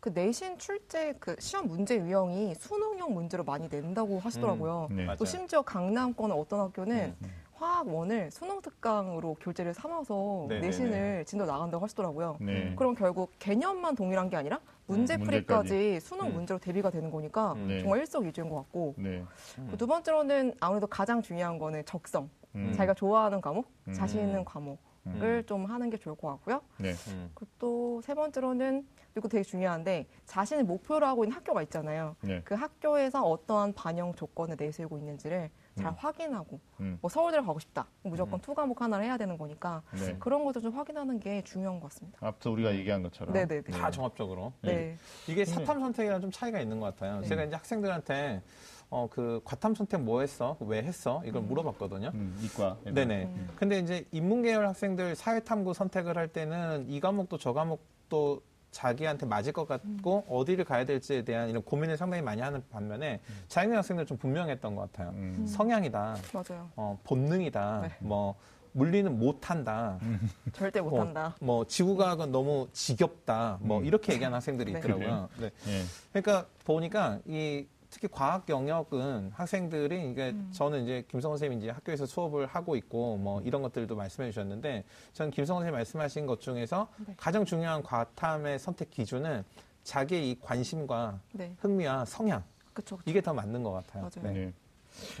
그 0.00 0.08
내신 0.12 0.58
출제 0.58 1.14
그 1.20 1.36
시험 1.38 1.68
문제 1.68 1.96
유형이 1.96 2.56
수능형 2.56 3.14
문제로 3.14 3.44
많이 3.44 3.68
낸다고 3.68 4.18
하시더라고요. 4.18 4.88
네. 4.90 5.04
맞아요. 5.04 5.16
또 5.16 5.24
심지어 5.24 5.62
강남권 5.62 6.32
어떤 6.32 6.58
학교는 6.60 7.14
음. 7.22 7.28
화학원을 7.54 8.32
수능 8.32 8.60
특강으로 8.60 9.36
교재를 9.40 9.72
삼아서 9.72 10.46
네네네. 10.48 10.66
내신을 10.66 11.24
진도 11.26 11.46
나간다고 11.46 11.84
하시더라고요. 11.84 12.38
네. 12.40 12.74
그럼 12.74 12.96
결국 12.96 13.30
개념만 13.38 13.94
동일한 13.94 14.28
게 14.28 14.36
아니라 14.36 14.58
문제 14.86 15.14
음, 15.14 15.22
풀이까지 15.22 16.00
수능 16.00 16.26
음. 16.26 16.34
문제로 16.34 16.58
대비가 16.58 16.90
되는 16.90 17.10
거니까 17.10 17.52
음. 17.54 17.68
네. 17.68 17.80
정말 17.80 18.00
일석이조인 18.00 18.48
것 18.48 18.56
같고 18.56 18.94
네. 18.98 19.24
그두 19.70 19.86
번째로는 19.86 20.54
아무래도 20.60 20.86
가장 20.86 21.22
중요한 21.22 21.58
거는 21.58 21.84
적성. 21.84 22.28
음. 22.54 22.72
자기가 22.74 22.94
좋아하는 22.94 23.40
과목, 23.40 23.66
음. 23.88 23.92
자신 23.94 24.20
있는 24.20 24.44
과목을 24.44 24.78
음. 25.06 25.42
좀 25.46 25.64
하는 25.64 25.88
게 25.88 25.96
좋을 25.96 26.16
것 26.16 26.28
같고요. 26.28 26.60
네. 26.78 26.92
음. 27.08 27.30
그리고 27.34 27.50
또세 27.58 28.14
번째로는 28.14 28.86
이거 29.16 29.28
되게 29.28 29.42
중요한데 29.42 30.06
자신의 30.26 30.64
목표로 30.64 31.06
하고 31.06 31.24
있는 31.24 31.36
학교가 31.36 31.62
있잖아요. 31.62 32.16
네. 32.20 32.40
그 32.44 32.54
학교에서 32.54 33.22
어떠한 33.22 33.74
반영 33.74 34.14
조건을 34.14 34.56
내세우고 34.58 34.98
있는지를 34.98 35.50
잘 35.76 35.86
음. 35.86 35.94
확인하고 35.96 36.60
음. 36.80 36.98
뭐 37.00 37.08
서울대를 37.08 37.44
가고 37.46 37.58
싶다. 37.58 37.86
무조건 38.02 38.40
two 38.40 38.54
과목 38.54 38.80
하나를 38.82 39.04
해야 39.04 39.16
되는 39.16 39.38
거니까 39.38 39.82
네. 39.92 40.16
그런 40.18 40.44
것도 40.44 40.60
좀 40.60 40.72
확인하는 40.76 41.18
게 41.18 41.42
중요한 41.42 41.80
것 41.80 41.88
같습니다. 41.90 42.18
앞서 42.20 42.50
우리가 42.50 42.74
얘기한 42.74 43.02
것처럼. 43.02 43.32
네네네. 43.32 43.62
다 43.62 43.90
종합적으로. 43.90 44.52
네. 44.60 44.96
이게 45.28 45.44
사탐 45.44 45.80
선택이랑 45.80 46.20
좀 46.20 46.30
차이가 46.30 46.60
있는 46.60 46.78
것 46.80 46.86
같아요. 46.86 47.20
네. 47.20 47.26
제가 47.26 47.44
이제 47.44 47.56
학생들한테 47.56 48.42
어, 48.90 49.08
그 49.10 49.40
과탐 49.44 49.74
선택 49.74 50.00
뭐 50.02 50.20
했어? 50.20 50.58
왜 50.60 50.82
했어? 50.82 51.22
이걸 51.24 51.40
물어봤거든요. 51.42 52.10
음, 52.12 52.38
이과. 52.44 52.76
네네. 52.84 53.24
음. 53.24 53.48
근데 53.56 53.78
이제 53.78 54.04
인문계열 54.12 54.66
학생들 54.66 55.14
사회탐구 55.16 55.72
선택을 55.72 56.18
할 56.18 56.28
때는 56.28 56.90
이 56.90 57.00
과목도 57.00 57.38
저 57.38 57.54
과목도 57.54 58.42
자기한테 58.72 59.26
맞을 59.26 59.52
것 59.52 59.68
같고 59.68 60.24
어디를 60.28 60.64
가야 60.64 60.84
될지에 60.84 61.22
대한 61.22 61.48
이런 61.48 61.62
고민을 61.62 61.96
상당히 61.96 62.22
많이 62.22 62.40
하는 62.40 62.64
반면에 62.70 63.20
자연계 63.46 63.76
학생들 63.76 64.06
좀 64.06 64.16
분명했던 64.16 64.74
것 64.74 64.90
같아요. 64.90 65.10
음. 65.10 65.46
성향이다, 65.46 66.16
맞아요. 66.32 66.70
어, 66.74 66.98
본능이다, 67.04 67.80
네. 67.82 67.96
뭐 68.00 68.34
물리는 68.72 69.16
못한다, 69.18 69.98
절대 70.52 70.80
못한다. 70.80 71.36
뭐 71.40 71.66
지구과학은 71.66 72.32
너무 72.32 72.68
지겹다, 72.72 73.58
뭐 73.60 73.78
음. 73.78 73.84
이렇게 73.84 74.14
얘기하는 74.14 74.34
학생들이 74.34 74.72
네. 74.72 74.78
있더라고요. 74.78 75.28
네. 75.38 75.50
네. 75.66 75.82
그러니까 76.10 76.46
보니까 76.64 77.18
이 77.26 77.66
특히 77.92 78.08
과학 78.10 78.48
영역은 78.48 79.32
학생들이 79.34 80.10
이게 80.10 80.30
음. 80.30 80.50
저는 80.50 80.84
이제 80.84 81.04
김성원 81.08 81.36
선생님이 81.36 81.62
이제 81.62 81.70
학교에서 81.70 82.06
수업을 82.06 82.46
하고 82.46 82.74
있고 82.74 83.18
뭐 83.18 83.42
이런 83.42 83.60
것들도 83.60 83.94
말씀해 83.94 84.30
주셨는데 84.30 84.84
저는 85.12 85.30
김성원 85.30 85.60
선생님 85.60 85.76
말씀하신 85.76 86.24
것 86.24 86.40
중에서 86.40 86.88
네. 87.06 87.14
가장 87.18 87.44
중요한 87.44 87.82
과탐의 87.82 88.58
선택 88.58 88.90
기준은 88.90 89.44
자기의 89.84 90.30
이 90.30 90.40
관심과 90.40 91.20
네. 91.32 91.54
흥미와 91.60 92.06
성향 92.06 92.42
그쵸. 92.72 92.96
그쵸. 92.96 93.10
이게 93.10 93.20
더 93.20 93.34
맞는 93.34 93.62
것 93.62 93.72
같아요. 93.72 94.08
맞아요. 94.14 94.34
네. 94.34 94.52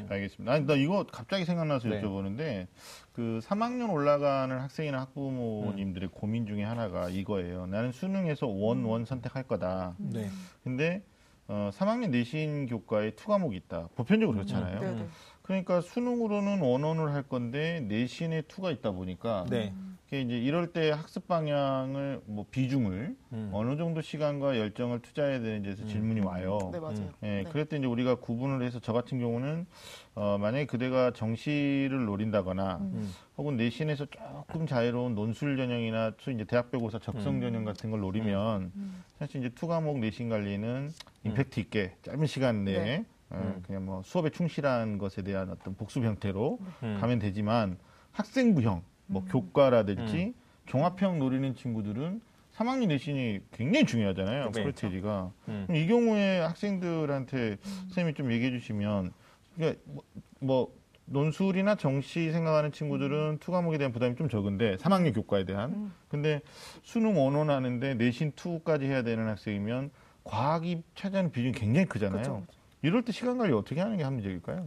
알겠습니다. 0.08 0.52
아니, 0.52 0.66
나 0.66 0.74
이거 0.74 1.04
갑자기 1.10 1.44
생각나서 1.44 1.88
네. 1.88 2.00
여쭤보는데, 2.00 2.66
그 3.12 3.40
3학년 3.42 3.90
올라가는 3.90 4.58
학생이나 4.58 5.00
학부모님들의 5.00 6.08
음. 6.08 6.12
고민 6.12 6.46
중에 6.46 6.62
하나가 6.62 7.08
이거예요. 7.08 7.66
나는 7.66 7.90
수능에서 7.92 8.46
one, 8.46 8.84
one 8.84 9.04
선택할 9.06 9.44
거다. 9.44 9.94
네. 9.98 10.28
근데, 10.62 11.02
어, 11.48 11.70
3학년 11.72 12.10
내신 12.10 12.66
교과에 12.66 13.12
two 13.12 13.26
과목이 13.26 13.56
있다. 13.56 13.88
보편적으로 13.94 14.38
음. 14.38 14.44
그렇잖아요. 14.44 14.80
네네. 14.80 15.06
그러니까 15.42 15.80
수능으로는 15.80 16.60
one 16.60 16.77
one을 16.77 17.12
할 17.12 17.24
건데, 17.24 17.80
내신에 17.80 18.42
two가 18.42 18.70
있다 18.70 18.92
보니까, 18.92 19.44
네. 19.50 19.74
그게 20.04 20.20
이제 20.20 20.38
이럴 20.38 20.72
때 20.72 20.90
학습 20.90 21.26
방향을, 21.26 22.20
뭐, 22.26 22.46
비중을 22.48 23.16
음. 23.32 23.50
어느 23.52 23.76
정도 23.76 24.00
시간과 24.00 24.56
열정을 24.56 25.00
투자해야 25.00 25.40
되는지에서 25.40 25.82
음. 25.82 25.88
질문이 25.88 26.20
와요. 26.20 26.70
네, 26.72 26.78
맞아요. 26.78 26.96
음. 26.98 27.12
예, 27.24 27.26
네. 27.42 27.44
그럴 27.50 27.64
때 27.64 27.76
이제 27.76 27.86
우리가 27.86 28.16
구분을 28.16 28.64
해서 28.64 28.78
저 28.78 28.92
같은 28.92 29.18
경우는 29.18 29.66
어, 30.14 30.36
만약에 30.38 30.66
그대가 30.66 31.10
정시를 31.10 32.04
노린다거나 32.04 32.78
음. 32.82 33.12
혹은 33.38 33.56
내신에서 33.56 34.06
조금 34.06 34.66
자유로운 34.66 35.14
논술 35.14 35.56
전형이나 35.56 36.12
또 36.22 36.30
이제 36.30 36.44
대학별고사 36.44 36.98
적성 36.98 37.36
음. 37.36 37.40
전형 37.40 37.64
같은 37.64 37.90
걸 37.90 38.00
노리면 38.00 38.72
음. 38.74 39.04
사실 39.18 39.40
이제 39.40 39.48
two 39.54 39.66
과목 39.66 40.00
내신 40.00 40.28
관리는 40.28 40.90
임팩트 41.24 41.60
있게 41.60 41.96
짧은 42.02 42.26
시간 42.26 42.64
내에 42.64 42.84
네. 42.84 43.04
어, 43.30 43.36
음. 43.36 43.62
그냥 43.66 43.86
뭐 43.86 44.02
수업에 44.04 44.28
충실한 44.28 44.98
것에 44.98 45.22
대한 45.22 45.48
어떤 45.48 45.74
복습 45.76 46.04
형태로 46.04 46.58
음. 46.82 46.98
가면 47.00 47.18
되지만 47.18 47.78
학생부형, 48.12 48.82
뭐 49.06 49.24
교과라든지 49.24 50.34
종합형 50.66 51.18
노리는 51.18 51.54
친구들은 51.54 52.20
3학년 52.54 52.88
내신이 52.88 53.40
굉장히 53.52 53.86
중요하잖아요. 53.86 54.52
네. 54.52 54.62
프로테지가. 54.62 55.32
음. 55.48 55.64
그럼 55.66 55.80
이 55.80 55.86
경우에 55.86 56.40
학생들한테 56.40 57.56
선생님이 57.62 58.14
좀 58.14 58.30
얘기해 58.30 58.50
주시면 58.50 59.14
그러니까 59.56 59.80
뭐, 59.86 60.02
뭐 60.40 60.74
논술이나 61.06 61.74
정시 61.74 62.30
생각하는 62.30 62.72
친구들은 62.72 63.38
two 63.40 63.50
과목에 63.52 63.76
대한 63.78 63.92
부담이 63.92 64.16
좀 64.16 64.28
적은데 64.28 64.76
3학년 64.76 65.14
교과에 65.14 65.44
대한 65.44 65.70
음. 65.72 65.94
근데 66.08 66.40
수능 66.82 67.16
원원 67.18 67.50
하는데 67.50 67.94
내신 67.94 68.32
투까지 68.34 68.86
해야 68.86 69.02
되는 69.02 69.28
학생이면 69.28 69.90
과학이 70.24 70.82
차지하는 70.94 71.32
비중이 71.32 71.52
굉장히 71.52 71.86
크잖아요. 71.86 72.20
그쵸, 72.22 72.42
그쵸. 72.46 72.58
이럴 72.82 73.04
때 73.04 73.12
시간 73.12 73.38
관리 73.38 73.52
어떻게 73.52 73.80
하는 73.80 73.96
게 73.96 74.04
합리적일까요? 74.04 74.66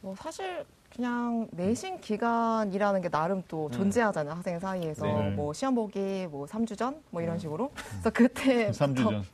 뭐 0.00 0.14
사실 0.16 0.64
그냥 0.94 1.48
내신 1.50 2.00
기간이라는 2.00 3.00
게 3.00 3.08
나름 3.08 3.42
또 3.48 3.68
존재하잖아요 3.70 4.34
학생 4.36 4.60
사이에서 4.60 5.04
네. 5.06 5.30
뭐 5.30 5.52
시험 5.52 5.74
보기 5.74 6.28
뭐 6.30 6.46
3주 6.46 6.76
전 6.78 7.02
뭐 7.10 7.20
이런 7.20 7.38
식으로 7.38 7.72
그래서 7.74 8.10
그때 8.10 8.70
3주 8.70 8.96
전. 8.96 9.24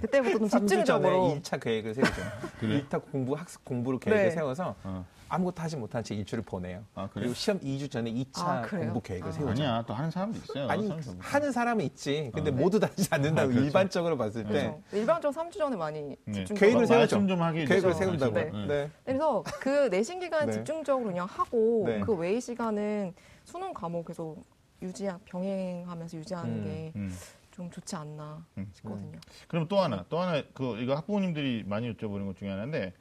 그때부터 0.00 0.38
좀 0.38 0.46
3주 0.48 0.50
전에 0.50 0.66
집중적으로 0.66 1.38
1차 1.40 1.60
계획을 1.60 1.94
세우죠. 1.94 2.12
그래? 2.60 2.84
1차 2.88 3.10
공부 3.10 3.34
학습 3.34 3.64
공부를 3.64 3.98
계획을 3.98 4.24
네. 4.24 4.30
세워서 4.30 4.74
어. 4.84 5.04
아무것도 5.28 5.62
하지 5.62 5.76
못한 5.76 6.04
채 6.04 6.14
일주를 6.14 6.44
보내요. 6.44 6.84
아? 6.94 7.08
그리고 7.12 7.32
시험 7.32 7.58
2주 7.60 7.90
전에 7.90 8.12
2차 8.12 8.42
아? 8.46 8.62
공부 8.68 9.00
계획을 9.00 9.28
아. 9.28 9.32
세우죠. 9.32 9.50
아니야. 9.50 9.84
또 9.86 9.94
하는 9.94 10.10
사람도 10.10 10.38
있어요. 10.38 10.68
아니. 10.68 10.90
하는 11.18 11.52
사람은 11.52 11.84
있지. 11.86 12.30
근데 12.34 12.50
어. 12.50 12.54
모두 12.54 12.78
다 12.78 12.88
하지 12.88 13.08
않는다고 13.10 13.46
아, 13.46 13.48
그렇죠. 13.48 13.64
일반적으로 13.66 14.16
봤을 14.18 14.42
때 14.44 14.48
그래서 14.50 14.78
일반적으로 14.92 15.42
3주 15.42 15.56
전에 15.56 15.76
많이 15.76 16.16
네. 16.26 16.32
집중 16.32 16.56
계획을 16.56 16.80
마- 16.82 16.86
세우죠. 16.86 17.16
말씀 17.16 17.28
좀 17.28 17.42
하게 17.42 17.64
계획을. 17.64 17.94
세운다고. 17.94 18.34
네. 18.34 18.50
네. 18.52 18.66
네. 18.66 18.90
그래서 19.04 19.42
그 19.60 19.88
내신 19.90 20.20
기간 20.20 20.46
네. 20.46 20.52
집중적으로 20.52 21.06
그냥 21.06 21.26
하고 21.30 21.84
네. 21.86 22.00
그 22.00 22.12
외의 22.14 22.40
시간은 22.40 23.14
수능 23.44 23.72
과목 23.72 24.06
계속 24.06 24.36
유지 24.82 25.08
병행하면서 25.24 26.16
유지하는 26.18 26.50
음. 26.58 26.64
게 26.64 26.92
음. 26.96 27.16
좀 27.52 27.70
좋지 27.70 27.94
않나 27.94 28.44
음. 28.58 28.66
싶거든요. 28.72 29.18
그럼 29.46 29.68
또 29.68 29.78
하나, 29.78 30.04
또 30.08 30.18
하나, 30.18 30.42
그, 30.54 30.78
이거 30.78 30.94
학부모님들이 30.96 31.64
많이 31.66 31.92
여쭤보는 31.92 32.26
것 32.26 32.36
중에 32.36 32.48
하나인데, 32.50 32.94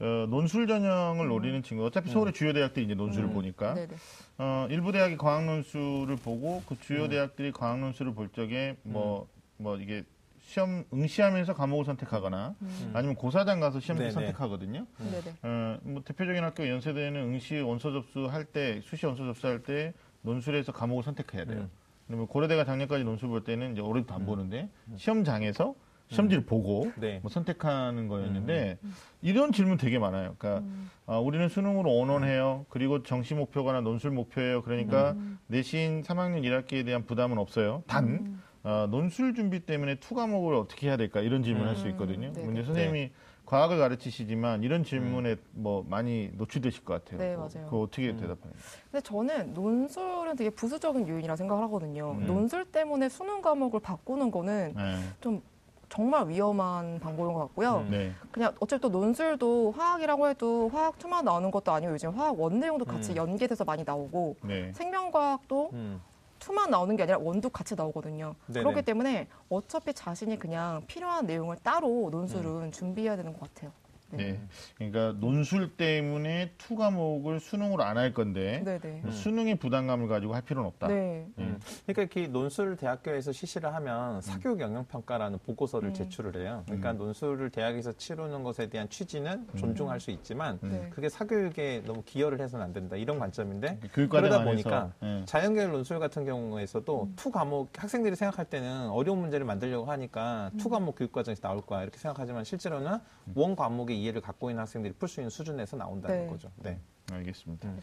어, 0.00 0.26
논술 0.28 0.66
전형을 0.66 1.26
노리는 1.26 1.62
친구, 1.62 1.84
어차피 1.84 2.10
서울의 2.10 2.34
주요 2.34 2.52
대학들이 2.52 2.84
이제 2.84 2.94
논술을 2.94 3.28
음. 3.30 3.34
보니까, 3.34 3.74
네네. 3.74 3.94
어, 4.38 4.66
일부 4.70 4.92
대학이 4.92 5.16
과학 5.16 5.44
논술을 5.46 6.16
보고, 6.16 6.62
그 6.66 6.78
주요 6.80 7.04
음. 7.04 7.10
대학들이 7.10 7.50
과학 7.52 7.80
논술을 7.80 8.14
볼 8.14 8.28
적에, 8.28 8.76
뭐, 8.82 9.26
뭐, 9.56 9.76
이게, 9.78 10.04
시험, 10.42 10.84
응시하면서 10.92 11.54
과목을 11.54 11.86
선택하거나, 11.86 12.54
음. 12.60 12.90
아니면 12.92 13.16
고사장 13.16 13.60
가서 13.60 13.80
네네. 13.80 14.10
선택하거든요. 14.10 14.86
네네. 14.98 15.34
어, 15.42 15.78
뭐, 15.82 16.02
대표적인 16.04 16.44
학교 16.44 16.68
연세대는 16.68 17.20
응시 17.20 17.60
원서 17.60 17.90
접수할 17.90 18.44
때, 18.44 18.80
수시 18.82 19.06
원서 19.06 19.24
접수할 19.24 19.62
때, 19.62 19.94
논술에서 20.20 20.72
과목을 20.72 21.02
선택해야 21.02 21.46
돼요. 21.46 21.60
음. 21.60 21.83
그러면 22.06 22.26
고려대가 22.26 22.64
작년까지 22.64 23.04
논술 23.04 23.28
볼 23.28 23.44
때는 23.44 23.72
이제 23.72 23.80
올해도 23.80 24.14
안 24.14 24.26
보는데 24.26 24.68
시험장에서 24.96 25.74
시험지를 26.08 26.44
보고 26.44 26.92
네. 26.96 27.18
뭐 27.22 27.30
선택하는 27.30 28.08
거였는데 28.08 28.78
이런 29.22 29.52
질문 29.52 29.78
되게 29.78 29.98
많아요. 29.98 30.34
그러니까 30.38 30.60
음. 30.60 30.90
아, 31.06 31.18
우리는 31.18 31.48
수능으로 31.48 31.94
one 31.96 32.13
one해요. 32.13 32.66
그리고 32.68 33.02
정시 33.02 33.34
목표거나 33.34 33.80
논술 33.80 34.10
목표예요. 34.10 34.62
그러니까 34.62 35.12
음. 35.12 35.38
내신 35.46 36.02
3학년 36.02 36.42
1학기에 36.42 36.84
대한 36.84 37.06
부담은 37.06 37.38
없어요. 37.38 37.82
단 37.86 38.04
음. 38.04 38.42
어, 38.64 38.86
논술 38.90 39.34
준비 39.34 39.60
때문에 39.60 39.96
two 39.96 40.14
과목을 40.14 40.54
어떻게 40.54 40.88
해야 40.88 40.96
될까 40.96 41.20
이런 41.20 41.42
질문을 41.42 41.68
할수 41.68 41.86
음. 41.86 41.90
있거든요. 41.92 42.32
네네. 42.32 42.46
문제 42.46 42.62
선생님이 42.64 43.10
과학을 43.46 43.78
가르치시지만 43.78 44.62
이런 44.62 44.84
질문에 44.84 45.36
뭐 45.52 45.84
많이 45.88 46.30
노출되실 46.34 46.84
것 46.84 46.94
같아요. 47.04 47.18
네, 47.18 47.34
그거- 47.36 47.48
맞아요. 47.54 47.64
그거 47.66 47.80
어떻게 47.82 48.10
음. 48.10 48.16
대답하나요? 48.16 48.54
근데 48.90 49.02
저는 49.02 49.54
논술은 49.54 50.36
되게 50.36 50.50
부수적인 50.50 51.06
요인이라 51.08 51.36
생각을 51.36 51.62
하거든요. 51.64 52.12
음. 52.12 52.26
논술 52.26 52.64
때문에 52.64 53.08
수능 53.08 53.42
과목을 53.42 53.80
바꾸는 53.80 54.30
거는 54.30 54.74
네. 54.76 54.98
좀 55.20 55.42
정말 55.90 56.26
위험한 56.28 56.98
방법인 56.98 57.34
것 57.34 57.40
같고요. 57.40 57.84
음. 57.86 57.90
네. 57.90 58.12
그냥 58.32 58.52
어차피 58.60 58.80
또 58.80 58.88
논술도 58.88 59.72
화학이라고 59.76 60.28
해도 60.28 60.70
화학 60.70 60.98
투만 60.98 61.24
나오는 61.24 61.50
것도 61.50 61.70
아니고 61.70 61.92
요즘 61.92 62.10
화학 62.18 62.40
원 62.40 62.58
내용도 62.58 62.84
같이 62.84 63.12
음. 63.12 63.16
연계돼서 63.16 63.64
많이 63.64 63.84
나오고 63.84 64.36
네. 64.42 64.72
생명과학도 64.72 65.70
음. 65.74 66.00
투만 66.44 66.70
나오는 66.70 66.94
게 66.94 67.04
아니라 67.04 67.16
원도 67.16 67.48
같이 67.48 67.74
나오거든요. 67.74 68.34
네네. 68.48 68.64
그렇기 68.64 68.82
때문에 68.82 69.28
어차피 69.48 69.94
자신이 69.94 70.38
그냥 70.38 70.82
필요한 70.86 71.24
내용을 71.24 71.56
따로 71.62 72.10
논술은 72.10 72.70
준비해야 72.70 73.16
되는 73.16 73.32
것 73.32 73.40
같아요. 73.40 73.72
네. 74.10 74.40
그러니까 74.76 75.14
논술 75.18 75.76
때문에 75.76 76.52
two 76.58 76.76
과목을 76.76 77.40
수능으로 77.40 77.82
안 77.82 77.94
할 77.94 78.12
건데 78.12 78.60
네, 78.64 78.78
네. 78.80 79.02
수능의 79.08 79.54
부담감을 79.56 80.08
가지고 80.08 80.34
할 80.34 80.42
필요는 80.42 80.66
없다. 80.68 80.88
네. 80.88 81.28
음. 81.38 81.60
그러니까 81.86 82.02
이렇게 82.02 82.26
논술 82.26 82.76
대학교에서 82.76 83.30
실시를 83.30 83.72
하면 83.72 84.20
사교육 84.20 84.58
영역 84.60 84.88
평가라는 84.88 85.38
보고서를 85.46 85.90
음. 85.90 85.94
제출을 85.94 86.36
해요. 86.40 86.62
그러니까 86.66 86.92
논술을 86.92 87.50
대학에서 87.50 87.92
치르는 87.92 88.42
것에 88.42 88.68
대한 88.68 88.88
취지는 88.88 89.46
존중할 89.56 90.00
수 90.00 90.10
있지만 90.10 90.58
네. 90.60 90.88
그게 90.90 91.08
사교육에 91.08 91.84
너무 91.86 92.02
기여를 92.04 92.40
해서는 92.40 92.64
안 92.64 92.72
된다 92.72 92.96
이런 92.96 93.20
관점인데 93.20 93.78
교육과정 93.92 94.28
그러다 94.28 94.44
보니까 94.44 94.92
예. 95.04 95.22
자연계열 95.24 95.70
논술 95.70 96.00
같은 96.00 96.24
경우에서도 96.24 97.10
two 97.14 97.30
과목 97.30 97.70
학생들이 97.80 98.16
생각할 98.16 98.44
때는 98.46 98.88
어려운 98.88 99.20
문제를 99.20 99.46
만들려고 99.46 99.86
하니까 99.86 100.50
two 100.58 100.68
과목 100.68 100.96
교육과정에서 100.96 101.40
나올 101.42 101.60
거야 101.60 101.82
이렇게 101.82 101.98
생각하지만 101.98 102.42
실제로는 102.42 102.98
원 103.36 103.54
과목 103.54 103.90
의 103.94 104.02
이해를 104.02 104.20
갖고 104.20 104.50
있는 104.50 104.60
학생들이 104.62 104.94
풀 104.94 105.08
수 105.08 105.20
있는 105.20 105.30
수준에서 105.30 105.76
나온다는 105.76 106.24
네. 106.24 106.26
거죠. 106.26 106.50
네. 106.56 106.78
알겠습니다. 107.12 107.68
음. 107.68 107.80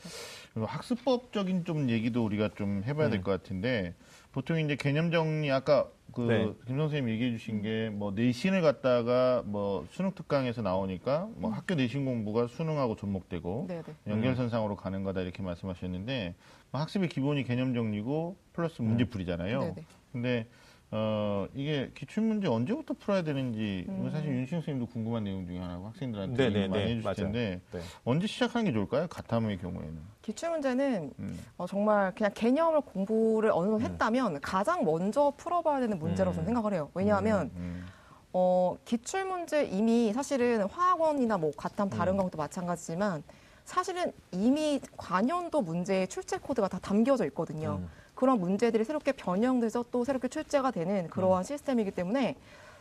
그리고 0.53 0.65
학습법적인 0.65 1.65
좀 1.65 1.89
얘기도 1.89 2.25
우리가 2.25 2.49
좀 2.55 2.83
해봐야 2.83 3.09
될 3.09 3.19
음. 3.19 3.23
것 3.23 3.31
같은데 3.31 3.93
보통 4.31 4.59
이제 4.59 4.75
개념 4.75 5.11
정리 5.11 5.51
아까 5.51 5.87
그 6.11 6.21
네. 6.21 6.53
김 6.65 6.77
선생님 6.77 7.09
얘기해 7.13 7.31
주신 7.31 7.61
게 7.61 7.89
뭐 7.91 8.11
내신을 8.11 8.61
갖다가 8.61 9.43
뭐 9.45 9.85
수능 9.91 10.11
특강에서 10.13 10.61
나오니까 10.61 11.29
뭐 11.35 11.51
학교 11.51 11.75
내신 11.75 12.03
공부가 12.05 12.47
수능하고 12.47 12.95
접목되고 12.95 13.65
네, 13.69 13.83
네. 13.83 14.11
연결선상으로 14.11 14.75
가는 14.75 15.03
거다 15.03 15.21
이렇게 15.21 15.43
말씀하셨는데 15.43 16.35
뭐 16.71 16.81
학습의 16.81 17.09
기본이 17.09 17.43
개념 17.43 17.73
정리고 17.75 18.37
플러스 18.53 18.81
문제풀이잖아요. 18.81 19.59
네, 19.59 19.73
네. 19.75 19.85
근데 20.11 20.47
어 20.93 21.47
이게 21.55 21.89
기출 21.95 22.23
문제 22.23 22.49
언제부터 22.49 22.93
풀어야 22.95 23.23
되는지 23.23 23.85
이거 23.87 23.93
음. 23.93 24.11
사실 24.11 24.27
윤신 24.27 24.57
선생님도 24.57 24.91
궁금한 24.91 25.23
내용 25.23 25.45
중에 25.47 25.57
하나고 25.57 25.87
학생들한테 25.87 26.49
네, 26.49 26.49
네, 26.49 26.67
많이 26.67 26.83
네, 26.83 26.89
해주실 26.89 27.03
맞아요. 27.03 27.15
텐데 27.15 27.61
네. 27.71 27.79
언제 28.03 28.27
시작하는 28.27 28.65
게 28.65 28.73
좋을까요? 28.73 29.07
가탐의 29.07 29.57
경우에는. 29.59 30.01
기출 30.21 30.49
문제는 30.49 31.13
음. 31.17 31.39
어, 31.57 31.65
정말 31.65 32.13
그냥 32.13 32.33
개념을 32.35 32.81
공부를 32.81 33.51
어느 33.53 33.69
정도 33.69 33.79
했다면 33.85 34.41
가장 34.41 34.83
먼저 34.83 35.31
풀어봐야 35.37 35.79
되는 35.79 35.97
문제라고 35.97 36.35
저는 36.35 36.43
음. 36.43 36.53
생각을 36.53 36.73
해요. 36.73 36.89
왜냐하면 36.93 37.51
음, 37.55 37.85
어, 38.33 38.75
기출 38.83 39.23
문제 39.23 39.63
이미 39.63 40.11
사실은 40.11 40.63
화학원이나 40.65 41.37
뭐 41.37 41.51
가탐 41.55 41.89
다른 41.89 42.15
음. 42.15 42.17
과목도 42.17 42.37
마찬가지지만 42.37 43.23
사실은 43.63 44.11
이미 44.33 44.81
관연도 44.97 45.61
문제의 45.61 46.09
출제 46.09 46.39
코드가 46.39 46.67
다 46.67 46.79
담겨져 46.79 47.23
있거든요. 47.27 47.79
음. 48.21 48.31
그런 48.31 48.39
문제들이 48.39 48.83
새롭게 48.83 49.11
변형돼서 49.13 49.85
또 49.91 50.03
새롭게 50.03 50.27
출제가 50.27 50.71
되는 50.71 51.05
음. 51.05 51.09
그러한 51.09 51.43
시스템이기 51.43 51.91
때문에 51.91 52.35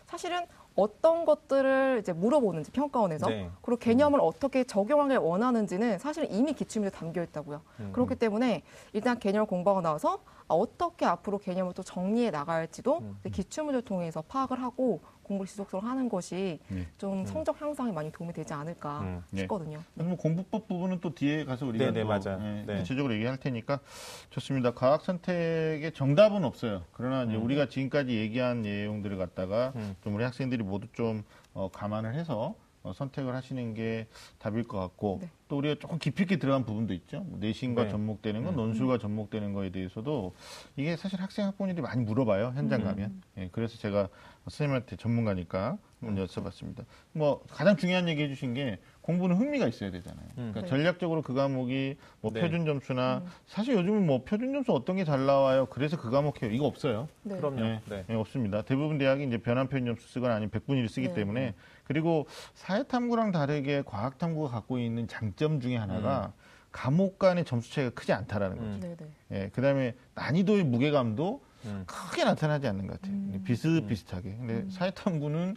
사실은 0.07 0.45
어떤 0.77 1.25
것들을 1.25 1.99
이제 2.01 2.13
물어보는지 2.13 2.71
평가원에서 2.71 3.29
네. 3.29 3.51
그리고 3.63 3.79
개념을 3.79 4.21
어떻게 4.21 4.65
적용하길 4.65 5.19
원하는지는 5.19 5.99
사실 5.99 6.29
이미 6.31 6.53
기출문제 6.53 6.97
담겨 6.97 7.23
있다고요. 7.23 7.61
음. 7.81 7.91
그렇기 7.93 8.17
때문에 8.17 8.63
일단 8.93 9.19
개념 9.19 9.47
공부하고 9.47 9.81
나서 9.81 10.21
아, 10.49 10.55
어떻게 10.55 11.07
앞으로 11.07 11.39
개념을 11.39 11.75
또 11.75 11.83
정리해 11.83 12.31
나갈지도 12.31 12.99
음. 12.99 13.21
기출문제를 13.31 13.83
통해서 13.83 14.23
파악을 14.23 14.63
하고 14.63 15.01
공부를 15.31 15.47
지속적으로 15.47 15.89
하는 15.89 16.09
것이 16.09 16.59
네. 16.69 16.87
좀 16.99 17.25
성적 17.25 17.61
향상에 17.61 17.93
많이 17.93 18.11
도움이 18.11 18.33
되지 18.33 18.53
않을까 18.53 19.01
음. 19.01 19.23
네. 19.31 19.43
싶거든요. 19.43 19.79
뭐 19.95 20.17
공부법 20.17 20.67
부분은 20.67 21.01
또 21.01 21.15
뒤에 21.15 21.45
가서 21.45 21.67
우리가 21.67 21.87
네, 21.87 21.93
네, 21.93 22.03
또, 22.03 22.09
맞아요. 22.09 22.41
예, 22.43 22.65
네. 22.67 22.79
구체적으로 22.79 23.15
얘기할 23.15 23.37
테니까 23.37 23.79
좋습니다. 24.31 24.73
과학 24.73 25.03
선택의 25.03 25.93
정답은 25.95 26.45
없어요. 26.45 26.83
그러나 26.93 27.23
이제 27.25 27.37
우리가 27.37 27.69
지금까지 27.69 28.17
얘기한 28.17 28.63
내용들을 28.63 29.17
갖다가 29.17 29.73
음. 29.77 29.95
좀 30.03 30.17
우리 30.17 30.25
학생들이 30.25 30.65
모두 30.65 30.89
좀 30.93 31.23
어, 31.55 31.71
감안을 31.71 32.15
해서 32.15 32.35
어, 32.39 32.55
선택을 32.95 33.35
하시는 33.35 33.75
게 33.75 34.07
답일 34.39 34.65
것 34.65 34.79
같고 34.79 35.19
네. 35.21 35.31
또 35.49 35.59
우리가 35.59 35.77
조금 35.81 35.99
깊이 35.99 36.23
있게 36.23 36.37
들어간 36.37 36.65
부분도 36.65 36.95
있죠. 36.95 37.21
뭐 37.21 37.39
내신과 37.39 37.85
네. 37.85 37.91
접목되는 37.91 38.45
건 38.45 38.55
음. 38.55 38.57
논술과 38.57 38.99
접목되는 38.99 39.53
거에 39.53 39.71
대해서도 39.71 40.35
이게 40.77 40.97
사실 40.97 41.21
학생 41.21 41.47
학부모들이 41.47 41.83
많이 41.83 42.05
물어봐요. 42.05 42.53
현장 42.55 42.81
음. 42.81 42.85
가면. 42.85 43.23
예, 43.39 43.49
그래서 43.53 43.77
제가 43.79 44.09
선생님한테 44.45 44.97
전문가니까 44.97 45.79
한번 46.01 46.27
여쭤봤습니다. 46.27 46.85
뭐 47.13 47.45
가장 47.51 47.77
중요한 47.77 48.09
얘기 48.09 48.23
해주신 48.23 48.55
게 48.55 48.79
공부는 49.11 49.37
흥미가 49.37 49.67
있어야 49.67 49.91
되잖아요. 49.91 50.25
음. 50.39 50.53
그러니까 50.53 50.61
네. 50.63 50.67
전략적으로 50.69 51.23
그 51.23 51.35
과목이 51.35 51.97
뭐 52.21 52.31
네. 52.33 52.41
표준 52.41 52.65
점수나 52.65 53.19
음. 53.25 53.31
사실 53.47 53.75
요즘은 53.75 54.07
뭐 54.07 54.23
표준 54.25 54.53
점수 54.53 54.73
어떤 54.73 54.97
게 54.97 55.05
잘 55.05 55.27
나와요. 55.27 55.67
그래서 55.67 55.97
그 55.97 56.11
과목 56.11 56.43
해요. 56.43 56.51
이거 56.53 56.67
없어요. 56.67 57.09
네. 57.23 57.37
그럼요. 57.37 57.61
네. 57.61 57.81
네. 57.89 58.05
예, 58.09 58.15
없습니다. 58.15 58.63
대부분 58.63 58.99
대학이 58.99 59.25
이제 59.25 59.39
변환 59.39 59.67
표준 59.69 59.87
점수 59.87 60.07
쓰거나 60.09 60.35
아니면 60.35 60.51
백분위를 60.51 60.89
쓰기 60.89 61.09
네. 61.09 61.15
때문에 61.15 61.55
그리고 61.85 62.27
사회 62.55 62.83
탐구랑 62.85 63.33
다르게 63.33 63.83
과학 63.85 64.19
탐구가 64.19 64.51
갖고 64.51 64.79
있는 64.79 65.09
장점 65.09 65.61
중에 65.61 65.77
하나가 65.77 66.33
과목 66.73 67.19
간의 67.19 67.45
점수 67.45 67.73
차이가 67.73 67.91
크지 67.91 68.13
않다라는 68.13 68.57
거죠. 68.57 68.69
음. 68.69 68.81
네, 68.81 68.97
네. 68.97 69.07
예, 69.45 69.49
그다음에 69.49 69.95
난이도의 70.15 70.65
무게감도 70.65 71.43
음. 71.65 71.85
크게 71.87 72.25
나타나지 72.25 72.69
않는 72.69 72.87
것 72.87 73.01
같아요. 73.01 73.13
음. 73.17 73.43
비슷비슷하게. 73.45 74.37
근데 74.37 74.71
사회탐구는 74.71 75.57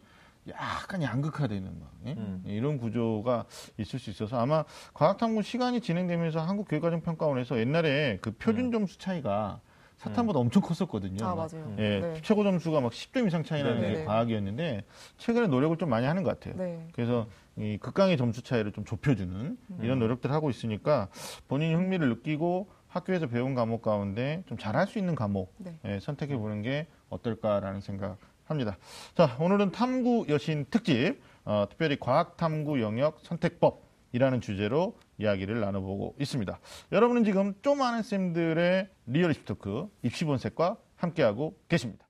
약간 0.49 1.01
양극화되는 1.01 1.79
막 1.79 1.91
예? 2.05 2.13
음. 2.13 2.43
이런 2.45 2.77
구조가 2.77 3.45
있을 3.77 3.99
수 3.99 4.09
있어서 4.09 4.39
아마 4.39 4.63
과학탐구 4.93 5.41
시간이 5.41 5.81
진행되면서 5.81 6.41
한국교육과정평가원에서 6.41 7.59
옛날에 7.59 8.17
그 8.21 8.31
표준 8.31 8.71
점수 8.71 8.97
차이가 8.97 9.61
사탐보다 9.97 10.39
엄청 10.39 10.61
컸었거든요. 10.61 11.25
아, 11.25 11.33
막 11.33 11.49
맞아요. 11.53 11.75
예, 11.79 11.99
네. 12.01 12.21
최고 12.21 12.43
점수가 12.43 12.81
막 12.81 12.91
10점 12.91 13.25
이상 13.27 13.43
차이 13.43 13.63
나는 13.63 13.81
네, 13.81 13.87
게 13.91 13.97
네. 13.99 14.05
과학이었는데 14.05 14.83
최근에 15.17 15.47
노력을 15.47 15.77
좀 15.77 15.89
많이 15.89 16.05
하는 16.05 16.23
것 16.23 16.31
같아요. 16.31 16.61
네. 16.61 16.87
그래서 16.91 17.27
이 17.55 17.77
극강의 17.77 18.17
점수 18.17 18.41
차이를 18.41 18.73
좀 18.73 18.83
좁혀주는 18.83 19.57
이런 19.81 19.99
노력들을 19.99 20.33
하고 20.33 20.49
있으니까 20.49 21.07
본인이 21.47 21.73
흥미를 21.73 22.09
느끼고 22.09 22.69
학교에서 22.87 23.27
배운 23.27 23.55
과목 23.55 23.81
가운데 23.81 24.43
좀 24.47 24.57
잘할 24.57 24.87
수 24.87 24.99
있는 24.99 25.15
과목 25.15 25.53
네. 25.57 25.79
예, 25.85 25.99
선택해 25.99 26.35
보는 26.35 26.63
게 26.63 26.87
어떨까라는 27.09 27.79
생각 27.81 28.17
합니다. 28.45 28.77
자, 29.15 29.35
오늘은 29.39 29.71
탐구 29.71 30.25
여신 30.29 30.65
특집, 30.69 31.21
어, 31.45 31.65
특별히 31.69 31.97
과학 31.99 32.37
탐구 32.37 32.81
영역 32.81 33.19
선택법이라는 33.21 34.41
주제로 34.41 34.97
이야기를 35.17 35.59
나눠보고 35.61 36.15
있습니다. 36.19 36.59
여러분은 36.91 37.23
지금 37.23 37.53
좀 37.61 37.81
아는 37.81 38.03
쌤들의 38.03 38.89
리얼리스트 39.07 39.45
토크 39.45 39.87
입시 40.01 40.25
본색과 40.25 40.77
함께하고 40.95 41.57
계십니다. 41.69 42.07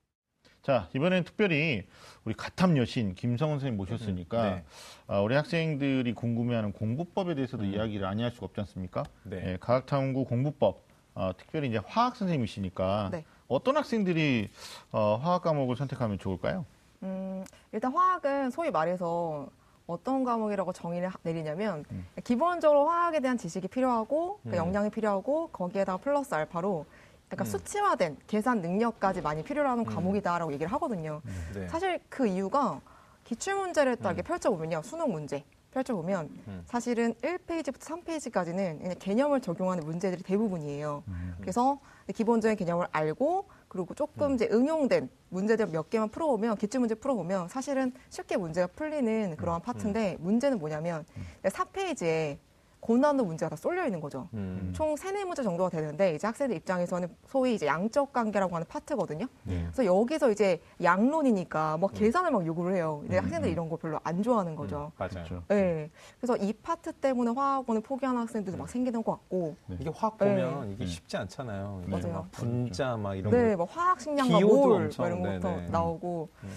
자, 0.61 0.87
이번에는 0.95 1.25
특별히 1.25 1.85
우리 2.23 2.33
가탐 2.33 2.77
여신 2.77 3.15
김성훈 3.15 3.55
선생님 3.59 3.75
모셨으니까 3.75 4.43
네. 4.43 4.63
아, 5.07 5.19
우리 5.19 5.35
학생들이 5.35 6.13
궁금해하는 6.13 6.71
공부법에 6.71 7.35
대해서도 7.35 7.65
이야기를 7.65 8.05
안할 8.07 8.31
수가 8.31 8.45
없지 8.45 8.61
않습니까? 8.61 9.03
네. 9.23 9.43
예, 9.45 9.57
과학탐구 9.59 10.23
공부법, 10.23 10.87
어, 11.15 11.31
특별히 11.37 11.67
이제 11.67 11.81
화학 11.85 12.15
선생님이시니까 12.15 13.09
네. 13.11 13.25
어떤 13.47 13.77
학생들이 13.77 14.49
어, 14.91 15.19
화학 15.21 15.41
과목을 15.43 15.75
선택하면 15.75 16.19
좋을까요? 16.19 16.65
음, 17.03 17.43
일단 17.71 17.91
화학은 17.93 18.51
소위 18.51 18.71
말해서 18.71 19.47
어떤 19.85 20.23
과목이라고 20.23 20.71
정의를 20.71 21.09
하- 21.09 21.17
내리냐면 21.23 21.83
음. 21.91 22.07
기본적으로 22.23 22.87
화학에 22.87 23.19
대한 23.19 23.37
지식이 23.37 23.67
필요하고 23.67 24.39
그 24.43 24.49
음. 24.49 24.55
역량이 24.55 24.89
필요하고 24.91 25.49
거기에다가 25.49 25.97
플러스 25.97 26.33
알파로 26.33 26.85
약간 27.33 27.45
음. 27.45 27.51
수치화된 27.51 28.17
계산 28.27 28.61
능력까지 28.61 29.21
많이 29.21 29.43
필요로 29.43 29.67
하는 29.69 29.83
과목이다라고 29.83 30.53
얘기를 30.53 30.71
하거든요. 30.73 31.21
네. 31.53 31.67
사실 31.67 31.99
그 32.07 32.27
이유가 32.27 32.79
기출 33.25 33.55
문제를 33.55 33.97
딱 33.97 34.11
이렇게 34.11 34.21
음. 34.21 34.23
펼쳐보면요. 34.23 34.81
수능 34.83 35.11
문제 35.11 35.43
펼쳐보면 35.71 36.29
음. 36.47 36.61
사실은 36.65 37.13
1페이지부터 37.15 37.79
3페이지까지는 37.79 38.79
그냥 38.79 38.95
개념을 38.99 39.41
적용하는 39.41 39.83
문제들이 39.83 40.21
대부분이에요. 40.23 41.03
그래서 41.43 41.79
기본적인 42.13 42.57
개념을 42.57 42.87
알고 42.91 43.47
그리고 43.67 43.93
조금 43.93 44.31
음. 44.31 44.35
이제 44.35 44.47
응용된 44.51 45.09
문제들 45.29 45.67
몇 45.67 45.89
개만 45.89 46.09
풀어보면 46.09 46.57
기출 46.57 46.79
문제 46.79 46.95
풀어보면 46.95 47.49
사실은 47.49 47.91
쉽게 48.09 48.37
문제가 48.37 48.67
풀리는 48.67 49.35
그러한 49.35 49.61
음. 49.61 49.63
파트인데 49.63 50.17
문제는 50.19 50.59
뭐냐면 50.59 51.05
4페이지에 51.43 52.37
고난도 52.83 53.23
문제가 53.23 53.49
다 53.51 53.55
쏠려 53.55 53.85
있는 53.85 54.01
거죠. 54.01 54.27
음. 54.33 54.73
총 54.75 54.97
세네 54.97 55.23
문제 55.23 55.41
정도가 55.41 55.69
되는데 55.69 56.15
이제 56.15 56.27
학생들 56.27 56.57
입장에서는 56.57 57.07
소위 57.27 57.55
이제 57.55 57.65
양적 57.65 58.11
관계라고 58.11 58.53
하는 58.53 58.67
파트거든요. 58.67 59.25
네. 59.43 59.63
그래서 59.63 59.85
여기서 59.85 60.31
이제 60.31 60.61
양론이니까 60.81 61.77
막 61.77 61.93
계산을 61.93 62.31
막 62.31 62.45
요구를 62.45 62.75
해요. 62.75 62.99
근데 63.03 63.19
음, 63.19 63.23
학생들이 63.23 63.51
음. 63.51 63.53
이런 63.53 63.69
거 63.69 63.77
별로 63.77 64.01
안 64.03 64.21
좋아하는 64.21 64.57
거죠. 64.57 64.91
맞아요. 64.97 65.11
그렇죠. 65.13 65.43
네. 65.47 65.89
그래서 66.19 66.35
이 66.35 66.51
파트 66.51 66.91
때문에 66.91 67.31
화학원을 67.31 67.81
포기하는 67.81 68.19
학생들도 68.19 68.57
막 68.57 68.67
생기는 68.67 69.01
것 69.01 69.13
같고, 69.13 69.55
이게 69.79 69.89
화학 69.89 70.17
네. 70.17 70.25
보면 70.25 70.71
이게 70.71 70.83
네. 70.83 70.89
쉽지 70.89 71.15
않잖아요. 71.15 71.83
네. 71.87 71.87
이게 71.87 72.01
맞아요. 72.01 72.19
막 72.19 72.31
분자 72.31 72.97
막 72.97 73.15
이런 73.15 73.31
네, 73.31 73.51
거. 73.51 73.57
뭐 73.59 73.65
화학 73.65 74.01
식량과 74.01 74.41
몰뭐 74.41 74.81
이런 74.81 75.23
것부터 75.23 75.49
네네. 75.49 75.69
나오고, 75.69 76.29
음. 76.43 76.49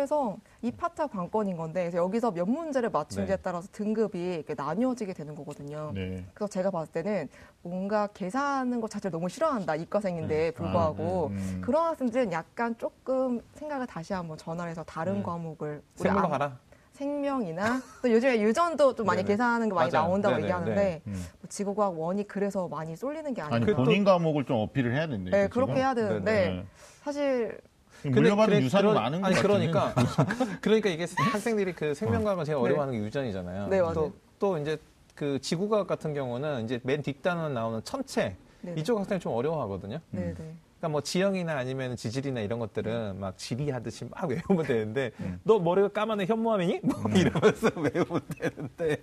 그래서 0.00 0.36
이 0.60 0.70
파트가 0.70 1.06
관건인 1.06 1.56
건데, 1.56 1.80
그래서 1.84 1.96
여기서 1.96 2.30
몇 2.30 2.46
문제를 2.46 2.90
맞춘지에 2.90 3.36
네. 3.36 3.42
따라서 3.42 3.66
등급이 3.72 4.18
이렇게 4.34 4.52
나뉘어지게 4.54 5.14
되는 5.14 5.34
거거든요. 5.34 5.90
네. 5.94 6.22
그래서 6.34 6.50
제가 6.50 6.70
봤을 6.70 6.92
때는 6.92 7.30
뭔가 7.62 8.06
계산하는 8.08 8.82
것 8.82 8.90
자체를 8.90 9.12
너무 9.12 9.30
싫어한다 9.30 9.74
이과생인데 9.76 10.50
불구하고 10.50 11.30
아, 11.32 11.34
음. 11.34 11.60
그런 11.64 11.86
학생들은 11.86 12.30
약간 12.30 12.76
조금 12.76 13.40
생각을 13.54 13.86
다시 13.86 14.12
한번 14.12 14.36
전환해서 14.36 14.84
다른 14.84 15.14
음. 15.16 15.22
과목을 15.22 15.80
우리 15.98 16.02
생물로 16.02 16.24
안- 16.26 16.30
가라. 16.30 16.58
생명이나 16.92 17.80
또 18.02 18.10
요즘에 18.10 18.40
유전도 18.42 18.94
좀 18.94 19.06
많이 19.06 19.22
네네. 19.22 19.28
계산하는 19.32 19.68
거 19.70 19.74
많이 19.76 19.90
맞아요. 19.90 20.08
나온다고 20.08 20.34
네네, 20.34 20.44
얘기하는데 20.44 20.74
네. 20.74 21.02
음. 21.06 21.12
뭐 21.40 21.48
지구과학 21.48 21.98
원이 21.98 22.26
그래서 22.28 22.68
많이 22.68 22.96
쏠리는 22.96 23.32
게 23.32 23.40
아니 23.40 23.64
그 23.64 23.72
또- 23.74 23.84
본인 23.84 24.04
과목을 24.04 24.44
좀 24.44 24.58
어필을 24.58 24.94
해야 24.94 25.06
된대. 25.06 25.30
네, 25.30 25.48
그렇게 25.48 25.72
해야 25.76 25.94
되는데 25.94 26.32
네. 26.50 26.66
사실 27.02 27.58
물려받은 28.04 28.54
그래- 28.54 28.64
유산이 28.64 28.82
그런- 28.82 28.94
많은 28.94 29.20
것 29.20 29.26
아니. 29.26 29.36
그러니까 29.36 29.94
그러니까 30.60 30.90
이게 30.90 31.06
학생들이 31.32 31.72
그 31.72 31.94
생명과학을 31.94 32.44
제일 32.44 32.56
네. 32.56 32.62
어려워하는 32.62 32.94
게 32.94 33.00
유전이잖아요. 33.04 33.68
네, 33.68 33.80
맞아요. 33.80 33.94
또, 33.94 34.12
또 34.38 34.58
이제 34.58 34.78
그 35.14 35.38
지구과학 35.40 35.86
같은 35.86 36.14
경우는 36.14 36.64
이제 36.64 36.80
맨 36.82 37.02
뒷단원 37.02 37.54
나오는 37.54 37.80
천체 37.84 38.36
네네. 38.62 38.80
이쪽 38.80 38.98
학생이 38.98 39.20
좀 39.20 39.32
어려워하거든요. 39.32 39.98
네네. 40.10 40.34
그러니까 40.34 40.88
뭐 40.90 41.00
지형이나 41.00 41.56
아니면 41.56 41.96
지질이나 41.96 42.40
이런 42.40 42.58
것들은 42.58 43.18
막 43.18 43.38
지리하듯이 43.38 44.04
막 44.10 44.28
외우면 44.30 44.66
되는데 44.66 45.12
음. 45.20 45.40
너 45.42 45.58
머리가 45.58 45.88
까만데 45.88 46.26
현무암이니? 46.26 46.80
뭐 46.82 47.10
이러면서 47.14 47.70
외우면 47.80 48.20
되는데 48.38 49.02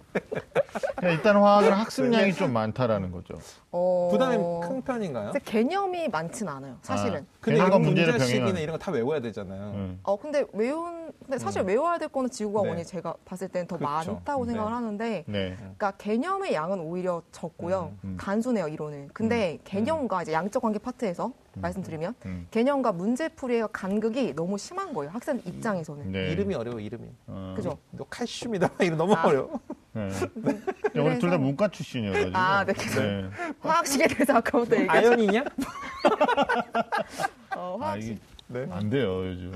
그러니까 0.96 1.10
일단 1.10 1.36
화학은 1.38 1.72
학습량이 1.72 2.34
좀 2.34 2.54
많다라는 2.54 3.12
거죠. 3.12 3.40
어... 3.76 4.08
부담이 4.12 4.38
큰 4.62 4.82
편인가요? 4.84 5.32
근데 5.32 5.40
개념이 5.44 6.08
많진 6.08 6.48
않아요. 6.48 6.78
사실은. 6.84 7.22
아, 7.22 7.26
근데 7.42 7.58
이런 7.60 7.82
병행하는. 7.82 8.62
이런 8.62 8.78
거 8.78 8.78
다 8.78 8.92
외워야 8.92 9.20
되잖아요. 9.22 9.72
음. 9.76 10.00
어 10.04 10.16
근데 10.18 10.46
외운 10.54 11.12
근데 11.24 11.38
사실 11.40 11.62
외워야 11.64 11.98
될 11.98 12.10
거는 12.10 12.30
지구과 12.30 12.64
네. 12.64 12.70
원이 12.70 12.86
제가 12.86 13.16
봤을 13.26 13.48
때는 13.48 13.66
더 13.68 13.78
그렇죠. 13.78 14.14
많다고 14.14 14.46
생각을 14.46 14.70
네. 14.72 14.76
하는데 14.76 15.24
네. 15.28 15.56
그러니까 15.58 15.92
개념의 15.92 16.54
양은 16.54 16.80
오히려 16.82 17.22
적고요. 17.32 17.94
음, 18.04 18.10
음. 18.12 18.18
단순해요, 18.20 18.68
이론은. 18.68 19.10
근데 19.14 19.58
개념과 19.64 20.24
이제 20.24 20.34
양적 20.34 20.62
관계 20.62 20.80
파트에서 20.80 21.32
말씀드리면 21.56 22.16
음. 22.26 22.48
개념과 22.52 22.92
문제풀이의 22.92 23.70
간극이 23.72 24.34
너무 24.36 24.58
심한 24.58 24.94
거예요. 24.94 25.12
학생 25.12 25.42
입장에서는. 25.46 26.12
네. 26.12 26.32
이름이 26.32 26.54
어려워 26.56 26.80
이름이. 26.80 27.08
어, 27.28 27.54
그죠? 27.56 27.78
너 27.92 28.06
칼슘이다 28.10 28.70
이름 28.84 28.98
너무 28.98 29.14
아. 29.14 29.24
어려 29.26 29.48
워. 29.96 30.08
네. 30.36 30.60
우리 31.00 31.20
둘 31.20 31.30
다 31.30 31.38
문과 31.38 31.68
출신이어가지고. 31.68 32.38
아, 32.38 32.66
네. 32.66 32.74
네. 32.74 33.30
화학식에 33.62 34.08
대해서 34.08 34.34
아까부터 34.38 34.76
얘기했죠. 34.76 34.92
아연이냐? 35.10 35.44
어, 37.56 37.78
아, 37.82 37.86
화학식. 37.86 38.12
이게 38.12 38.20
네. 38.48 38.68
안 38.72 38.90
돼요, 38.90 39.26
요즘. 39.28 39.52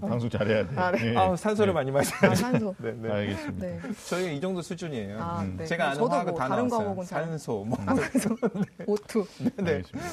방송 0.00 0.28
잘해야 0.28 0.66
돼. 0.66 0.76
아, 0.76 0.90
네. 0.90 1.12
예. 1.12 1.16
아, 1.16 1.36
산소를 1.36 1.72
네. 1.72 1.74
많이 1.74 1.90
마셔. 1.92 2.26
아, 2.26 2.34
산소. 2.34 2.74
네, 2.82 2.92
네. 2.92 3.10
알겠습니다. 3.10 3.66
네. 3.66 3.80
저희 4.08 4.36
이 4.36 4.40
정도 4.40 4.60
수준이에요. 4.62 5.18
아, 5.22 5.42
음. 5.42 5.54
네. 5.56 5.66
제가 5.66 5.84
아는 5.90 5.96
저도 5.96 6.10
화학은 6.10 6.32
뭐다 6.32 6.48
다른 6.48 6.68
나왔어요. 6.68 7.04
산소, 7.04 7.64
뭐. 7.64 7.78
오투. 8.86 9.24
네. 9.56 9.72
알겠습니다. 9.74 10.08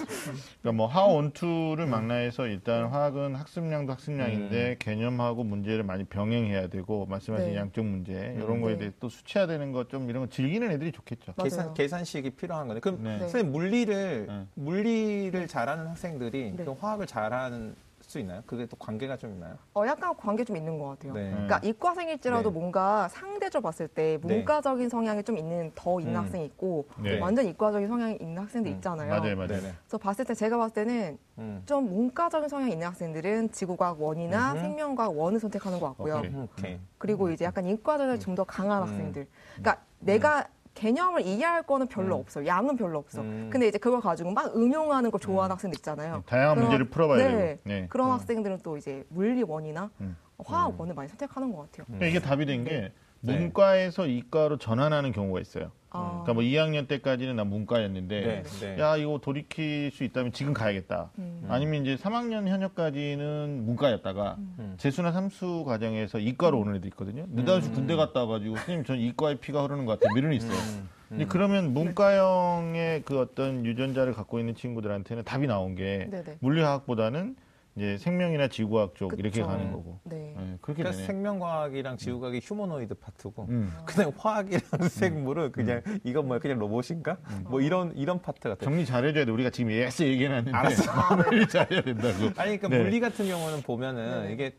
그러니까 0.61 0.71
뭐 0.73 0.87
하원투를 0.87 1.87
망라해서 1.87 2.45
일단 2.47 2.85
화학은 2.87 3.35
학습량도 3.35 3.93
학습량인데 3.93 4.75
개념하고 4.79 5.43
문제를 5.43 5.83
많이 5.83 6.03
병행해야 6.03 6.67
되고 6.67 7.05
말씀하신 7.07 7.47
네. 7.49 7.55
양적 7.55 7.83
문제 7.83 8.35
이런 8.37 8.61
거에 8.61 8.73
네. 8.73 8.79
대해 8.79 8.91
또 8.99 9.09
수치화되는 9.09 9.71
것 9.71 9.87
좀 9.87 10.09
이런 10.09 10.23
거 10.23 10.29
즐기는 10.29 10.69
애들이 10.69 10.91
좋겠죠. 10.91 11.33
맞아요. 11.37 11.45
계산, 11.49 11.73
계산식이 11.73 12.31
필요한 12.31 12.67
거네. 12.67 12.81
그럼 12.81 13.01
네. 13.03 13.19
선생님 13.19 13.53
물리를 13.53 14.25
네. 14.27 14.45
물리를 14.55 15.47
잘하는 15.47 15.87
학생들이 15.87 16.53
네. 16.57 16.65
그 16.65 16.71
화학을 16.73 17.07
잘하는 17.07 17.73
수 18.17 18.19
있나요? 18.19 18.41
그게 18.47 18.65
또 18.65 18.75
관계가 18.77 19.17
좀 19.17 19.31
있나요? 19.33 19.57
어, 19.75 19.85
약간 19.85 20.15
관계 20.17 20.43
좀 20.43 20.57
있는 20.57 20.79
것 20.79 20.89
같아요. 20.89 21.13
네. 21.13 21.29
그러니까 21.29 21.59
이과생일지라도 21.63 22.49
네. 22.51 22.59
뭔가 22.59 23.07
상대적으로 23.09 23.61
봤을 23.61 23.87
때 23.87 24.17
네. 24.21 24.35
문과적인 24.35 24.89
성향이 24.89 25.23
좀 25.23 25.37
있는 25.37 25.71
더 25.75 25.99
있는 25.99 26.15
음. 26.15 26.21
학생이 26.21 26.45
있고 26.45 26.87
네. 27.03 27.19
완전 27.19 27.45
이과적인 27.45 27.87
성향이 27.87 28.17
있는 28.19 28.41
학생도 28.41 28.69
음. 28.69 28.75
있잖아요. 28.75 29.09
맞아요, 29.09 29.35
맞아요. 29.35 29.47
네네. 29.47 29.73
그래서 29.83 29.97
봤을 29.99 30.25
때 30.25 30.33
제가 30.33 30.57
봤을 30.57 30.73
때는 30.73 31.17
음. 31.37 31.61
좀 31.67 31.87
문과적인 31.89 32.49
성향이 32.49 32.71
있는 32.73 32.87
학생들은 32.87 33.51
지구과학 33.51 34.01
원이나. 34.01 34.55
생명과학 34.55 35.15
원을 35.15 35.39
선택하는 35.39 35.79
것 35.79 35.87
같고요. 35.89 36.17
오케이. 36.17 36.31
음, 36.31 36.47
오케이. 36.51 36.79
그리고 36.97 37.29
이제 37.29 37.45
약간 37.45 37.65
인과적인 37.65 38.19
좀 38.19 38.35
더 38.37 38.43
강한 38.43 38.81
음. 38.83 38.87
학생들. 38.87 39.27
그러니까 39.55 39.83
내가 39.99 40.47
개념을 40.81 41.25
이해할 41.25 41.63
거는 41.63 41.87
별로 41.87 42.15
음. 42.17 42.21
없어. 42.21 42.45
양은 42.45 42.77
별로 42.77 42.99
없어. 42.99 43.21
음. 43.21 43.49
근데 43.51 43.67
이제 43.67 43.77
그걸 43.79 43.99
가지고 43.99 44.31
막 44.31 44.55
응용하는 44.55 45.09
걸 45.09 45.19
좋아하는 45.19 45.53
학생들 45.55 45.79
있잖아요. 45.79 46.23
다양한 46.27 46.55
그런- 46.55 46.65
문제를 46.69 46.89
풀어봐야 46.89 47.17
네. 47.17 47.31
되고. 47.35 47.59
네. 47.63 47.87
그런 47.89 48.07
음. 48.09 48.11
학생들은 48.13 48.59
또 48.63 48.77
이제 48.77 49.03
물리원이나 49.09 49.89
음. 50.01 50.15
화학원을 50.45 50.93
많이 50.93 51.09
선택하는 51.09 51.51
것 51.51 51.63
같아요. 51.63 51.85
그러니까 51.87 52.05
이게 52.05 52.19
답이 52.19 52.45
된게 52.45 52.91
네. 53.21 53.37
문과에서 53.39 54.05
이과로 54.05 54.57
전환하는 54.57 55.11
경우가 55.11 55.39
있어요. 55.39 55.71
아, 55.89 56.21
그러니까 56.23 56.33
뭐 56.33 56.43
2학년 56.43 56.87
때까지는 56.87 57.35
나 57.37 57.43
문과였는데 57.43 58.21
네. 58.21 58.43
네. 58.43 58.79
야 58.79 58.97
이거 58.97 59.19
돌이킬 59.21 59.91
수 59.91 60.03
있다면 60.03 60.33
지금 60.33 60.53
가야겠다. 60.53 61.11
음. 61.17 61.45
아니면 61.47 61.85
이제 61.85 61.95
3학년 61.95 62.47
현역까지는 62.47 63.65
문과였다가 63.65 64.35
음. 64.59 64.75
재수나 64.77 65.11
삼수 65.11 65.63
과정에서 65.65 66.19
이과로 66.19 66.59
오는 66.59 66.75
애들 66.75 66.87
있거든요. 66.89 67.25
느닷없이 67.29 67.71
군대 67.71 67.95
갔다 67.95 68.21
와가지고 68.21 68.57
선생님 68.57 68.85
전 68.85 68.99
이과의 68.99 69.37
피가 69.37 69.63
흐르는 69.63 69.85
것 69.85 69.99
같아요. 69.99 70.31
애 70.31 70.35
있어요. 70.35 70.51
음. 70.51 70.89
근데 71.09 71.25
그러면 71.25 71.73
문과형의 71.73 73.03
그 73.03 73.19
어떤 73.19 73.65
유전자를 73.65 74.13
갖고 74.13 74.39
있는 74.39 74.55
친구들한테는 74.55 75.23
답이 75.23 75.47
나온 75.47 75.75
게 75.75 76.07
네네. 76.11 76.37
물리화학보다는 76.39 77.35
이제 77.77 77.97
생명이나 77.99 78.47
지구과학 78.47 78.95
쪽 78.95 79.13
이렇게 79.13 79.41
그쵸. 79.41 79.47
가는 79.47 79.71
거고. 79.71 79.99
네. 80.03 80.33
네, 80.35 80.57
그렇게 80.61 80.81
그러니까 80.81 80.91
되네. 80.91 81.05
생명과학이랑 81.05 81.97
지구과학이 81.97 82.39
휴머노이드 82.43 82.95
파트고 82.95 83.45
음. 83.49 83.71
그다음 83.85 84.11
화학이랑 84.17 84.61
생물은 84.89 85.51
그냥 85.51 85.81
이건 86.03 86.27
뭐야 86.27 86.39
그냥 86.39 86.57
로봇인가? 86.57 87.17
뭐 87.43 87.61
이런 87.61 87.95
이런 87.95 88.19
파트 88.19 88.49
같아요. 88.49 88.65
정리 88.65 88.83
잘해줘야 88.83 89.25
돼. 89.25 89.31
우리가 89.31 89.51
지금 89.51 89.71
예스 89.71 90.03
얘기해놨는데 90.03 90.57
알았어. 90.57 90.91
마무리 91.15 91.47
잘해야 91.47 91.81
된다고. 91.83 92.23
아니 92.37 92.57
그러니까 92.57 92.67
네. 92.69 92.79
물리 92.79 92.99
같은 92.99 93.27
경우는 93.27 93.61
보면은 93.61 94.25
네. 94.27 94.33
이게 94.33 94.55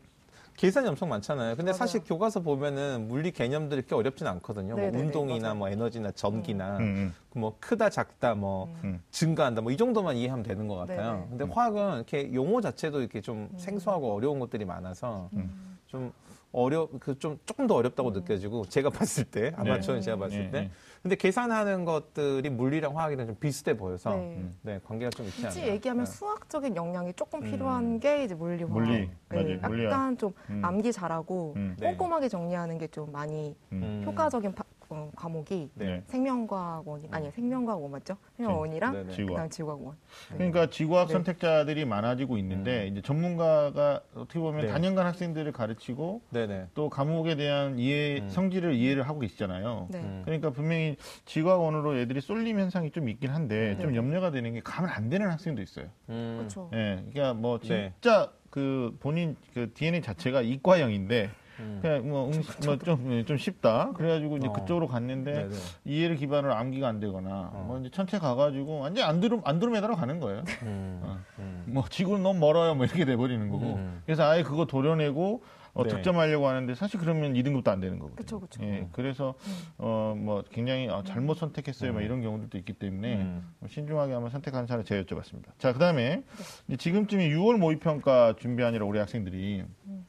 계산이 0.59 0.89
엄청 0.89 1.07
많잖아요. 1.07 1.55
근데 1.55 1.71
맞아요. 1.71 1.77
사실 1.77 2.01
교과서 2.03 2.41
보면은 2.41 3.07
물리 3.07 3.31
개념들이 3.31 3.81
그렇게 3.83 3.95
어렵진 3.95 4.27
않거든요. 4.27 4.75
뭐 4.75 4.87
운동이나. 4.89 5.53
뭐 5.53 5.69
에너지나 5.69 6.11
전기나 6.11 6.77
음, 6.79 6.83
음. 6.83 7.13
뭐 7.39 7.55
크다 7.61 7.89
작다 7.89 8.35
뭐 8.35 8.67
음. 8.83 9.01
증가한다 9.09 9.61
뭐 9.61 9.71
이 9.71 9.77
정도만 9.77 10.17
이해하면 10.17 10.43
되는 10.43 10.67
것 10.67 10.75
같아요. 10.75 11.13
네네. 11.13 11.25
근데 11.29 11.53
화학은 11.53 11.95
이렇게 11.95 12.33
용어 12.33 12.59
자체도 12.59 12.99
이렇게 12.99 13.21
좀 13.21 13.47
생소하고 13.55 14.13
어려운 14.13 14.39
것들이 14.39 14.65
많아서 14.65 15.29
음. 15.31 15.77
좀 15.87 16.11
어려 16.51 16.87
그 16.99 17.17
좀 17.19 17.37
조금 17.45 17.67
더 17.67 17.75
어렵다고 17.75 18.11
느껴지고 18.11 18.65
제가 18.65 18.89
봤을 18.89 19.23
때 19.25 19.53
아마추어는 19.55 20.01
네. 20.01 20.05
제가 20.05 20.17
봤을 20.17 20.37
네, 20.45 20.51
때 20.51 20.61
네. 20.61 20.71
근데 21.03 21.15
계산하는 21.15 21.85
것들이 21.85 22.49
물리랑 22.49 22.97
화학이랑 22.97 23.27
좀 23.27 23.35
비슷해 23.39 23.77
보여서 23.77 24.15
네. 24.15 24.49
네, 24.63 24.79
관계가 24.83 25.11
좀 25.11 25.25
있지 25.27 25.41
않나. 25.41 25.49
굳이 25.49 25.67
얘기하면 25.67 26.05
네. 26.05 26.11
수학적인 26.11 26.75
역량이 26.75 27.13
조금 27.13 27.41
음. 27.43 27.51
필요한 27.51 27.99
게 27.99 28.23
이제 28.23 28.33
물리화. 28.35 28.69
물리, 28.69 29.09
맞아요. 29.29 29.47
네, 29.47 29.55
물리화. 29.67 29.91
약간 29.91 30.17
좀 30.17 30.33
음. 30.49 30.61
암기 30.65 30.91
잘하고 30.91 31.53
음. 31.55 31.75
네. 31.79 31.91
꼼꼼하게 31.95 32.27
정리하는 32.29 32.77
게 32.77 32.87
좀 32.89 33.11
많이 33.11 33.55
음. 33.71 34.01
효과적인 34.05 34.55
파- 34.55 34.63
어, 34.89 35.11
과목이 35.15 35.69
네. 35.75 36.01
생명과학원 36.07 37.07
아니 37.11 37.29
생명과학원 37.31 37.91
맞죠? 37.91 38.17
생명원이랑 38.37 38.93
네네. 38.93 39.11
지구과학. 39.11 39.27
그다음 39.35 39.49
지구과학원. 39.49 39.97
그러니까 40.33 40.69
지구학 40.71 41.07
네. 41.07 41.13
선택자들이 41.13 41.85
많아지고 41.85 42.39
있는데 42.39 42.87
이제 42.87 43.01
전문가가 43.01 44.01
어떻게 44.15 44.39
보면 44.39 44.61
음. 44.61 44.65
네. 44.65 44.71
단연간 44.71 45.05
학생들을 45.05 45.51
가르치고 45.51 46.21
네네. 46.31 46.69
또 46.73 46.89
과목에 46.89 47.35
대한 47.35 47.77
이해 47.77 48.21
음. 48.21 48.29
성질을 48.29 48.73
이해를 48.73 49.07
하고 49.07 49.19
계시잖아요. 49.19 49.89
네. 49.91 49.99
음. 49.99 50.21
그러니까 50.25 50.49
분명히 50.49 50.97
지구학원으로 51.25 51.95
애들이 51.97 52.19
쏠림 52.19 52.59
현상이 52.59 52.89
좀 52.89 53.09
있긴 53.09 53.29
한데 53.29 53.73
음. 53.73 53.79
좀 53.79 53.91
네. 53.91 53.97
염려가 53.97 54.31
되는 54.31 54.53
게 54.53 54.61
가면 54.61 54.89
안 54.89 55.09
되는 55.09 55.29
학생도 55.29 55.61
있어요. 55.61 55.85
음. 56.09 56.37
그렇죠. 56.39 56.71
예, 56.73 57.03
그러니까 57.11 57.35
뭐 57.35 57.59
네. 57.59 57.93
진짜 58.01 58.31
그 58.49 58.97
본인 58.99 59.35
그 59.53 59.71
DNA 59.71 60.01
자체가 60.01 60.41
이과형인데 60.41 61.25
음. 61.25 61.38
그냥 61.81 62.09
뭐좀좀 62.09 63.25
좀 63.25 63.37
쉽다. 63.37 63.91
그래가지고 63.93 64.37
이제 64.37 64.47
어. 64.47 64.53
그쪽으로 64.53 64.87
갔는데 64.87 65.33
네네. 65.33 65.55
이해를 65.85 66.15
기반으로 66.15 66.53
암기가 66.53 66.87
안 66.87 66.99
되거나 66.99 67.51
어. 67.53 67.63
뭐 67.67 67.79
이제 67.79 67.89
천체 67.89 68.19
가가지고 68.19 68.79
완전 68.79 69.07
안드로 69.09 69.41
안드로메다로 69.43 69.95
가는 69.95 70.19
거예요. 70.19 70.43
음. 70.63 70.99
어. 71.03 71.19
음. 71.39 71.63
뭐 71.67 71.83
지구는 71.89 72.23
너무 72.23 72.39
멀어요, 72.39 72.75
뭐 72.75 72.85
이렇게 72.85 73.05
돼버리는 73.05 73.49
거고. 73.49 73.75
음. 73.75 74.01
그래서 74.05 74.23
아예 74.29 74.43
그거 74.43 74.65
도려내고 74.65 75.43
어, 75.73 75.83
네. 75.83 75.89
득점하려고 75.89 76.47
하는데 76.47 76.73
사실 76.73 76.99
그러면 76.99 77.33
2등급도 77.35 77.67
안 77.67 77.79
되는 77.79 77.99
거거든요. 77.99 78.15
그쵸, 78.17 78.39
그쵸. 78.39 78.63
예, 78.63 78.79
음. 78.79 78.89
그래서 78.91 79.35
어 79.77 80.13
뭐 80.17 80.43
굉장히 80.51 80.87
어, 80.89 81.03
잘못 81.03 81.35
선택했어요, 81.35 81.91
뭐 81.93 82.01
음. 82.01 82.05
이런 82.05 82.21
경우들도 82.21 82.57
있기 82.57 82.73
때문에 82.73 83.15
음. 83.17 83.53
뭐 83.59 83.69
신중하게 83.69 84.13
한번 84.13 84.31
선택하는 84.31 84.65
사람을 84.67 84.83
제가 84.85 85.03
여쭤봤습니다. 85.03 85.45
자, 85.59 85.71
그 85.71 85.79
다음에 85.79 86.23
이제 86.67 86.75
지금쯤이 86.77 87.29
6월 87.29 87.57
모의평가 87.57 88.33
준비하느라 88.39 88.85
우리 88.85 88.97
학생들이 88.99 89.63
음. 89.85 90.05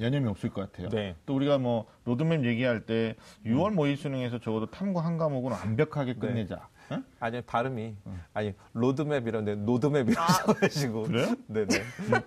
여념이 0.00 0.28
없을 0.28 0.50
것 0.50 0.62
같아요. 0.62 0.88
네. 0.88 1.16
또 1.26 1.34
우리가 1.36 1.58
뭐 1.58 1.86
로드맵 2.04 2.44
얘기할 2.44 2.86
때 2.86 3.16
6월 3.46 3.72
모의 3.72 3.96
수능에서 3.96 4.38
적어도 4.38 4.66
탐구 4.66 5.00
한 5.00 5.16
과목은 5.16 5.52
완벽하게 5.52 6.14
끝내자. 6.14 6.68
어? 6.90 7.02
아니 7.20 7.42
발음이 7.42 7.94
아니 8.32 8.54
로드맵 8.72 9.28
이런데 9.28 9.54
노드맵이라고 9.54 10.32
써가지고 10.32 11.02
그래요? 11.02 11.34
네네. 11.48 11.66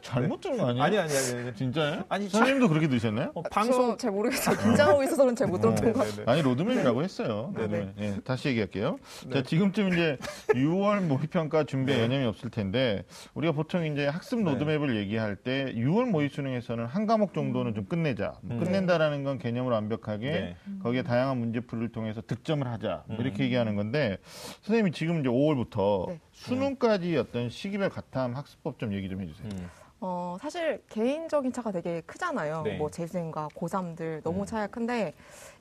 잘못 0.01 0.39
들은 0.39 0.57
거 0.57 0.67
아니에요? 0.67 0.83
아니 0.83 0.97
아니 0.99 1.11
아니. 1.11 1.47
아니. 1.47 1.55
진짜요? 1.55 2.03
아니, 2.09 2.29
선생님도 2.29 2.69
그렇게 2.69 2.87
들으셨나요? 2.87 3.31
어, 3.33 3.41
방송 3.41 3.73
방송 3.73 3.97
잘 3.97 4.11
모르겠어요. 4.11 4.55
긴장하고 4.55 5.03
있어서 5.03 5.23
그런 5.23 5.35
잘못 5.35 5.59
들었던 5.61 5.93
것 5.93 5.99
같아요. 5.99 6.11
네네네. 6.11 6.31
아니 6.31 6.41
로드맵이라고 6.43 7.03
했어요. 7.03 7.51
네네. 7.55 7.77
로드맵. 7.79 7.93
예, 8.01 8.19
다시 8.23 8.49
얘기할게요. 8.49 8.99
자, 9.33 9.41
지금쯤 9.41 9.93
이제 9.93 10.17
6월 10.49 11.01
모의평가 11.01 11.63
준비에 11.63 12.01
여념이 12.03 12.25
없을 12.25 12.51
텐데 12.51 13.03
우리가 13.33 13.53
보통 13.53 13.85
이제 13.85 14.05
학습 14.07 14.43
로드맵을 14.43 14.95
얘기할 14.97 15.35
때 15.37 15.73
6월 15.75 16.05
모의 16.09 16.29
수능에서는 16.29 16.85
한 16.85 17.07
과목 17.07 17.33
정도는 17.33 17.73
좀 17.73 17.85
끝내자. 17.85 18.37
뭐 18.43 18.57
음. 18.57 18.63
끝낸다라는 18.63 19.23
건 19.23 19.39
개념을 19.39 19.71
완벽하게 19.71 20.31
네. 20.31 20.55
거기에 20.83 21.01
다양한 21.01 21.37
문제풀이를 21.39 21.91
통해서 21.91 22.21
득점을 22.21 22.67
하자. 22.67 23.05
뭐 23.07 23.17
이렇게 23.21 23.41
음. 23.41 23.45
얘기하는 23.45 23.75
건데 23.75 24.19
선생님 24.61 24.82
이 24.87 24.91
지금 24.91 25.19
이제 25.19 25.29
5월부터 25.29 26.07
네. 26.09 26.19
수능까지 26.31 27.17
어떤 27.17 27.49
시기별 27.49 27.89
과탐 27.89 28.35
학습법 28.35 28.79
좀 28.79 28.93
얘기 28.93 29.09
좀 29.09 29.21
해주세요. 29.21 29.49
음. 29.51 29.69
어, 30.01 30.37
사실 30.41 30.83
개인적인 30.89 31.53
차가 31.53 31.71
되게 31.71 32.01
크잖아요. 32.01 32.63
네. 32.63 32.77
뭐 32.77 32.89
재수생과 32.89 33.49
고3들 33.55 34.21
너무 34.23 34.41
음. 34.41 34.45
차이가 34.45 34.67
큰데 34.67 35.13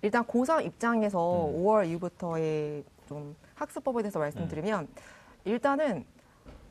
일단 0.03 0.25
고3 0.25 0.64
입장에서 0.66 1.47
음. 1.47 1.62
5월 1.62 1.89
이후부터의 1.89 2.85
좀 3.09 3.37
학습법에 3.55 4.03
대해서 4.03 4.18
말씀드리면 4.18 4.89
일단은 5.45 6.05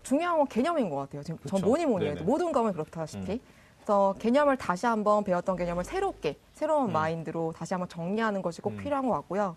중요한 0.04 0.38
건 0.38 0.48
개념인 0.48 0.90
것 0.90 0.98
같아요. 0.98 1.24
지금 1.24 1.40
전 1.46 1.60
그쵸. 1.60 1.66
뭐니 1.66 1.86
뭐니 1.86 2.08
해도. 2.08 2.24
모든 2.26 2.52
과목이 2.52 2.74
그렇다시피. 2.74 3.34
음. 3.34 3.40
그래서 3.78 4.16
개념을 4.20 4.58
다시 4.58 4.86
한번 4.86 5.24
배웠던 5.24 5.56
개념을 5.56 5.84
새롭게 5.84 6.38
새로운 6.54 6.90
음. 6.90 6.94
마인드로 6.94 7.54
다시 7.56 7.74
한번 7.74 7.88
정리하는 7.88 8.42
것이 8.42 8.62
꼭 8.62 8.74
음. 8.74 8.78
필요한 8.78 9.08
것 9.08 9.14
같고요. 9.16 9.56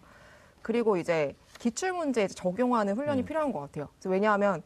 그리고 0.62 0.96
이제 0.96 1.34
기출 1.64 1.94
문제에 1.94 2.26
적용하는 2.26 2.94
훈련이 2.94 3.22
음. 3.22 3.24
필요한 3.24 3.50
것 3.50 3.60
같아요. 3.60 3.88
왜냐하면 4.04 4.62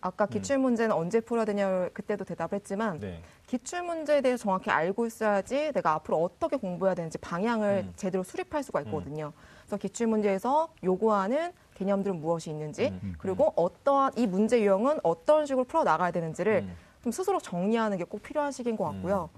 아까 0.00 0.26
기출 0.26 0.58
문제는 0.58 0.94
언제 0.94 1.18
풀어야 1.18 1.44
되냐 1.44 1.88
그때도 1.92 2.24
대답했지만 2.24 3.00
네. 3.00 3.20
기출 3.48 3.82
문제에 3.82 4.20
대해서 4.20 4.44
정확히 4.44 4.70
알고 4.70 5.06
있어야지 5.06 5.72
내가 5.72 5.94
앞으로 5.94 6.22
어떻게 6.22 6.56
공부해야 6.56 6.94
되는지 6.94 7.18
방향을 7.18 7.86
음. 7.88 7.92
제대로 7.96 8.22
수립할 8.22 8.62
수가 8.62 8.80
있거든요. 8.82 9.32
그래서 9.62 9.76
기출 9.76 10.06
문제에서 10.06 10.68
요구하는 10.84 11.50
개념들은 11.74 12.20
무엇이 12.20 12.50
있는지 12.50 12.90
음. 13.02 13.16
그리고 13.18 13.52
어떠한 13.56 14.12
이 14.16 14.28
문제 14.28 14.60
유형은 14.60 15.00
어떤 15.02 15.46
식으로 15.46 15.64
풀어 15.64 15.82
나가야 15.82 16.12
되는지를 16.12 16.58
음. 16.68 16.76
좀 17.02 17.10
스스로 17.10 17.40
정리하는 17.40 17.98
게 17.98 18.04
꼭 18.04 18.22
필요한 18.22 18.52
시기인 18.52 18.76
것 18.76 18.84
같고요. 18.84 19.30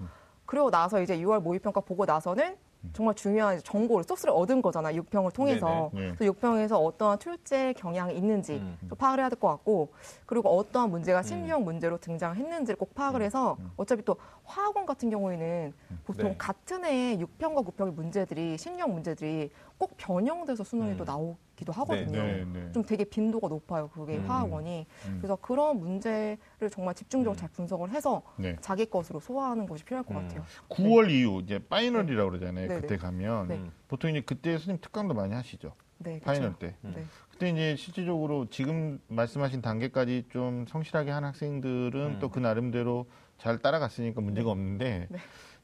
그리고 0.45 0.69
나서 0.69 1.01
이제 1.01 1.17
6월 1.17 1.41
모의평가 1.41 1.81
보고 1.81 2.05
나서는 2.05 2.55
정말 2.93 3.13
중요한 3.15 3.59
정보를 3.61 4.03
소스를 4.05 4.33
얻은 4.33 4.61
거잖아 4.61 4.91
6평을 4.93 5.33
통해서 5.33 5.91
네네. 5.93 6.09
네. 6.11 6.15
그 6.17 6.25
6평에서 6.25 6.81
어떠한 6.83 7.19
출제 7.19 7.73
경향이 7.73 8.15
있는지 8.15 8.53
음. 8.53 8.77
또 8.87 8.95
파악을 8.95 9.19
해야 9.19 9.29
될 9.29 9.37
것 9.39 9.49
같고 9.49 9.89
그리고 10.25 10.49
어떠한 10.49 10.89
문제가 10.89 11.21
신유형 11.21 11.63
문제로 11.63 11.97
등장했는지를 11.97 12.77
꼭 12.77 12.93
파악을 12.95 13.21
해서 13.21 13.57
어차피 13.77 14.03
또 14.03 14.15
화학원 14.43 14.85
같은 14.85 15.09
경우에는 15.09 15.73
보통 16.05 16.29
네. 16.31 16.35
같은 16.37 16.85
해에 16.85 17.17
6평과 17.17 17.65
9평의 17.65 17.93
문제들이 17.93 18.57
신유형 18.57 18.93
문제들이 18.93 19.51
꼭 19.77 19.91
변형돼서 19.97 20.63
수능에 20.63 20.91
음. 20.91 20.97
또 20.97 21.03
나오기 21.03 21.37
도 21.65 21.71
하거든요. 21.73 22.23
네, 22.23 22.45
네. 22.45 22.71
좀 22.71 22.83
되게 22.83 23.03
빈도가 23.03 23.47
높아요. 23.47 23.89
그게 23.89 24.17
음. 24.17 24.29
화학원이. 24.29 24.85
음. 25.07 25.17
그래서 25.19 25.35
그런 25.35 25.79
문제를 25.79 26.37
정말 26.71 26.95
집중적으로 26.95 27.37
잘 27.37 27.49
분석을 27.49 27.91
해서 27.91 28.21
네. 28.37 28.55
자기 28.61 28.85
것으로 28.85 29.19
소화하는 29.19 29.65
것이 29.67 29.83
필요할 29.83 30.05
것 30.05 30.15
음. 30.15 30.21
같아요. 30.21 30.43
9월 30.69 31.09
이후 31.09 31.41
이제 31.43 31.59
파이널이라고 31.59 32.29
그러잖아요. 32.29 32.67
네, 32.67 32.81
그때 32.81 32.97
가면 32.97 33.47
네. 33.47 33.55
음. 33.55 33.71
보통 33.87 34.09
이제 34.11 34.21
그때 34.21 34.51
선생님 34.53 34.79
특강도 34.81 35.13
많이 35.13 35.33
하시죠. 35.33 35.73
네. 35.99 36.19
final 36.21 36.55
때. 36.55 36.75
네. 36.81 37.03
그때 37.29 37.49
이제 37.49 37.75
실질적으로 37.75 38.49
지금 38.49 38.99
말씀하신 39.07 39.61
단계까지 39.61 40.25
좀 40.29 40.65
성실하게 40.67 41.11
한 41.11 41.23
학생들은 41.23 42.15
음. 42.15 42.19
또그 42.19 42.39
나름대로 42.39 43.09
잘 43.37 43.59
따라갔으니까 43.59 44.21
문제가 44.21 44.51
없는데 44.51 45.07
네. 45.09 45.17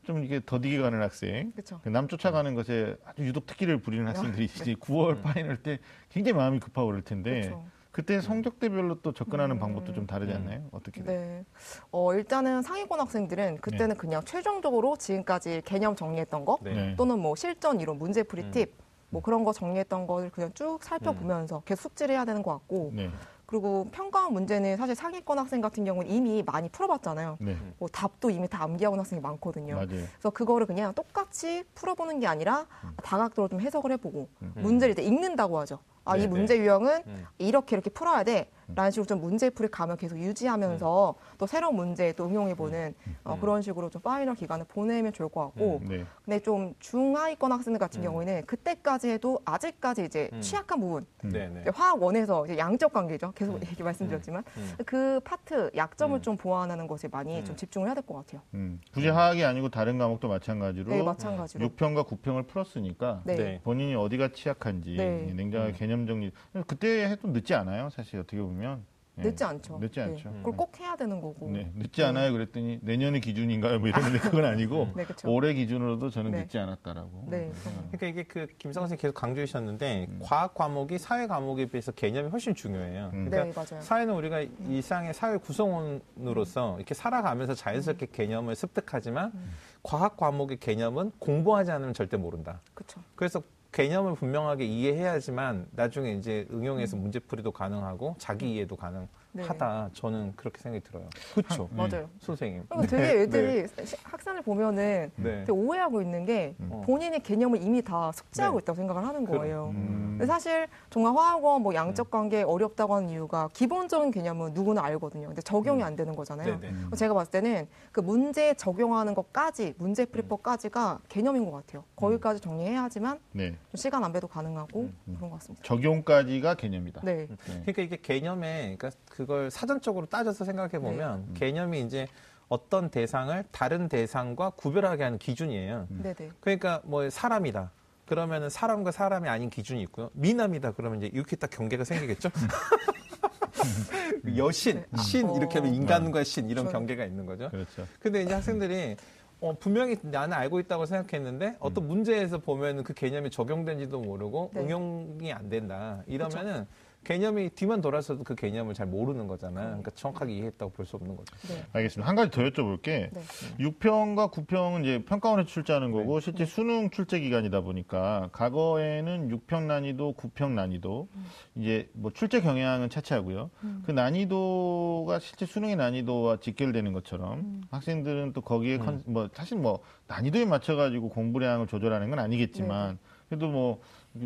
좀 0.05 0.23
이게 0.23 0.41
더디게 0.45 0.79
가는 0.79 1.01
학생, 1.01 1.51
그렇죠. 1.51 1.79
그냥 1.83 2.07
쫓아가는 2.07 2.53
것에 2.55 2.95
아주 3.05 3.23
유독 3.23 3.45
특기를 3.45 3.77
부리는 3.77 4.07
학생들이 4.07 4.47
네. 4.47 4.61
이제 4.61 4.73
9월 4.75 5.21
final 5.21 5.57
때 5.57 5.79
굉장히 6.09 6.37
마음이 6.37 6.59
급하고 6.59 6.87
그럴 6.87 7.01
텐데 7.01 7.41
그렇죠. 7.41 7.65
그때 7.91 8.19
성적대별로 8.19 9.01
또 9.01 9.13
접근하는 9.13 9.55
음. 9.55 9.59
방법도 9.59 9.93
좀 9.93 10.05
다르지 10.05 10.33
음. 10.33 10.37
않나요? 10.37 10.63
어떻게 10.71 11.01
돼요? 11.01 11.17
네. 11.17 11.45
어, 11.91 12.13
일단은 12.13 12.61
상위권 12.61 12.99
학생들은 12.99 13.57
그때는 13.57 13.95
그냥 13.95 14.21
최종적으로 14.25 14.97
지금까지 14.97 15.61
개념 15.65 15.95
정리했던 15.95 16.43
거 16.45 16.59
네. 16.61 16.73
네. 16.73 16.95
또는 16.97 17.19
뭐 17.19 17.35
실전 17.35 17.79
이론, 17.79 17.97
문제풀이 17.97 18.43
음. 18.43 18.51
팁, 18.51 18.73
뭐 19.09 19.21
그런 19.21 19.45
거 19.45 19.53
정리했던 19.53 20.07
거를 20.07 20.29
그냥 20.29 20.51
쭉 20.53 20.83
살펴보면서 20.83 21.61
계속 21.63 21.83
숙지를 21.83 22.15
해야 22.15 22.25
되는 22.25 22.43
것 22.43 22.51
같고 22.51 22.91
네. 22.93 23.09
그리고 23.55 23.87
평가원 23.91 24.33
문제는 24.33 24.75
사실 24.75 24.95
상위권 24.95 25.39
학생 25.39 25.61
같은 25.61 25.85
경우는 25.85 26.11
이미 26.11 26.43
많이 26.43 26.67
풀어봤잖아요. 26.67 27.37
네. 27.39 27.57
뭐 27.77 27.87
답도 27.87 28.29
이미 28.29 28.49
다 28.49 28.63
암기하고 28.63 28.95
온 28.95 28.99
학생이 28.99 29.21
많거든요. 29.21 29.75
맞아요. 29.75 29.87
그래서 29.87 30.29
그거를 30.29 30.67
그냥 30.67 30.93
똑같이 30.93 31.63
풀어보는 31.73 32.19
게 32.19 32.27
아니라 32.27 32.67
다각도로 33.01 33.47
좀 33.47 33.61
해석을 33.61 33.93
해보고 33.93 34.27
음. 34.41 34.53
문제를 34.57 34.91
이제 34.91 35.01
읽는다고 35.03 35.57
하죠. 35.59 35.79
아, 36.05 36.15
이 36.17 36.21
네, 36.21 36.27
문제 36.27 36.57
유형은 36.57 37.03
음. 37.07 37.25
이렇게 37.39 37.75
이렇게 37.75 37.89
풀어야 37.89 38.23
돼. 38.23 38.49
라는 38.73 38.89
식으로 38.89 39.05
좀 39.05 39.21
문제 39.21 39.51
풀이 39.51 39.69
감을 39.69 39.95
계속 39.95 40.17
유지하면서 40.17 41.13
또 41.37 41.45
새로운 41.45 41.75
문제에 41.75 42.13
또 42.13 42.25
응용해보는 42.25 42.95
어, 43.23 43.37
그런 43.39 43.61
식으로 43.61 43.91
좀 43.91 44.01
final 44.01 44.33
기간을 44.33 44.65
보내면 44.67 45.13
좋을 45.13 45.29
것 45.29 45.41
같고 45.41 45.81
네. 45.87 46.03
근데 46.23 46.39
좀 46.39 46.73
중하위권 46.79 47.51
학생들 47.51 47.77
같은 47.77 48.01
음. 48.01 48.05
경우에는 48.05 48.45
그때까지 48.47 49.09
해도 49.11 49.39
아직까지 49.45 50.05
이제 50.05 50.31
음. 50.33 50.41
취약한 50.41 50.79
부분 50.79 51.05
네, 51.21 51.47
네. 51.47 51.61
이제 51.61 51.71
화학 51.75 52.01
one에서 52.01 52.43
이제 52.45 52.57
양적 52.57 52.91
관계죠. 52.91 53.33
계속 53.35 53.53
음. 53.57 53.61
얘기 53.69 53.83
말씀드렸지만 53.83 54.43
음. 54.57 54.73
그 54.83 55.19
파트 55.23 55.69
약점을 55.75 56.17
음. 56.17 56.21
좀 56.23 56.35
보완하는 56.35 56.87
것에 56.87 57.07
많이 57.07 57.41
음. 57.41 57.45
좀 57.45 57.55
집중을 57.55 57.87
해야 57.87 57.93
될 57.93 58.03
것 58.03 58.15
같아요. 58.15 58.41
음. 58.55 58.81
굳이 58.95 59.09
하학이 59.09 59.45
아니고 59.45 59.69
다른 59.69 59.99
과목도 59.99 60.27
마찬가지로 60.27 60.89
네, 60.89 61.03
마찬가지로. 61.03 61.69
6평과 61.69 62.07
9평을 62.07 62.47
풀었으니까 62.47 63.21
네. 63.25 63.35
네. 63.35 63.61
본인이 63.63 63.93
어디가 63.93 64.29
취약한지 64.33 64.95
네. 64.97 65.31
냉정하게 65.35 65.71
음. 65.73 65.75
개념 65.95 66.05
정리. 66.07 66.31
그때 66.67 67.05
해도 67.05 67.29
늦지 67.29 67.53
않아요, 67.53 67.89
사실 67.89 68.19
어떻게 68.19 68.41
보면. 68.41 68.83
네. 69.17 69.29
늦지 69.29 69.45
않죠. 69.45 69.79
늦지 69.79 70.01
않죠. 70.01 70.29
네. 70.29 70.37
그걸 70.39 70.57
꼭 70.57 70.77
해야 70.77 70.97
되는 70.97 71.21
거고. 71.21 71.49
네, 71.49 71.71
늦지 71.73 72.03
않아요. 72.03 72.33
그랬더니 72.33 72.79
내년이 72.81 73.21
기준인가요? 73.21 73.79
뭐 73.79 73.87
이러는데 73.87 74.19
그건 74.19 74.43
아니고 74.43 74.89
네, 74.93 75.05
그렇죠. 75.05 75.31
올해 75.31 75.53
기준으로도 75.53 76.09
저는 76.09 76.31
네. 76.31 76.41
늦지 76.41 76.57
않았다라고. 76.57 77.27
네. 77.29 77.49
그러니까 77.93 78.07
이게 78.07 78.23
그 78.23 78.47
김성원 78.57 78.89
선생님 78.89 79.01
계속 79.01 79.13
강조하셨는데 79.13 80.07
음. 80.09 80.19
과학 80.21 80.53
과목이 80.53 80.97
사회 80.97 81.27
과목에 81.27 81.67
비해서 81.67 81.93
개념이 81.93 82.27
훨씬 82.27 82.53
중요해요. 82.53 83.11
음. 83.13 83.23
네, 83.23 83.29
그러니까 83.29 83.63
맞아요. 83.63 83.81
사회는 83.81 84.13
우리가 84.13 84.41
일상의 84.67 85.13
사회 85.13 85.37
구성원으로서 85.37 86.75
이렇게 86.75 86.93
살아가면서 86.93 87.53
자연스럽게 87.53 88.07
개념을 88.07 88.53
습득하지만 88.57 89.31
음. 89.33 89.51
과학 89.81 90.17
과목의 90.17 90.57
개념은 90.57 91.13
공부하지 91.19 91.71
않으면 91.71 91.93
절대 91.93 92.17
모른다. 92.17 92.59
그렇죠. 92.73 92.99
그래서 93.15 93.41
개념을 93.75 94.15
분명하게 94.15 94.63
이해해야지만 94.65 95.67
나중에 95.71 96.13
이제 96.13 96.47
음. 96.49 96.59
응용해서 96.59 96.95
문제풀이도 96.95 97.51
가능하고 97.51 98.15
자기 98.17 98.53
이해도 98.53 98.77
가능 98.77 99.09
하다. 99.43 99.89
저는 99.93 100.33
그렇게 100.35 100.61
생각이 100.61 100.83
들어요. 100.83 101.09
그렇죠, 101.33 101.67
네. 101.71 101.75
맞아요. 101.87 102.09
선생님. 102.19 102.63
그리고 102.69 102.87
되게 102.87 103.21
애들이 103.21 103.67
시- 103.85 103.95
학생을 104.03 104.41
보면은 104.43 105.11
네. 105.15 105.39
되게 105.39 105.51
오해하고 105.51 106.01
있는 106.01 106.25
게 106.25 106.55
어. 106.69 106.83
본인의 106.85 107.21
개념을 107.21 107.61
이미 107.61 107.81
다 107.81 108.11
숙지하고 108.13 108.59
네. 108.59 108.63
있다고 108.63 108.77
생각을 108.77 109.05
하는 109.05 109.25
그- 109.25 109.37
거예요. 109.37 109.71
음. 109.75 110.19
사실 110.25 110.67
정말 110.89 111.13
화학원 111.15 111.61
뭐 111.61 111.73
양적 111.75 112.09
관계 112.09 112.41
어렵다고 112.43 112.95
하는 112.95 113.09
이유가 113.09 113.49
기본적인 113.53 114.11
개념은 114.11 114.53
누구나 114.53 114.83
알거든요. 114.85 115.27
근데 115.27 115.41
적용이 115.41 115.83
안 115.83 115.95
되는 115.95 116.15
거잖아요. 116.15 116.53
음. 116.63 116.89
음. 116.91 116.95
제가 116.95 117.13
봤을 117.13 117.31
때는 117.31 117.67
그 117.91 117.99
문제 117.99 118.53
적용하는 118.53 119.13
것까지 119.13 119.73
문제 119.77 120.05
풀이법까지가 120.05 120.99
개념인 121.09 121.45
것 121.45 121.51
같아요. 121.51 121.83
거기까지 121.95 122.39
정리해야 122.39 122.83
하지만 122.83 123.19
네. 123.31 123.49
좀 123.51 123.75
시간 123.75 124.03
안배도 124.03 124.27
가능하고 124.27 124.81
음. 125.07 125.15
그런 125.15 125.29
것 125.29 125.39
같습니다. 125.39 125.63
적용까지가 125.65 126.55
개념이다. 126.55 127.01
네. 127.03 127.27
네. 127.27 127.35
그러니까 127.61 127.81
이게 127.81 127.97
개념에 127.97 128.75
그러니까 128.77 128.91
그걸 129.25 129.49
사전적으로 129.49 130.05
따져서 130.05 130.45
생각해 130.45 130.77
보면 130.79 131.25
네. 131.29 131.39
개념이 131.39 131.81
이제 131.81 132.07
어떤 132.47 132.91
대상을 132.91 133.43
다른 133.51 133.89
대상과 133.89 134.51
구별하게 134.51 135.03
하는 135.03 135.17
기준이에요. 135.17 135.87
음. 135.89 135.99
네네. 136.03 136.31
그러니까 136.39 136.81
뭐 136.85 137.09
사람이다. 137.09 137.71
그러면은 138.05 138.49
사람과 138.49 138.91
사람이 138.91 139.27
아닌 139.27 139.49
기준이 139.49 139.81
있고요. 139.83 140.11
미남이다. 140.13 140.73
그러면 140.73 140.99
이제 140.99 141.09
이렇게 141.11 141.35
딱 141.35 141.49
경계가 141.49 141.83
생기겠죠. 141.83 142.29
여신, 144.37 144.83
네. 144.91 145.01
신 145.01 145.27
어. 145.27 145.35
이렇게 145.35 145.57
하면 145.57 145.73
인간과 145.73 146.23
신 146.23 146.51
이런 146.51 146.71
경계가 146.71 147.03
있는 147.03 147.25
거죠. 147.25 147.49
그렇죠. 147.49 147.87
근데 147.99 148.21
이제 148.21 148.31
학생들이 148.31 148.95
어, 149.41 149.57
분명히 149.59 149.97
나는 150.03 150.37
알고 150.37 150.59
있다고 150.59 150.85
생각했는데 150.85 151.55
어떤 151.59 151.85
음. 151.85 151.87
문제에서 151.87 152.37
보면은 152.37 152.83
그 152.83 152.93
개념이 152.93 153.31
적용된지도 153.31 154.01
모르고 154.01 154.51
네. 154.53 154.61
응용이 154.61 155.33
안 155.33 155.49
된다. 155.49 156.03
이러면은 156.05 156.67
개념이 157.05 157.51
뒤만 157.51 157.81
돌아서도 157.81 158.23
그 158.23 158.35
개념을 158.35 158.73
잘 158.73 158.87
모르는 158.87 159.27
거잖아요. 159.27 159.67
그러니까 159.67 159.91
정확하게 159.91 160.33
이해했다고 160.33 160.71
볼 160.73 160.85
수 160.85 160.97
없는 160.97 161.15
거죠. 161.15 161.33
네. 161.47 161.63
알겠습니다. 161.71 162.07
한 162.07 162.15
가지 162.15 162.31
더 162.31 162.41
여쭤볼게. 162.41 163.09
네. 163.11 163.21
6평과 163.59 164.31
9평은 164.31 164.81
이제 164.83 165.05
평가원에서 165.05 165.47
출제하는 165.47 165.91
거고 165.91 166.19
실제 166.19 166.45
수능 166.45 166.89
출제 166.89 167.19
기간이다 167.21 167.61
보니까 167.61 168.29
과거에는 168.33 169.29
6평 169.29 169.63
난이도, 169.63 170.15
9평 170.15 170.51
난이도 170.51 171.07
이제 171.55 171.89
뭐 171.93 172.11
출제 172.11 172.41
경향은 172.41 172.89
차치하고요. 172.89 173.49
그 173.85 173.91
난이도가 173.91 175.19
실제 175.19 175.45
수능의 175.45 175.75
난이도와 175.77 176.37
직결되는 176.41 176.91
것처럼 176.93 177.61
학생들은 177.71 178.33
또 178.33 178.41
거기에 178.41 178.77
컨, 178.79 179.01
뭐 179.05 179.29
사실 179.33 179.57
뭐 179.57 179.79
난이도에 180.07 180.45
맞춰 180.45 180.75
가지고 180.75 181.09
공부량을 181.09 181.67
조절하는 181.67 182.09
건 182.09 182.19
아니겠지만 182.19 182.97
그래도 183.29 183.47
뭐 183.47 183.79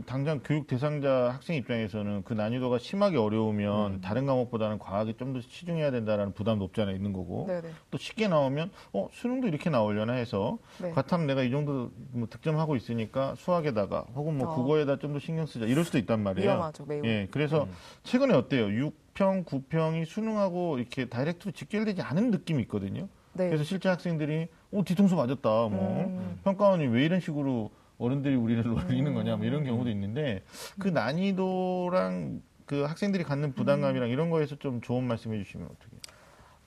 당장 0.05 0.39
교육 0.43 0.67
대상자 0.67 1.31
학생 1.33 1.55
입장에서는 1.55 2.21
그 2.23 2.33
난이도가 2.33 2.77
심하게 2.77 3.17
어려우면 3.17 4.01
다른 4.01 4.27
과목보다는 4.27 4.77
과학에 4.77 5.13
좀 5.13 5.33
더 5.33 5.41
치중해야 5.41 5.89
된다라는 5.91 6.33
부담도 6.33 6.65
없지 6.65 6.81
않아 6.81 6.91
있는 6.91 7.11
거고 7.13 7.45
네네. 7.47 7.69
또 7.89 7.97
쉽게 7.97 8.27
나오면 8.27 8.69
어 8.93 9.07
수능도 9.11 9.47
이렇게 9.47 9.69
나오려나 9.71 10.13
해서 10.13 10.59
네. 10.79 10.91
과탐 10.91 11.25
내가 11.27 11.41
이 11.43 11.49
정도 11.51 11.91
뭐 12.11 12.27
득점하고 12.29 12.75
있으니까 12.75 13.33
수학에다가 13.35 14.05
혹은 14.15 14.37
뭐 14.37 14.51
어. 14.51 14.55
국어에다 14.55 14.97
좀 14.99 15.13
더 15.13 15.17
신경 15.19 15.47
쓰자 15.47 15.65
이럴 15.65 15.83
수도 15.85 15.97
있단 15.97 16.21
말이에요. 16.21 16.49
위험하죠, 16.51 16.85
매우. 16.85 17.03
예, 17.05 17.27
그래서 17.31 17.67
최근에 18.03 18.35
어때요? 18.35 18.67
6평, 18.67 19.43
9평이 19.45 20.05
수능하고 20.05 20.77
이렇게 20.77 21.05
다이렉트로 21.09 21.51
직결되지 21.51 22.03
않은 22.03 22.29
느낌이 22.29 22.61
있거든요. 22.63 23.07
네. 23.33 23.47
그래서 23.47 23.63
실제 23.63 23.89
학생들이 23.89 24.47
어 24.71 24.83
뒤통수 24.83 25.15
맞았다. 25.15 25.49
뭐 25.49 26.03
음. 26.07 26.39
평가원이 26.43 26.85
왜 26.87 27.05
이런 27.05 27.19
식으로 27.19 27.71
어른들이 27.99 28.35
우리를 28.35 28.63
놀리는 28.63 29.13
거냐 29.13 29.35
뭐 29.35 29.45
이런 29.45 29.63
경우도 29.63 29.89
있는데 29.91 30.41
그 30.79 30.87
난이도랑 30.87 32.41
그 32.65 32.83
학생들이 32.83 33.23
갖는 33.23 33.53
부담감이랑 33.53 34.09
이런 34.09 34.29
거에서 34.29 34.55
좀 34.55 34.81
좋은 34.81 35.03
말씀해 35.03 35.37
주시면 35.43 35.67
어떻게? 35.67 35.97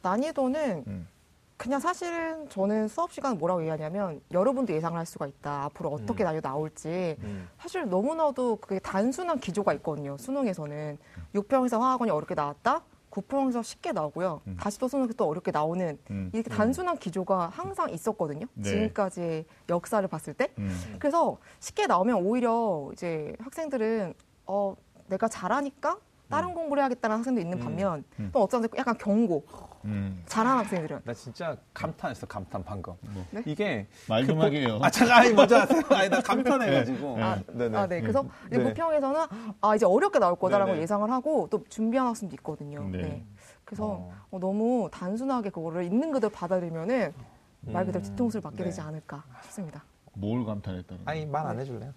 난이도는 0.02 0.84
음. 0.86 1.08
그냥 1.56 1.78
사실은 1.78 2.48
저는 2.48 2.88
수업 2.88 3.12
시간 3.12 3.38
뭐라고 3.38 3.60
얘기하냐면 3.60 4.20
여러분도 4.32 4.72
예상을 4.72 4.98
할 4.98 5.06
수가 5.06 5.28
있다. 5.28 5.62
앞으로 5.64 5.90
어떻게 5.90 6.24
난이도 6.24 6.48
나올지. 6.48 7.16
음. 7.20 7.48
사실 7.56 7.88
너무나도 7.88 8.56
그게 8.56 8.80
단순한 8.80 9.38
기조가 9.38 9.72
있거든요. 9.74 10.16
수능에서는 10.18 10.98
6평에서 11.36 11.78
화학원이 11.78 12.10
어렵게 12.10 12.34
나왔다. 12.34 12.82
9평에서 13.12 13.62
쉽게 13.62 13.92
나오고요. 13.92 14.40
음. 14.46 14.56
다시 14.58 14.78
또 14.78 14.88
수능에서 14.88 15.12
또 15.14 15.26
어렵게 15.28 15.50
나오는 15.50 15.98
음. 16.10 16.30
이렇게 16.32 16.50
단순한 16.50 16.96
기조가 16.98 17.48
항상 17.48 17.90
있었거든요. 17.90 18.46
네. 18.54 18.62
지금까지의 18.62 19.44
역사를 19.68 20.06
봤을 20.08 20.34
때. 20.34 20.48
음. 20.58 20.96
그래서 20.98 21.38
쉽게 21.60 21.86
나오면 21.86 22.16
오히려 22.24 22.90
이제 22.92 23.34
학생들은 23.38 24.14
어 24.46 24.74
내가 25.08 25.28
잘하니까 25.28 25.98
다른 26.32 26.54
공부를 26.54 26.82
해야겠다는 26.82 27.18
학생도 27.18 27.40
있는 27.40 27.58
반면 27.60 28.04
음. 28.18 28.30
또 28.32 28.42
어떤 28.42 28.62
학생 28.62 28.78
약간 28.78 28.96
경고 28.96 29.44
음. 29.84 30.22
잘하는 30.26 30.58
학생들은 30.64 31.00
나 31.04 31.12
진짜 31.14 31.56
감탄했어, 31.74 32.26
감탄 32.26 32.64
방금. 32.64 32.94
뭐. 33.02 33.24
네? 33.30 33.42
이게 33.44 33.86
말좀그 34.08 34.38
보- 34.40 34.46
하게요. 34.46 34.78
아 34.80 34.90
잠깐 34.90 35.18
아니 35.18 35.32
먼저 35.34 35.60
하세요. 35.60 35.82
아니 35.90 36.08
나 36.08 36.20
감탄해가지고. 36.22 37.16
네. 37.16 37.22
아, 37.22 37.38
네 37.48 37.68
네. 37.68 37.78
아, 37.78 37.86
네. 37.86 38.00
그래서 38.00 38.24
네. 38.48 38.58
무평에서는 38.58 39.20
아 39.60 39.74
이제 39.76 39.84
어렵게 39.84 40.18
나올 40.18 40.36
거다라고 40.36 40.72
네네. 40.72 40.82
예상을 40.82 41.10
하고 41.10 41.48
또 41.50 41.62
준비한 41.68 42.06
학생도 42.08 42.34
있거든요. 42.36 42.88
네. 42.88 43.02
네. 43.02 43.26
그래서 43.64 43.86
어. 43.86 44.12
어, 44.30 44.38
너무 44.38 44.88
단순하게 44.90 45.50
그거를 45.50 45.84
있는 45.84 46.12
그대로 46.12 46.30
받아들이면은 46.30 47.12
말 47.60 47.84
그대로 47.86 48.02
음, 48.04 48.08
뒤통수를 48.10 48.40
맞게 48.42 48.56
네. 48.56 48.64
되지 48.64 48.80
않을까 48.80 49.22
싶습니다. 49.44 49.84
뭘 50.14 50.44
감탄했다는 50.44 51.02
아니 51.06 51.24
말 51.26 51.46
안 51.46 51.58
해줄래요? 51.58 51.92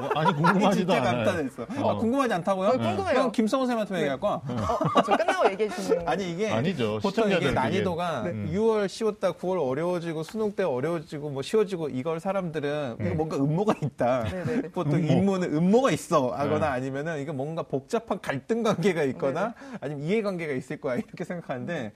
뭐, 0.00 0.10
아니 0.16 0.32
궁금하지도 0.36 0.92
진짜 0.92 1.08
않아요. 1.08 1.24
감탄했어. 1.24 1.62
어. 1.62 1.90
아, 1.90 1.96
궁금하지 1.96 2.34
않다고요? 2.34 2.68
어, 2.68 2.72
궁금해요. 2.72 3.14
그럼 3.14 3.32
김성호 3.32 3.66
쌤한테 3.66 3.96
얘기할 3.98 4.18
거야. 4.20 4.32
어, 4.34 4.42
저 5.06 5.16
끝나고 5.16 5.50
얘기해 5.50 5.68
주시는 5.70 6.06
아니 6.08 6.32
이게 6.32 6.50
아니죠. 6.50 6.98
보통 7.02 7.30
이게 7.30 7.52
난이도가 7.52 8.22
그게. 8.24 8.34
네. 8.36 8.52
6월 8.52 8.88
쉬웠다, 8.88 9.32
9월 9.32 9.66
어려워지고 9.66 10.22
수능 10.24 10.52
때 10.52 10.64
어려워지고 10.64 11.30
뭐 11.30 11.42
쉬워지고 11.42 11.88
이걸 11.90 12.18
사람들은 12.20 12.96
이거 13.00 13.14
뭔가 13.14 13.36
음모가 13.36 13.74
있다. 13.82 14.24
네네네. 14.24 14.68
보통 14.70 14.94
음모. 14.94 15.12
인문은 15.12 15.54
음모가 15.54 15.90
있어 15.92 16.30
하거나 16.32 16.58
네. 16.58 16.66
아니면은 16.66 17.20
이거 17.20 17.32
뭔가 17.32 17.62
복잡한 17.62 18.20
갈등 18.20 18.62
관계가 18.62 19.04
있거나 19.04 19.54
아니면 19.80 20.02
이해 20.04 20.20
관계가 20.22 20.52
있을 20.52 20.80
거야 20.80 20.96
이렇게 20.96 21.24
생각하는데 21.24 21.92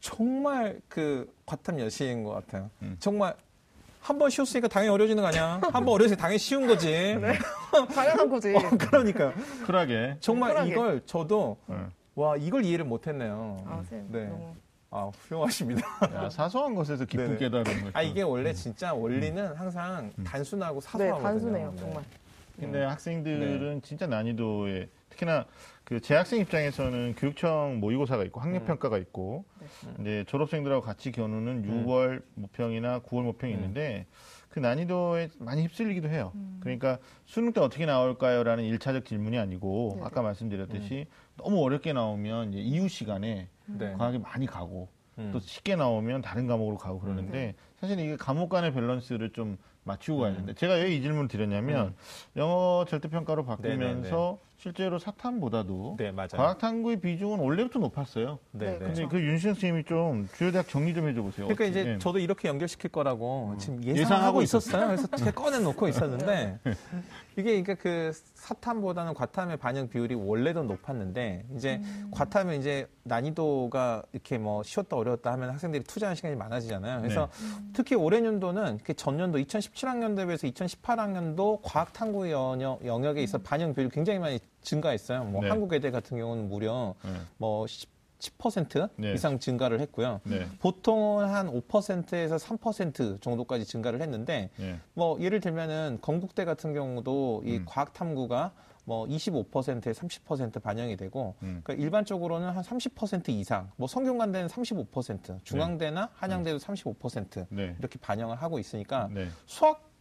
정말 0.00 0.80
그 0.88 1.32
과탐 1.46 1.78
여신인 1.78 2.24
것 2.24 2.32
같아요. 2.32 2.70
음. 2.82 2.96
정말 2.98 3.34
한 4.02 4.18
번 4.18 4.30
쉬웠으니까 4.30 4.66
당연히 4.68 4.92
어려워지는 4.92 5.22
거 5.22 5.28
아니야? 5.28 5.60
한 5.62 5.84
번 5.84 5.88
어려워서 5.88 6.16
당연히 6.16 6.38
쉬운 6.38 6.66
거지. 6.66 7.16
당연한 7.94 8.28
거지. 8.28 8.52
그러니까 8.78 9.32
쿨하게. 9.64 10.16
정말 10.20 10.50
쿨하게. 10.52 10.70
이걸 10.72 11.02
저도 11.06 11.56
네. 11.66 11.76
와 12.16 12.36
이걸 12.36 12.64
이해를 12.64 12.84
못했네요. 12.84 13.56
아, 13.66 13.82
쌤. 13.88 14.06
네. 14.10 14.26
너무. 14.26 14.54
아 14.90 15.10
훌륭하십니다. 15.20 15.86
야, 16.14 16.28
사소한 16.28 16.74
것에서 16.74 17.04
깊은 17.06 17.26
네네. 17.26 17.38
깨달음을. 17.38 17.90
아 17.94 18.02
이게 18.02 18.20
원래 18.22 18.52
진짜 18.52 18.92
원리는 18.92 19.54
항상 19.54 20.10
단순하고 20.24 20.80
네, 20.80 20.86
사소하거든요. 20.86 21.22
단순해요, 21.22 21.70
네. 21.70 21.76
정말. 21.78 22.04
근데 22.60 22.84
학생들은 22.84 23.80
진짜 23.82 24.06
난이도에 24.06 24.88
특히나 25.08 25.46
그 25.84 26.00
재학생 26.00 26.40
입장에서는 26.40 27.14
교육청 27.16 27.78
모의고사가 27.80 28.24
있고 28.24 28.40
학력 28.40 28.66
평가가 28.66 28.98
있고 28.98 29.44
이제 30.00 30.24
졸업생들하고 30.28 30.82
같이 30.82 31.12
겨루는 31.12 31.62
6월 31.66 32.22
모평이나 32.34 33.00
9월 33.00 33.22
모평이 33.22 33.52
있는데 33.54 34.06
그 34.48 34.58
난이도에 34.58 35.28
많이 35.38 35.62
휩쓸리기도 35.62 36.08
해요. 36.08 36.32
그러니까 36.60 36.98
수능 37.24 37.52
때 37.52 37.60
어떻게 37.60 37.86
나올까요라는 37.86 38.64
일차적 38.64 39.06
질문이 39.06 39.38
아니고 39.38 39.92
네네. 39.94 40.06
아까 40.06 40.22
말씀드렸듯이 40.22 41.06
너무 41.36 41.62
어렵게 41.62 41.92
나오면 41.92 42.52
이제 42.52 42.60
이후 42.60 42.88
시간에 42.88 43.48
네. 43.66 43.92
과학에 43.94 44.18
많이 44.18 44.46
가고 44.46 44.88
음. 45.18 45.30
또 45.32 45.38
쉽게 45.40 45.76
나오면 45.76 46.22
다른 46.22 46.46
과목으로 46.46 46.76
가고 46.76 47.00
그러는데 47.00 47.54
사실 47.80 47.98
이게 47.98 48.16
과목 48.16 48.48
간의 48.50 48.72
밸런스를 48.74 49.30
좀 49.30 49.56
맞추고 49.84 50.20
가야 50.20 50.32
되는데 50.32 50.54
제가 50.54 50.74
왜 50.74 50.94
이 50.96 51.00
질문을 51.02 51.28
드렸냐면 51.28 51.94
영어 52.36 52.84
절대평가로 52.88 53.44
바꾸면서 53.44 54.38
실제로 54.62 54.96
사탐보다도 55.00 55.96
네. 55.98 56.12
과학 56.36 56.58
탐구의 56.58 57.00
비중은 57.00 57.40
원래부터 57.40 57.80
높았어요. 57.80 58.38
네, 58.52 58.66
네, 58.66 58.72
네. 58.74 58.78
근데 58.78 58.94
그렇죠. 58.94 59.08
그 59.08 59.20
윤시영 59.20 59.54
선생님이 59.54 59.82
좀 59.84 60.28
주요 60.36 60.52
대학 60.52 60.68
정리 60.68 60.94
좀 60.94 61.08
해줘 61.08 61.20
보세요. 61.20 61.48
그러니까 61.48 61.64
어떻게- 61.64 61.80
이제 61.80 61.90
예. 61.94 61.98
저도 61.98 62.20
이렇게 62.20 62.46
연결시킬 62.46 62.90
거라고 62.90 63.56
지금 63.58 63.82
예상하고, 63.82 64.00
예상하고 64.00 64.42
있었어요. 64.42 64.86
그래서 64.86 65.08
제가 65.08 65.32
꺼내놓고 65.32 65.88
있었는데 65.88 66.60
이게 67.36 67.62
그러니까 67.62 67.74
그 67.74 68.12
사탐보다는 68.34 69.14
과탐의 69.14 69.56
반영 69.56 69.88
비율이 69.88 70.14
원래도 70.14 70.62
높았는데 70.62 71.46
이제 71.56 71.80
과탐은 72.10 72.58
이제 72.58 72.86
난이도가 73.04 74.02
이렇게 74.12 74.38
뭐 74.38 74.62
쉬웠다 74.62 74.96
어려웠다 74.96 75.32
하면 75.32 75.50
학생들이 75.50 75.84
투자하는 75.84 76.16
시간이 76.16 76.36
많아지잖아요. 76.36 77.00
그래서 77.00 77.28
특히 77.72 77.96
올해 77.96 78.20
년도는 78.20 78.80
그 78.84 78.94
전년도 78.94 79.38
2017학년도에 79.38 80.26
비해서 80.26 80.46
2018학년도 80.46 81.60
과학 81.62 81.92
탐구 81.92 82.30
영역, 82.30 82.84
영역 82.84 83.18
에 83.18 83.22
있어 83.22 83.38
반영 83.38 83.74
비율이 83.74 83.90
굉장히 83.90 84.18
많이 84.18 84.38
증가했어요. 84.62 85.24
뭐 85.24 85.42
네. 85.42 85.48
한국외대 85.48 85.90
같은 85.90 86.16
경우는 86.16 86.48
무려 86.48 86.94
네. 87.04 87.10
뭐 87.38 87.66
10, 87.66 87.88
10% 88.22 88.90
네. 88.96 89.12
이상 89.12 89.38
증가를 89.38 89.80
했고요. 89.80 90.20
네. 90.24 90.46
보통은 90.60 91.28
한 91.28 91.50
5%에서 91.50 92.36
3% 92.36 93.20
정도까지 93.20 93.64
증가를 93.64 94.00
했는데 94.00 94.50
예. 94.60 94.78
뭐 94.94 95.20
예를 95.20 95.40
들면은 95.40 95.98
건국대 96.00 96.44
같은 96.44 96.72
경우도 96.72 97.42
이 97.44 97.56
음. 97.56 97.64
과학 97.66 97.92
탐구가 97.92 98.52
뭐 98.84 99.06
25%에 99.06 99.92
30% 99.92 100.62
반영이 100.62 100.96
되고 100.96 101.34
음. 101.42 101.60
그러니까 101.62 101.84
일반적으로는 101.84 102.50
한 102.50 102.62
30% 102.62 103.28
이상 103.30 103.70
뭐 103.76 103.86
성균관대는 103.88 104.48
35% 104.48 105.44
중앙대나 105.44 106.10
한양대도 106.14 106.58
35% 106.58 107.46
네. 107.50 107.76
이렇게 107.78 107.98
반영을 108.00 108.36
하고 108.36 108.58
있으니까 108.58 109.08
네. 109.12 109.28
수학 109.46 109.91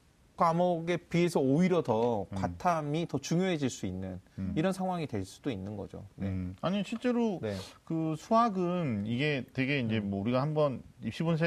과목에 0.41 0.97
비해서 0.97 1.39
오히려 1.39 1.83
더 1.83 2.23
음. 2.23 2.35
과탐이 2.35 3.05
더 3.07 3.19
중요해질 3.19 3.69
수 3.69 3.85
있는 3.85 4.19
음. 4.39 4.53
이런 4.55 4.73
상황이 4.73 5.05
될 5.05 5.23
수도 5.23 5.51
있는 5.51 5.77
거죠. 5.77 6.07
네. 6.15 6.29
음. 6.29 6.55
아니 6.61 6.83
실제로 6.83 7.37
네. 7.43 7.55
그 7.83 8.15
수학은 8.17 9.03
이게 9.05 9.45
되게 9.53 9.79
이제 9.81 9.99
음. 9.99 10.09
뭐 10.09 10.19
우리가 10.21 10.41
한번 10.41 10.81
입시 11.03 11.21
분석 11.21 11.45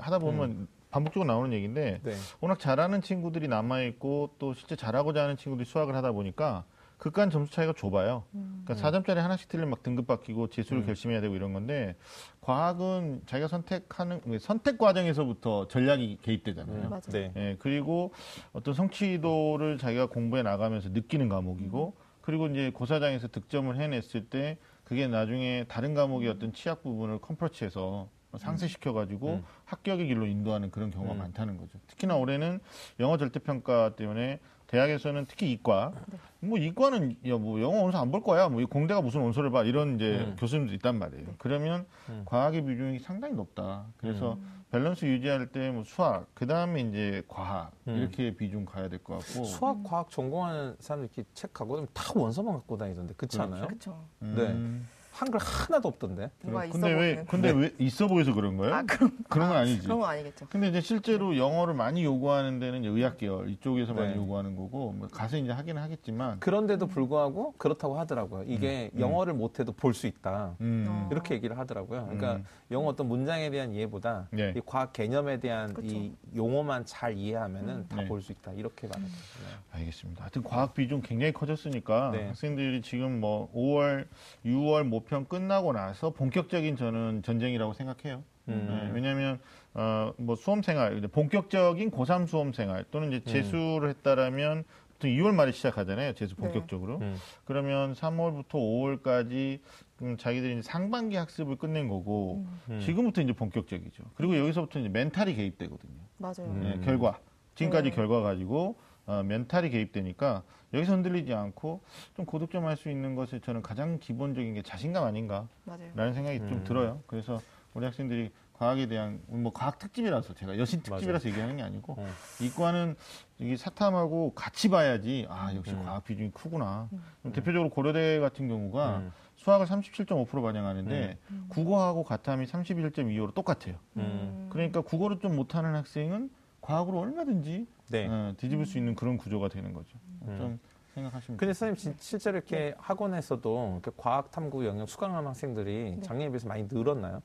하다 0.00 0.18
보면 0.18 0.68
반복적으로 0.90 1.26
나오는 1.26 1.50
얘기인데 1.54 2.00
네. 2.02 2.12
워낙 2.40 2.58
잘하는 2.58 3.00
친구들이 3.00 3.48
남아 3.48 3.80
있고 3.84 4.34
또 4.38 4.52
실제 4.52 4.76
잘하고자 4.76 5.22
하는 5.22 5.38
친구들이 5.38 5.66
수학을 5.66 5.94
하다 5.94 6.12
보니까 6.12 6.66
극간 6.98 7.30
점수 7.30 7.52
차이가 7.52 7.72
좁아요. 7.72 8.24
그러니까 8.64 8.74
4점짜리 8.74 9.16
하나씩 9.16 9.48
틀리면 9.48 9.70
막 9.70 9.82
등급 9.82 10.06
바뀌고 10.06 10.48
재수를 10.48 10.82
음. 10.82 10.86
결심해야 10.86 11.20
되고 11.20 11.34
이런 11.34 11.52
건데 11.52 11.94
과학은 12.40 13.22
자기가 13.26 13.48
선택하는 13.48 14.20
선택 14.40 14.78
과정에서부터 14.78 15.68
전략이 15.68 16.18
개입되잖아요. 16.22 16.76
음. 16.84 16.88
맞아요. 16.88 17.02
네. 17.10 17.32
예, 17.36 17.56
그리고 17.58 18.12
어떤 18.52 18.72
성취도를 18.74 19.78
자기가 19.78 20.06
공부해 20.06 20.42
나가면서 20.42 20.88
느끼는 20.90 21.28
과목이고, 21.28 21.94
그리고 22.22 22.46
이제 22.46 22.70
고사장에서 22.70 23.28
득점을 23.28 23.76
해냈을 23.76 24.28
때, 24.28 24.58
그게 24.84 25.06
나중에 25.06 25.64
다른 25.68 25.94
과목의 25.94 26.28
어떤 26.28 26.52
취약 26.52 26.82
부분을 26.82 27.18
컴프러치해서 27.18 28.08
상쇄시켜가지고 28.38 29.28
음. 29.28 29.44
합격의 29.64 30.06
길로 30.06 30.26
인도하는 30.26 30.70
그런 30.70 30.90
경우가 30.90 31.14
음. 31.14 31.18
많다는 31.18 31.56
거죠. 31.56 31.78
특히나 31.86 32.16
올해는 32.16 32.60
영어 33.00 33.16
절대평가 33.16 33.96
때문에 33.96 34.40
대학에서는 34.66 35.26
특히 35.28 35.52
이과, 35.52 35.92
뭐 36.40 36.58
이과는 36.58 37.16
야 37.26 37.36
뭐 37.36 37.60
영어 37.60 37.82
원서 37.82 37.98
안 38.00 38.10
볼 38.10 38.22
거야. 38.22 38.48
뭐이 38.48 38.64
공대가 38.66 39.00
무슨 39.00 39.20
원서를 39.22 39.50
봐. 39.50 39.62
이런 39.64 39.96
이제 39.96 40.24
음. 40.26 40.36
교수님도 40.38 40.74
있단 40.74 40.98
말이에요. 40.98 41.26
그러면 41.38 41.86
음. 42.08 42.22
과학의 42.26 42.64
비중이 42.64 42.98
상당히 43.00 43.34
높다. 43.34 43.86
그래서 43.98 44.38
밸런스 44.70 45.04
유지할 45.04 45.46
때 45.52 45.70
뭐 45.70 45.84
수학, 45.84 46.26
그 46.34 46.46
다음에 46.46 46.80
이제 46.80 47.22
과학 47.28 47.70
음. 47.86 47.96
이렇게 47.96 48.34
비중 48.36 48.64
가야 48.64 48.88
될 48.88 48.98
것 49.02 49.18
같고. 49.18 49.44
수학, 49.44 49.82
과학 49.84 50.10
전공하는 50.10 50.76
사람들 50.80 51.10
이렇게 51.14 51.28
책 51.34 51.52
갖고 51.54 51.74
다니면 51.76 51.88
다 51.94 52.12
원서만 52.14 52.54
갖고 52.54 52.76
다니던데 52.76 53.14
그렇지 53.16 53.40
않아요? 53.40 53.66
그렇죠. 53.68 54.04
음. 54.22 54.88
한글 55.16 55.40
하나도 55.40 55.88
없던데. 55.88 56.30
있어 56.44 56.68
근데 56.72 56.88
왜 56.88 56.94
보이는. 56.94 57.26
근데 57.26 57.50
왜 57.50 57.72
있어 57.78 58.06
보여서 58.06 58.34
그런 58.34 58.58
거예요? 58.58 58.74
아, 58.74 58.82
그럼 58.82 59.10
그런 59.30 59.48
건 59.48 59.56
아니지. 59.56 59.82
그런 59.84 60.00
건 60.00 60.10
아니겠죠. 60.10 60.46
근데 60.50 60.68
이제 60.68 60.82
실제로 60.82 61.38
영어를 61.38 61.72
많이 61.72 62.04
요구하는 62.04 62.58
데는 62.58 62.80
이제 62.80 62.88
의학 62.90 63.16
계열 63.16 63.48
이쪽에서 63.48 63.94
많이 63.94 64.10
네. 64.10 64.16
요구하는 64.16 64.54
거고 64.56 64.92
뭐 64.92 65.08
가서 65.08 65.38
이제 65.38 65.52
하기는 65.52 65.80
하겠지만 65.82 66.38
그런데도 66.40 66.86
불구하고 66.88 67.54
그렇다고 67.56 67.98
하더라고요. 67.98 68.44
이게 68.46 68.90
영어를 68.98 69.32
못해도 69.32 69.72
볼 69.72 69.94
수 69.96 70.06
있다. 70.06 70.54
음. 70.60 70.84
어. 70.86 71.08
이렇게 71.10 71.34
얘기를 71.34 71.56
하더라고요. 71.58 72.02
그러니까 72.04 72.34
음. 72.34 72.44
영어 72.70 72.88
어떤 72.88 73.06
문장에 73.08 73.50
대한 73.50 73.72
이해보다 73.72 74.28
네. 74.30 74.52
이 74.56 74.60
과학 74.64 74.92
개념에 74.92 75.38
대한 75.38 75.72
그쵸. 75.72 75.94
이 75.94 76.12
용어만 76.34 76.84
잘 76.84 77.16
이해하면은 77.16 77.88
다 77.88 77.96
네. 77.96 78.08
볼수 78.08 78.32
있다. 78.32 78.52
이렇게 78.52 78.88
말했거든요. 78.88 79.56
알겠습니다. 79.72 80.22
하여튼 80.22 80.42
과학 80.42 80.74
비중 80.74 81.00
굉장히 81.00 81.32
커졌으니까 81.32 82.10
네. 82.12 82.26
학생들이 82.26 82.82
지금 82.82 83.20
뭐 83.20 83.52
5월, 83.52 84.06
6월 84.44 84.84
모평 84.84 85.26
끝나고 85.26 85.72
나서 85.72 86.10
본격적인 86.10 86.76
저는 86.76 87.22
전쟁이라고 87.22 87.72
생각해요. 87.72 88.24
음. 88.48 88.66
네, 88.68 88.90
왜냐하면 88.94 89.40
어, 89.74 90.12
뭐 90.16 90.36
수험 90.36 90.62
생활, 90.62 90.98
이제 90.98 91.06
본격적인 91.06 91.90
고3 91.90 92.26
수험 92.26 92.52
생활 92.52 92.84
또는 92.90 93.08
음. 93.08 93.12
이제 93.12 93.24
재수를 93.24 93.90
했다라면 93.90 94.64
보통 94.96 95.10
2월 95.10 95.34
말에 95.34 95.52
시작하잖아요. 95.52 96.14
재수 96.14 96.34
네. 96.36 96.42
본격적으로. 96.42 96.98
음. 96.98 97.16
그러면 97.44 97.92
3월부터 97.92 98.52
5월까지 98.52 99.60
음, 100.02 100.16
자기들이 100.18 100.52
이제 100.58 100.62
상반기 100.62 101.16
학습을 101.16 101.56
끝낸 101.56 101.88
거고 101.88 102.46
음. 102.68 102.80
지금부터 102.80 103.22
이제 103.22 103.32
본격적이죠. 103.32 104.04
그리고 104.14 104.36
여기서부터 104.38 104.78
이제 104.80 104.88
멘탈이 104.88 105.34
개입되거든요. 105.34 105.94
맞아요. 106.18 106.50
음. 106.50 106.60
네, 106.62 106.84
결과 106.84 107.18
지금까지 107.54 107.90
네. 107.90 107.96
결과 107.96 108.20
가지고 108.20 108.76
어, 109.06 109.22
멘탈이 109.22 109.70
개입되니까 109.70 110.42
여기서 110.74 110.92
흔들리지 110.92 111.32
않고 111.32 111.80
좀 112.16 112.26
고득점 112.26 112.66
할 112.66 112.76
수 112.76 112.90
있는 112.90 113.14
것에 113.14 113.38
저는 113.40 113.62
가장 113.62 113.98
기본적인 113.98 114.52
게 114.54 114.62
자신감 114.62 115.04
아닌가라는 115.04 115.48
맞아요. 115.94 116.12
생각이 116.12 116.38
좀 116.40 116.48
음. 116.52 116.64
들어요. 116.64 117.00
그래서 117.06 117.40
우리 117.72 117.84
학생들이 117.84 118.30
과학에 118.52 118.86
대한 118.86 119.20
뭐 119.28 119.52
과학 119.52 119.78
특집이라서 119.78 120.34
제가 120.34 120.58
여신 120.58 120.82
특집이라서 120.82 121.28
얘기하는 121.28 121.56
게 121.56 121.62
아니고 121.62 121.94
어. 121.98 122.06
이과는 122.40 122.96
이게 123.38 123.56
사탐하고 123.56 124.32
같이 124.34 124.68
봐야지 124.70 125.26
아 125.28 125.54
역시 125.54 125.72
음. 125.72 125.84
과학 125.84 126.04
비중이 126.04 126.30
크구나. 126.32 126.88
그럼 127.20 127.32
대표적으로 127.34 127.68
고려대 127.70 128.18
같은 128.18 128.48
경우가 128.48 128.98
음. 128.98 129.12
수학을 129.46 129.66
37.5% 129.66 130.42
반영하는데 130.42 131.18
음. 131.30 131.46
국어하고 131.48 132.02
가탐이 132.02 132.46
31.25로 132.46 133.32
똑같아요. 133.32 133.76
음. 133.96 134.48
그러니까 134.50 134.80
국어를 134.80 135.20
좀 135.20 135.36
못하는 135.36 135.72
학생은 135.76 136.30
과학으로 136.60 136.98
얼마든지 136.98 137.64
네. 137.90 138.08
어, 138.08 138.34
뒤집을 138.38 138.66
수 138.66 138.76
있는 138.76 138.96
그런 138.96 139.16
구조가 139.16 139.48
되는 139.48 139.72
거죠. 139.72 139.96
음. 140.22 140.36
좀 140.36 140.60
생각하시면 140.94 141.36
근데. 141.38 141.52
선생님 141.54 141.76
진- 141.76 141.94
실제로 142.00 142.38
이렇게 142.38 142.74
학원에서도 142.78 143.70
이렇게 143.74 143.92
과학 143.96 144.32
탐구 144.32 144.66
영역 144.66 144.88
수강하는 144.88 145.28
학생들이 145.28 145.94
네. 145.94 146.00
작년에 146.02 146.30
비해서 146.30 146.48
많이 146.48 146.66
늘었나요? 146.68 147.22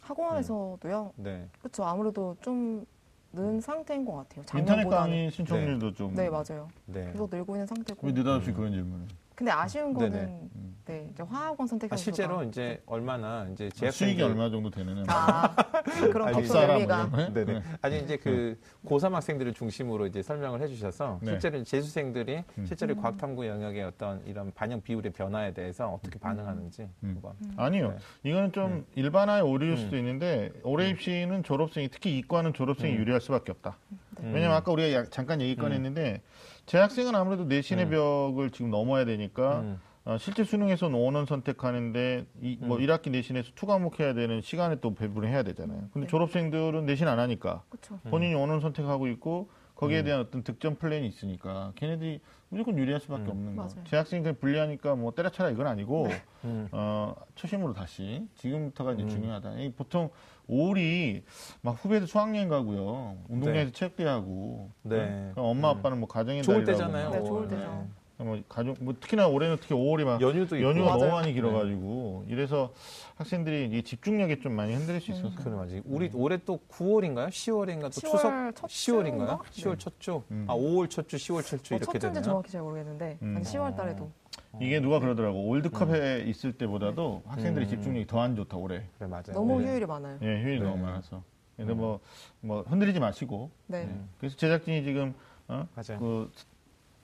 학원에서도요. 0.00 1.12
네. 1.16 1.46
그렇죠. 1.60 1.84
아무래도 1.84 2.36
좀 2.40 2.86
는 3.32 3.60
상태인 3.60 4.04
것 4.04 4.16
같아요. 4.16 4.40
인터넷 4.40 4.66
작년보다는. 4.66 5.04
강의 5.04 5.30
신청률도 5.30 5.94
좀. 5.94 6.12
네, 6.16 6.28
맞아요. 6.28 6.68
네. 6.86 7.12
계속 7.12 7.30
늘고 7.30 7.54
있는 7.54 7.64
상태고. 7.64 8.04
왜 8.08 8.12
느닷없이 8.12 8.50
음. 8.50 8.54
그런 8.56 8.72
질문을? 8.72 9.06
근데 9.40 9.52
아쉬운 9.52 9.94
거는. 9.94 10.18
음. 10.54 10.76
네, 10.84 11.08
이제 11.12 11.22
화학원 11.22 11.66
선택 11.66 11.90
아, 11.92 11.96
실제로 11.96 12.42
이제 12.42 12.82
얼마나 12.84 13.46
이제 13.52 13.70
수익이 13.70 13.80
재학생들 13.80 14.24
얼마 14.24 14.50
정도 14.50 14.68
되는? 14.70 15.04
아, 15.08 15.54
그런 16.12 16.32
박사라 16.32 16.74
의미가? 16.74 17.32
네네. 17.32 17.62
아니 17.80 18.00
이제 18.00 18.16
그 18.18 18.58
고3 18.84 19.12
학생들을 19.12 19.54
중심으로 19.54 20.06
이제 20.08 20.20
설명을 20.20 20.60
해주셔서 20.60 21.20
네. 21.22 21.30
실제로 21.30 21.62
재수생들이 21.64 22.42
음. 22.58 22.66
실제로 22.66 22.96
과학탐구 22.96 23.46
영역의 23.46 23.84
어떤 23.84 24.20
이런 24.26 24.52
반영 24.52 24.82
비율의 24.82 25.12
변화에 25.12 25.54
대해서 25.54 25.88
어떻게 25.88 26.18
반응하는지 26.18 26.82
음. 27.04 27.20
한번. 27.22 27.32
아니요. 27.56 27.96
네. 28.22 28.30
이거는 28.30 28.52
좀 28.52 28.84
일반화의 28.96 29.42
오류일 29.42 29.72
음. 29.72 29.76
수도 29.76 29.96
있는데 29.96 30.50
올해 30.64 30.90
입시는 30.90 31.44
졸업생이 31.44 31.88
특히 31.88 32.18
이과는 32.18 32.52
졸업생이 32.52 32.92
음. 32.94 32.98
유리할 32.98 33.20
수밖에 33.22 33.52
없다. 33.52 33.78
음. 34.22 34.32
왜냐면 34.34 34.56
아까 34.56 34.72
우리가 34.72 34.92
야- 34.92 35.04
잠깐 35.08 35.40
얘기 35.40 35.54
꺼냈는데 35.56 36.20
재학생은 36.66 37.14
아무래도 37.14 37.44
내신의 37.44 37.86
음. 37.86 37.90
벽을 37.90 38.50
지금 38.50 38.70
넘어야 38.70 39.04
되니까 39.04 39.60
음. 39.60 39.80
어, 40.04 40.16
실제 40.18 40.44
수능에서 40.44 40.88
one 40.88 41.07
one 41.07 41.26
선택하는데 41.26 42.26
이, 42.40 42.56
뭐 42.60 42.78
음. 42.78 42.82
1학기 42.82 43.10
내신에서 43.10 43.50
two 43.54 43.66
과목 43.66 44.00
해야 44.00 44.14
되는 44.14 44.40
시간에 44.40 44.76
또 44.80 44.94
배분을 44.94 45.28
해야 45.28 45.42
되잖아요. 45.42 45.88
근데 45.92 46.06
네. 46.06 46.10
졸업생들은 46.10 46.86
내신 46.86 47.06
안 47.06 47.18
하니까 47.18 47.62
그렇죠. 47.68 47.98
본인이 48.10 48.34
one 48.34 48.47
one 48.47 48.60
선택하고 48.60 49.08
있고 49.08 49.50
거기에 49.74 50.00
음. 50.00 50.04
대한 50.04 50.20
어떤 50.20 50.42
득점 50.42 50.76
플랜이 50.76 51.06
있으니까 51.06 51.72
걔네들이 51.76 52.20
무조건 52.48 52.76
유리할 52.76 53.00
수밖에 53.00 53.24
음. 53.24 53.30
없는 53.30 53.56
거. 53.56 53.62
맞아요. 53.62 53.84
재학생이 53.84 54.22
그냥 54.22 54.36
불리하니까 54.40 54.94
뭐 54.94 55.12
때려쳐라 55.12 55.50
이건 55.50 55.66
아니고 55.66 56.08
네. 56.08 56.22
음. 56.44 56.68
어, 56.72 57.14
초심으로 57.34 57.72
다시 57.74 58.26
지금부터가 58.36 58.92
이제 58.94 59.04
음. 59.04 59.08
중요하다. 59.08 59.60
이 59.60 59.72
보통 59.72 60.10
5월이 60.50 61.22
막 61.62 61.72
후배들 61.82 62.06
수학여행 62.06 62.48
가고요. 62.48 63.16
운동장에서 63.28 63.72
체육대회 63.72 64.08
하고. 64.08 64.70
네. 64.82 65.30
그럼 65.32 65.46
엄마 65.46 65.72
음. 65.72 65.78
아빠는 65.78 65.98
뭐 66.00 66.08
가정의 66.08 66.42
좋을 66.42 66.64
달이라고 66.64 66.78
때잖아요. 66.78 67.10
막 67.10 67.18
네, 67.18 67.24
좋을 67.24 67.44
오, 67.44 67.48
때죠. 67.48 67.86
뭐 68.22 68.38
가족 68.50 68.76
뭐 68.84 68.94
특히나 69.00 69.28
올해는 69.28 69.56
특히 69.62 69.74
5월이 69.74 70.04
막 70.04 70.20
연휴도 70.20 70.56
있고. 70.56 70.68
연휴가 70.68 70.90
너무 70.90 71.00
맞아요. 71.06 71.14
많이 71.14 71.32
길어가지고 71.32 72.24
이래서 72.28 72.70
학생들이 73.16 73.70
이 73.72 73.82
집중력이 73.82 74.40
좀 74.40 74.52
많이 74.52 74.74
흔들릴 74.74 75.00
수 75.00 75.10
있어서 75.12 75.30
그래 75.36 75.54
맞지. 75.56 75.82
우리 75.86 76.10
올해 76.12 76.36
또 76.44 76.58
9월인가요? 76.70 77.28
10월인가 77.28 77.82
또 77.84 77.88
10월 77.88 78.10
추석 78.10 78.54
첫 78.56 78.66
10월인가요? 78.68 79.04
주인가? 79.06 79.38
10월 79.52 79.78
첫 79.78 79.94
주. 79.98 80.22
음. 80.30 80.44
아 80.48 80.54
5월 80.54 80.90
첫 80.90 81.08
주, 81.08 81.16
10월 81.16 81.46
첫주 81.46 81.72
어, 81.74 81.76
이렇게 81.78 81.86
첫 81.86 81.98
주인지 81.98 82.06
되나요? 82.20 82.22
정확히 82.22 82.52
잘 82.52 82.60
모르겠는데 82.60 83.18
음. 83.22 83.36
한 83.36 83.42
10월 83.42 83.74
달에도 83.74 84.10
이게 84.58 84.80
누가 84.80 84.98
그러더라고 84.98 85.46
월드컵에 85.46 86.24
있을 86.26 86.52
때보다도 86.52 87.22
학생들이 87.26 87.66
음. 87.66 87.70
집중력이 87.70 88.06
더 88.06 88.20
안 88.20 88.34
좋다 88.34 88.56
올해. 88.56 88.82
그래 88.98 89.08
맞아요. 89.08 89.32
너무 89.32 89.60
네. 89.60 89.68
효율이 89.68 89.86
많아요. 89.86 90.18
예, 90.22 90.42
효율이 90.42 90.58
네. 90.60 90.64
너무 90.66 90.82
많아서. 90.82 91.22
근데 91.56 91.72
뭐, 91.74 92.00
뭐 92.40 92.62
흔들리지 92.62 92.98
마시고. 93.00 93.50
네. 93.66 93.84
네. 93.84 94.00
그래서 94.18 94.36
제작진이 94.36 94.82
지금 94.82 95.14
어? 95.48 95.66
맞아요. 95.74 95.98
그 96.00 96.30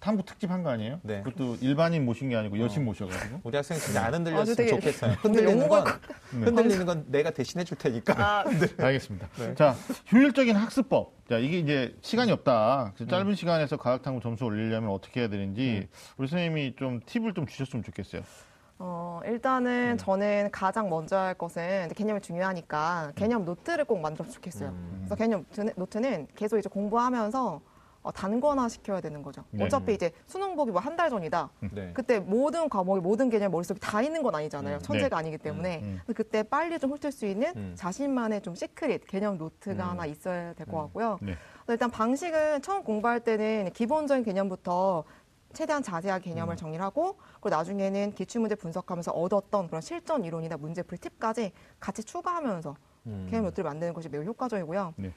탐구 0.06 0.22
특집 0.24 0.52
한 0.52 0.62
거 0.62 0.70
아니에요? 0.70 1.00
네. 1.02 1.20
그것도 1.22 1.56
일반인 1.60 2.04
모신 2.04 2.28
게 2.28 2.36
아니고 2.36 2.60
여신 2.60 2.82
어. 2.82 2.84
모셔가지고. 2.84 3.40
우리 3.42 3.56
학생 3.56 3.76
진짜 3.76 4.04
안 4.06 4.14
흔들렸으면 4.14 4.54
되게 4.56 4.70
좋겠어요. 4.70 5.12
흔들리는 5.14 5.68
건 5.68 5.84
흔들리는 6.30 6.86
건 6.86 7.04
내가 7.08 7.30
대신해 7.30 7.64
줄 7.64 7.76
테니까. 7.76 8.14
아, 8.16 8.44
알겠습니다. 8.78 9.26
네. 9.36 9.54
자, 9.56 9.74
효율적인 10.12 10.54
학습법. 10.54 11.12
자, 11.28 11.38
이게 11.38 11.58
이제 11.58 11.96
시간이 12.02 12.30
없다. 12.30 12.92
음. 13.00 13.08
짧은 13.08 13.34
시간에서 13.34 13.76
과학탐구 13.78 14.20
점수 14.20 14.44
올리려면 14.44 14.90
어떻게 14.90 15.20
해야 15.20 15.28
되는지 15.28 15.88
우리 16.18 16.28
선생님이 16.28 16.76
좀 16.76 17.00
팁을 17.04 17.34
좀 17.34 17.44
주셨으면 17.44 17.82
좋겠어요. 17.82 18.22
어, 18.78 19.20
일단은 19.26 19.92
음. 19.94 19.98
저는 19.98 20.50
가장 20.52 20.88
먼저 20.88 21.16
할 21.18 21.34
것은 21.34 21.88
개념이 21.96 22.20
중요하니까 22.20 23.10
개념 23.16 23.44
노트를 23.44 23.84
꼭 23.86 23.98
만들었으면 24.00 24.32
좋겠어요. 24.34 24.68
음. 24.68 24.94
그래서 25.00 25.16
개념 25.16 25.44
노트는- 25.50 26.28
계속 26.36 26.58
이제 26.58 26.68
공부하면서 26.68 27.54
어, 27.54 27.60
단권화 28.12 28.68
시켜야 28.68 29.00
되는 29.00 29.22
거죠. 29.22 29.44
네. 29.50 29.64
어차피 29.64 29.94
이제 29.94 30.10
수능 30.26 30.56
보기 30.56 30.70
뭐 30.72 30.80
한 30.80 30.96
달 30.96 31.10
전이다. 31.10 31.50
네. 31.72 31.90
그때 31.94 32.18
모든 32.20 32.68
과목이 32.68 33.00
모든 33.00 33.28
개념 33.28 33.50
머릿속에 33.52 33.78
다 33.80 34.00
있는 34.02 34.22
건 34.22 34.34
아니잖아요. 34.34 34.76
음. 34.76 34.80
천재가 34.80 35.18
아니기 35.18 35.38
때문에. 35.38 35.80
음. 35.82 36.00
근데 36.06 36.12
그때 36.14 36.42
빨리 36.42 36.78
좀 36.78 36.92
훑을 36.92 37.12
수 37.12 37.26
있는 37.26 37.52
음. 37.56 37.72
자신만의 37.76 38.40
좀 38.42 38.54
secret 38.54 39.06
개념 39.06 39.36
노트가 39.38 39.84
음. 39.84 39.90
하나 39.90 40.06
있어야 40.06 40.52
될것 40.54 40.74
음. 40.74 40.80
같고요. 40.86 41.18
네. 41.22 41.34
일단 41.68 41.90
방식은 41.90 42.62
처음 42.62 42.82
공부할 42.84 43.20
때는 43.20 43.70
기본적인 43.72 44.24
개념부터 44.24 45.04
최대한 45.52 45.82
자세하게 45.82 46.30
개념을 46.30 46.54
음. 46.54 46.56
정리를 46.56 46.84
하고 46.84 47.16
그리고 47.40 47.48
나중에는 47.56 48.12
기출문제 48.14 48.56
분석하면서 48.56 49.12
얻었던 49.12 49.68
그런 49.68 49.80
실전 49.80 50.24
이론이나 50.24 50.56
문제풀이 50.58 50.98
팁까지 51.00 51.52
같이 51.80 52.04
추가하면서 52.04 52.76
음. 53.06 53.26
개념 53.30 53.44
노트를 53.44 53.64
만드는 53.64 53.94
것이 53.94 54.08
매우 54.08 54.22
효과적이고요. 54.24 54.94
네. 54.96 55.12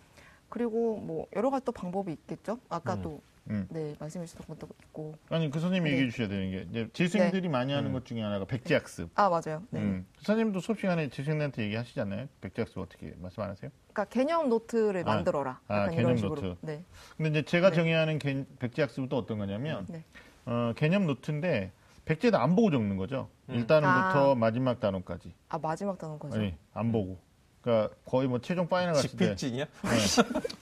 그리고 0.49 0.97
뭐 0.97 1.27
여러 1.35 1.49
가지 1.49 1.65
또 1.65 1.71
방법이 1.71 2.11
있겠죠. 2.11 2.59
아까 2.69 2.95
음. 2.95 3.01
또 3.01 3.21
음. 3.49 3.67
네, 3.71 3.95
말씀해 3.99 4.25
주셨던 4.27 4.59
것도 4.59 4.71
있고. 4.83 5.15
아니, 5.29 5.49
그 5.49 5.59
선생님이 5.59 5.89
네. 5.89 5.95
얘기해 5.95 6.11
주셔야 6.11 6.27
되는 6.27 6.51
게 6.51 6.67
이제 6.69 6.89
재수생들이 6.93 7.49
많이 7.49 7.73
하는 7.73 7.89
음. 7.89 7.93
것 7.93 8.05
중에 8.05 8.21
하나가 8.21 8.45
백지학습. 8.45 9.09
아, 9.15 9.27
맞아요. 9.29 9.63
네. 9.71 9.79
음. 9.79 10.05
선생님도 10.21 10.59
수업 10.59 10.79
시간에 10.79 11.09
재수생들한테 11.09 11.63
얘기하시잖아요. 11.63 12.27
백지학습 12.41 12.77
어떻게 12.77 13.15
말씀 13.19 13.41
안 13.41 13.49
하세요? 13.49 13.71
그러니까 13.91 14.05
개념 14.13 14.49
노트를 14.49 15.01
아. 15.01 15.15
만들어라. 15.15 15.59
아, 15.67 15.75
약간 15.77 15.89
개념 15.91 16.05
이런 16.11 16.17
식으로. 16.17 16.35
노트. 16.41 16.57
네. 16.61 16.83
근데 17.17 17.29
이제 17.31 17.41
제가 17.43 17.71
네. 17.71 17.75
정의하는 17.75 18.19
개- 18.19 18.45
백지학습은 18.59 19.09
또 19.09 19.17
어떤 19.17 19.39
거냐면 19.39 19.85
네. 19.89 20.03
어, 20.45 20.73
개념 20.75 21.07
노트인데 21.07 21.71
백지에도 22.05 22.37
안 22.37 22.55
보고 22.55 22.69
적는 22.69 22.97
거죠. 22.97 23.29
음. 23.49 23.55
1단원부터 23.65 24.31
아. 24.31 24.35
마지막 24.35 24.79
단원까지. 24.79 25.33
아, 25.49 25.57
마지막 25.57 25.97
단원 25.97 26.19
거죠. 26.19 26.37
아니, 26.37 26.53
안 26.73 26.91
보고. 26.91 27.17
그러니까 27.61 27.93
거의 28.05 28.27
뭐 28.27 28.39
최종 28.39 28.67
final 28.67 28.95
때 28.95 29.01
집필진이야? 29.01 29.65
네. 29.65 29.89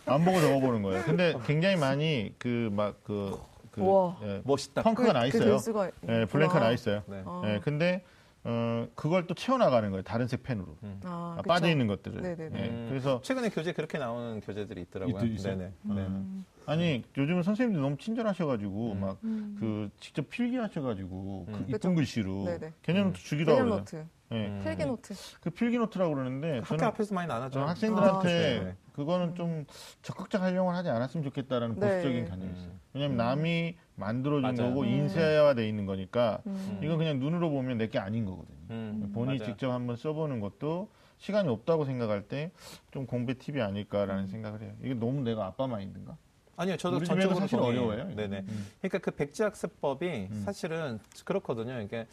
안 0.05 0.25
보고 0.25 0.39
적어보는 0.41 0.81
거예요. 0.81 1.03
근데 1.03 1.35
굉장히 1.45 1.75
많이 1.75 2.33
그 2.39 2.69
막그 2.71 3.37
그 3.71 3.81
우와. 3.81 4.17
예, 4.23 4.41
멋있다. 4.43 4.81
펑크가 4.81 5.13
나그 5.13 5.27
있어요. 5.27 5.49
될 5.49 5.59
수가 5.59 5.91
예, 6.09 6.25
blank가 6.25 6.59
나 6.59 6.71
있어요. 6.71 7.03
네. 7.07 7.21
어. 7.25 7.43
예, 7.45 7.59
근데 7.63 8.03
어, 8.43 8.87
그걸 8.95 9.27
또 9.27 9.33
채워나가는 9.35 9.89
거예요. 9.91 10.03
다른 10.03 10.27
색 10.27 10.41
펜으로 10.41 10.77
아, 11.03 11.35
아, 11.37 11.41
그쵸. 11.41 11.47
빠져 11.49 11.69
있는 11.69 11.85
것들을. 11.85 12.21
네네네. 12.21 12.59
예, 12.59 12.69
음. 12.69 12.85
그래서 12.89 13.21
최근에 13.21 13.49
교재 13.49 13.73
그렇게 13.73 13.97
나오는 13.99 14.39
교재들이 14.41 14.81
있더라고요. 14.83 15.23
있- 15.25 15.35
있어요? 15.35 15.57
네네. 15.57 15.71
음. 15.85 16.45
네. 16.45 16.53
아니 16.65 17.03
요즘은 17.17 17.43
선생님들 17.43 17.81
너무 17.81 17.97
친절하셔가지고 17.97 18.91
음. 18.93 18.99
막그 19.01 19.89
직접 19.99 20.29
필기하셔가지고 20.29 21.45
그 21.45 21.51
음. 21.53 21.65
이쁜. 21.67 21.93
글씨로 21.95 22.45
네네. 22.45 22.73
개념노트 22.81 23.19
주기도 23.23 23.51
개념 23.55 23.71
하고 23.71 23.85
노트, 24.29 24.33
예. 24.33 24.47
음. 24.47 24.61
필기 24.63 24.85
노트. 24.85 25.13
그 25.41 25.49
필기 25.49 25.77
노트라고 25.77 26.13
그러는데 26.13 26.53
학교 26.59 26.65
저는 26.65 26.83
앞에서 26.85 27.15
많이 27.15 27.27
나눠주죠. 27.27 27.53
저는 27.53 27.67
학생들한테 27.69 28.59
아, 28.59 28.63
네. 28.63 28.75
그거는 28.93 29.35
좀 29.35 29.65
적극적 30.01 30.41
활용을 30.41 30.75
하지 30.75 30.89
않았으면 30.89 31.23
좋겠다라는 31.23 31.79
네. 31.79 31.87
보수적인 31.89 32.25
관념이 32.29 32.51
있어요. 32.51 32.67
음. 32.71 32.79
왜냐하면 32.93 33.17
남이 33.17 33.75
만들어준 33.95 34.41
맞아요. 34.41 34.69
거고 34.69 34.81
음. 34.81 34.87
인쇄화돼 34.87 35.67
있는 35.67 35.85
거니까 35.85 36.39
음. 36.47 36.79
이건 36.83 36.97
그냥 36.97 37.19
눈으로 37.19 37.49
보면 37.49 37.77
내 37.77 37.87
게 37.87 37.99
아닌 37.99 38.25
거거든요. 38.25 38.57
음, 38.71 39.11
본인이 39.13 39.37
맞아요. 39.39 39.51
직접 39.53 39.71
한번 39.71 39.95
써보는 39.95 40.39
것도 40.41 40.89
시간이 41.19 41.47
없다고 41.49 41.85
생각할 41.85 42.23
때 42.27 42.51
좀 42.91 43.05
공부의 43.05 43.35
팁이 43.35 43.61
아닐까라는 43.61 44.23
음. 44.23 44.27
생각을 44.27 44.61
해요. 44.61 44.73
이게 44.83 44.93
너무 44.93 45.21
내가 45.21 45.45
아빠 45.45 45.67
마인드인가? 45.67 46.17
아니요, 46.59 46.75
저도 46.77 47.03
전적으로 47.03 47.39
사실. 47.39 47.59
어려워요, 47.59 48.05
이거. 48.11 48.15
네네. 48.15 48.39
음. 48.39 48.67
그러니까 48.81 48.97
그 48.97 49.11
백지학습법이 49.11 50.07
음. 50.31 50.41
사실은 50.43 50.99
그렇거든요. 51.23 51.79
이게 51.81 52.07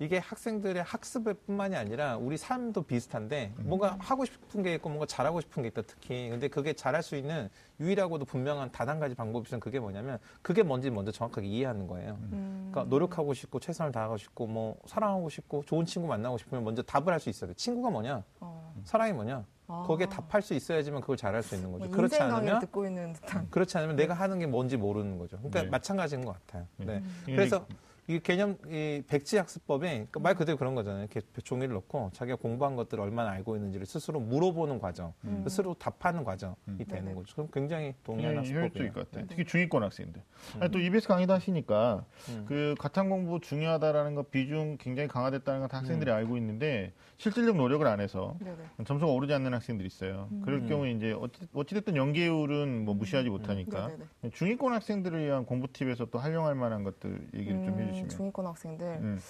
이게 0.00 0.18
학생들의 0.18 0.80
학습뿐만이 0.84 1.74
아니라 1.74 2.16
우리 2.16 2.36
삶도 2.36 2.82
비슷한데 2.82 3.52
음. 3.58 3.64
뭔가 3.68 3.96
하고 3.98 4.24
싶은 4.24 4.62
게 4.62 4.74
있고 4.74 4.88
뭔가 4.90 5.06
잘하고 5.06 5.40
싶은 5.40 5.62
게 5.64 5.68
있다 5.70 5.82
특히. 5.82 6.28
근데 6.30 6.46
그게 6.46 6.72
잘할 6.72 7.02
수 7.02 7.16
있는 7.16 7.48
유일하고도 7.80 8.24
분명한 8.24 8.70
단 8.72 8.88
한 8.88 9.00
가지 9.00 9.14
방법이 9.14 9.46
있으면 9.46 9.60
그게 9.60 9.78
뭐냐면 9.80 10.18
그게 10.40 10.62
뭔지 10.62 10.88
먼저 10.88 11.10
정확하게 11.12 11.46
이해하는 11.48 11.86
거예요. 11.88 12.16
음. 12.32 12.68
그러니까 12.70 12.88
노력하고 12.88 13.34
싶고 13.34 13.58
최선을 13.60 13.92
다하고 13.92 14.16
싶고 14.16 14.46
뭐 14.46 14.78
사랑하고 14.86 15.28
싶고 15.28 15.64
좋은 15.66 15.84
친구 15.84 16.08
만나고 16.08 16.38
싶으면 16.38 16.64
먼저 16.64 16.80
답을 16.82 17.08
할 17.08 17.18
수 17.20 17.28
있어야 17.28 17.48
돼. 17.48 17.54
친구가 17.54 17.90
뭐냐? 17.90 18.22
어. 18.40 18.74
사랑이 18.84 19.12
뭐냐? 19.12 19.44
아. 19.66 19.84
거기에 19.86 20.06
답할 20.08 20.40
수 20.40 20.54
있어야지만 20.54 21.00
그걸 21.00 21.16
잘할 21.16 21.42
수 21.42 21.54
있는 21.56 21.72
거죠. 21.72 21.84
뭐 21.86 21.94
그렇지 21.96 22.16
않으면 22.22 22.60
듣고 22.60 22.86
있는 22.86 23.12
듯한. 23.14 23.48
그렇지 23.50 23.76
않으면 23.76 23.96
내가 23.96 24.14
하는 24.14 24.38
게 24.38 24.46
뭔지 24.46 24.76
모르는 24.76 25.18
거죠. 25.18 25.36
그러니까 25.38 25.62
네. 25.62 25.68
마찬가지인 25.68 26.24
것 26.24 26.32
같아요. 26.46 26.66
네. 26.76 26.86
네. 26.86 27.02
이게 27.24 27.36
그래서 27.36 27.66
이 28.08 28.18
개념 28.20 28.56
이 28.70 29.02
백지 29.06 29.36
학습법이 29.36 29.86
그러니까 29.86 30.20
말 30.20 30.34
그대로 30.34 30.56
그런 30.56 30.74
거잖아요. 30.74 31.02
이렇게 31.02 31.20
종이를 31.44 31.74
놓고 31.74 32.10
자기가 32.14 32.38
공부한 32.38 32.74
것들을 32.74 33.02
얼마나 33.04 33.30
알고 33.32 33.54
있는지를 33.56 33.84
스스로 33.84 34.18
물어보는 34.18 34.78
과정, 34.80 35.12
음. 35.24 35.44
스스로 35.46 35.74
답하는 35.74 36.24
과정이 36.24 36.54
음. 36.68 36.78
되는 36.88 37.04
네네. 37.04 37.14
거죠. 37.14 37.34
그럼 37.34 37.48
굉장히 37.52 37.94
동의하는 38.04 38.38
효율적일 38.38 38.62
학습법이에요. 38.64 38.92
것 38.94 39.04
같아요. 39.04 39.24
네. 39.24 39.28
특히 39.28 39.44
중위권 39.44 39.82
학생들. 39.82 40.22
아니, 40.58 40.72
또 40.72 40.80
EBS 40.80 41.06
강의도 41.06 41.34
하시니까 41.34 42.06
음. 42.30 42.44
그 42.48 42.74
가탕 42.78 43.10
공부 43.10 43.40
중요하다라는 43.40 44.14
거 44.14 44.22
비중 44.22 44.78
굉장히 44.80 45.06
강화됐다는 45.08 45.60
건다 45.60 45.76
음. 45.76 45.80
학생들이 45.80 46.10
알고 46.10 46.38
있는데 46.38 46.94
실질적 47.18 47.56
노력을 47.56 47.86
안 47.86 48.00
해서 48.00 48.36
네네. 48.40 48.56
점수가 48.86 49.12
오르지 49.12 49.34
않는 49.34 49.52
학생들이 49.52 49.86
있어요. 49.86 50.30
그럴 50.44 50.60
음. 50.60 50.66
경우에 50.66 50.92
이제 50.92 51.12
어찌, 51.12 51.46
어찌 51.52 51.74
됐든 51.74 51.94
연계율은 51.94 52.86
뭐 52.86 52.94
무시하지 52.94 53.28
못하니까 53.28 53.88
네네네. 53.88 54.30
중위권 54.32 54.72
학생들을 54.72 55.26
위한 55.26 55.44
공부 55.44 55.70
팁에서 55.70 56.06
또 56.06 56.18
활용할 56.18 56.54
만한 56.54 56.84
것들 56.84 57.28
얘기를 57.34 57.62
좀 57.64 57.74
음, 57.74 57.80
해주시면. 57.80 57.97
중위권 58.06 58.46
학생들. 58.46 58.86
음. 58.86 59.20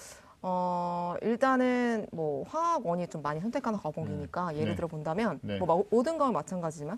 어, 0.41 1.15
일단은 1.21 2.07
뭐 2.11 2.45
화학원이 2.47 3.07
좀 3.07 3.21
많이 3.21 3.39
선택하는 3.41 3.79
과목이니까 3.79 4.55
예를 4.55 4.69
네. 4.69 4.75
들어 4.75 4.87
본다면 4.87 5.39
네. 5.41 5.57
뭐 5.57 5.67
마- 5.77 5.83
모든 5.89 6.17
과목 6.17 6.33
마찬가지지만 6.33 6.97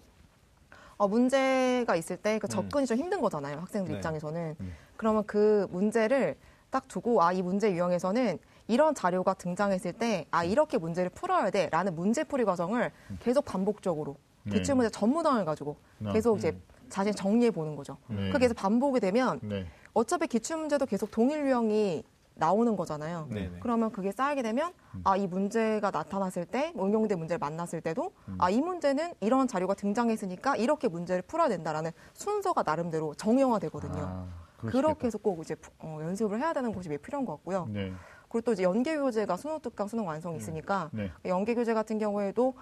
어, 0.97 1.07
문제가 1.07 1.95
있을 1.95 2.17
때그 2.17 2.45
음. 2.45 2.49
접근이 2.49 2.85
좀 2.85 2.97
힘든 2.97 3.21
거잖아요. 3.21 3.57
학생들 3.59 3.93
네. 3.93 3.97
입장에서는. 3.97 4.55
음. 4.59 4.73
그러면 4.97 5.23
그 5.25 5.67
문제를 5.71 6.35
딱 6.69 6.87
두고 6.87 7.23
아, 7.23 7.31
이 7.33 7.41
문제 7.41 7.71
유형에서는 7.71 8.37
이런 8.67 8.93
자료가 8.93 9.33
등장했을 9.33 9.93
때 9.93 10.25
아, 10.29 10.43
이렇게 10.43 10.77
문제를 10.77 11.09
풀어야 11.09 11.49
돼 11.49 11.67
라는 11.69 11.95
문제풀이 11.95 12.45
과정을 12.45 12.91
계속 13.19 13.43
반복적으로 13.45 14.15
네. 14.43 14.53
기출문제 14.57 14.89
전문항을 14.91 15.45
가지고 15.45 15.75
아, 16.05 16.13
계속 16.13 16.37
이제 16.37 16.55
자신 16.89 17.13
정리해 17.13 17.49
보는 17.49 17.75
거죠. 17.75 17.97
네. 18.07 18.27
그게 18.27 18.39
계속 18.45 18.53
반복이 18.55 18.99
되면 18.99 19.39
네. 19.41 19.65
어차피 19.93 20.27
기출 20.27 20.57
문제도 20.57 20.85
계속 20.85 21.11
동일 21.11 21.45
유형이 21.45 22.03
나오는 22.35 22.75
거잖아요. 22.75 23.27
네네. 23.29 23.59
그러면 23.59 23.91
그게 23.91 24.11
쌓이게 24.11 24.41
되면 24.41 24.71
아이 25.03 25.27
문제가 25.27 25.91
나타났을 25.91 26.45
때 26.45 26.73
응용된 26.79 27.19
문제를 27.19 27.37
만났을 27.39 27.81
때도 27.81 28.13
아이 28.39 28.61
문제는 28.61 29.13
이런 29.19 29.47
자료가 29.47 29.73
등장했으니까 29.75 30.55
이렇게 30.55 30.87
문제를 30.87 31.21
풀어야 31.23 31.49
된다라는 31.49 31.91
순서가 32.13 32.63
나름대로 32.63 33.13
정형화되거든요. 33.15 34.01
아, 34.01 34.25
그렇게. 34.57 35.07
해서 35.07 35.17
꼭 35.17 35.41
이제 35.41 35.55
부- 35.55 35.71
어, 35.79 35.99
연습을 36.01 36.39
해야 36.39 36.53
되는 36.53 36.71
곳이 36.73 36.87
매우 36.89 36.97
필요한 36.99 37.25
것 37.25 37.33
같고요. 37.33 37.67
네. 37.69 37.91
그리고 38.29 38.41
또 38.41 38.53
이제 38.53 38.63
연계 38.63 38.97
교재가 38.97 39.35
수능 39.37 39.59
특강 39.59 39.87
수능 39.87 40.07
완성이 40.07 40.37
있으니까 40.37 40.89
네. 40.93 41.11
연계 41.25 41.53
교재 41.53 41.73
같은 41.73 41.99
경우에도 41.99 42.55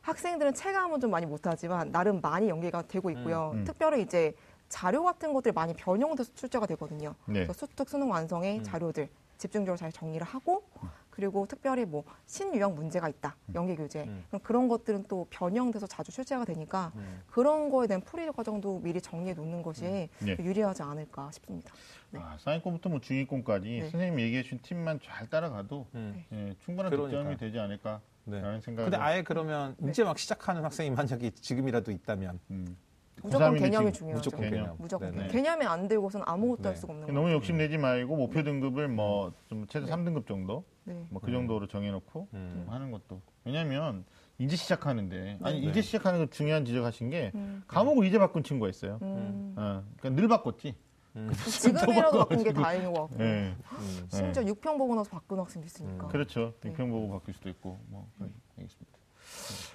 학생들은 0.00 0.54
체감은 0.54 0.98
좀 0.98 1.10
많이 1.10 1.26
못하지만 1.26 1.92
나름 1.92 2.20
많이 2.22 2.48
연계가 2.48 2.82
되고 2.88 3.10
있고요. 3.10 3.50
음, 3.52 3.58
음. 3.58 3.64
특별히 3.64 4.00
이제 4.00 4.34
자료 4.70 5.04
같은 5.04 5.34
것들이 5.34 5.52
많이 5.52 5.74
변형돼서 5.74 6.32
출제가 6.34 6.64
되거든요. 6.68 7.14
네. 7.26 7.44
그래서 7.44 7.52
수특 7.52 7.90
수능 7.90 8.10
완성의 8.10 8.60
음. 8.60 8.64
자료들 8.64 9.10
집중적으로 9.36 9.76
잘 9.76 9.90
정리를 9.90 10.24
하고 10.26 10.62
그리고 11.08 11.46
특별히 11.46 11.84
뭐 11.84 12.04
신유형 12.26 12.74
문제가 12.74 13.08
있다 13.08 13.36
연계 13.54 13.74
교재 13.74 14.04
음. 14.04 14.24
그럼 14.28 14.40
그런 14.42 14.68
것들은 14.68 15.06
또 15.08 15.26
변형돼서 15.30 15.86
자주 15.86 16.12
출제가 16.12 16.44
되니까 16.44 16.92
음. 16.94 17.22
그런 17.26 17.68
거에 17.70 17.86
대한 17.88 18.00
풀이 18.02 18.30
과정도 18.30 18.78
미리 18.78 19.00
정리해 19.00 19.34
놓는 19.34 19.62
것이 19.62 20.08
네. 20.20 20.36
유리하지 20.38 20.82
않을까 20.82 21.30
싶습니다. 21.32 21.72
네. 22.10 22.20
아, 22.22 22.36
사인권부터 22.38 22.88
뭐 22.90 23.00
중위권까지 23.00 23.68
네. 23.68 23.90
선생님이 23.90 24.22
얘기해 24.24 24.42
준 24.44 24.60
팁만 24.62 25.00
잘 25.02 25.28
따라가도 25.28 25.86
음. 25.94 26.24
예, 26.32 26.54
충분한 26.64 26.90
그러니까요. 26.90 27.22
득점이 27.22 27.36
되지 27.38 27.58
않을까 27.58 28.00
라는 28.26 28.54
네. 28.56 28.60
생각을 28.60 28.90
근데 28.90 29.02
아예 29.02 29.22
그러면 29.22 29.74
이제 29.88 30.04
막 30.04 30.18
시작하는 30.18 30.62
학생이 30.64 30.90
만약에 30.90 31.30
지금이라도 31.30 31.90
있다면 31.90 32.38
음. 32.50 32.76
무조건 33.22 33.54
고3인데 33.54 33.58
개념이 33.60 33.92
중요하죠. 33.92 34.30
무조건 34.30 34.50
개념. 34.50 34.76
무조건 34.78 35.10
네네. 35.10 35.16
개념. 35.28 35.32
개념이 35.32 35.66
안 35.66 35.88
들고서는 35.88 36.24
아무것도 36.28 36.62
네. 36.62 36.68
할 36.68 36.76
수가 36.76 36.92
없는 36.92 37.06
거예요. 37.06 37.20
너무 37.20 37.32
욕심내지 37.34 37.78
말고 37.78 38.16
목표 38.16 38.42
등급을 38.42 38.88
뭐 38.88 39.32
좀 39.48 39.66
최소 39.66 39.86
네. 39.86 39.92
3등급 39.92 40.26
정도 40.26 40.64
네. 40.84 40.94
뭐 41.10 41.20
그 41.20 41.30
정도로 41.30 41.66
정해놓고 41.66 42.28
음. 42.34 42.62
좀 42.64 42.74
하는 42.74 42.90
것도 42.90 43.20
왜냐하면 43.44 44.04
이제 44.38 44.56
시작하는데 44.56 45.38
아니 45.42 45.60
네. 45.60 45.66
이제 45.68 45.82
시작하는 45.82 46.20
거 46.20 46.26
중요한 46.30 46.64
지적하신 46.64 47.10
게 47.10 47.30
음. 47.34 47.62
과목을 47.68 48.06
이제 48.06 48.18
바꾼 48.18 48.42
친구가 48.42 48.68
있어요. 48.70 48.98
음. 49.02 49.54
어, 49.56 49.82
그러니까 49.98 50.20
늘 50.20 50.28
바꿨지. 50.28 50.74
음. 51.16 51.28
지금이라도 51.32 52.18
바꾼 52.20 52.44
게 52.44 52.52
다행인 52.52 52.92
것 52.92 53.00
같고 53.08 53.24
예, 53.24 53.52
음. 53.72 54.06
심지어 54.10 54.44
6평 54.44 54.78
보고 54.78 54.94
나서 54.94 55.10
바꾼 55.10 55.40
학생도 55.40 55.66
있으니까. 55.66 56.06
음. 56.06 56.08
그렇죠. 56.08 56.54
네. 56.60 56.70
비평 56.70 56.88
보고 56.90 57.10
바뀔 57.18 57.34
수도 57.34 57.48
있고 57.48 57.78
뭐 57.88 58.08
네, 58.18 58.28
알겠습니다. 58.58 58.98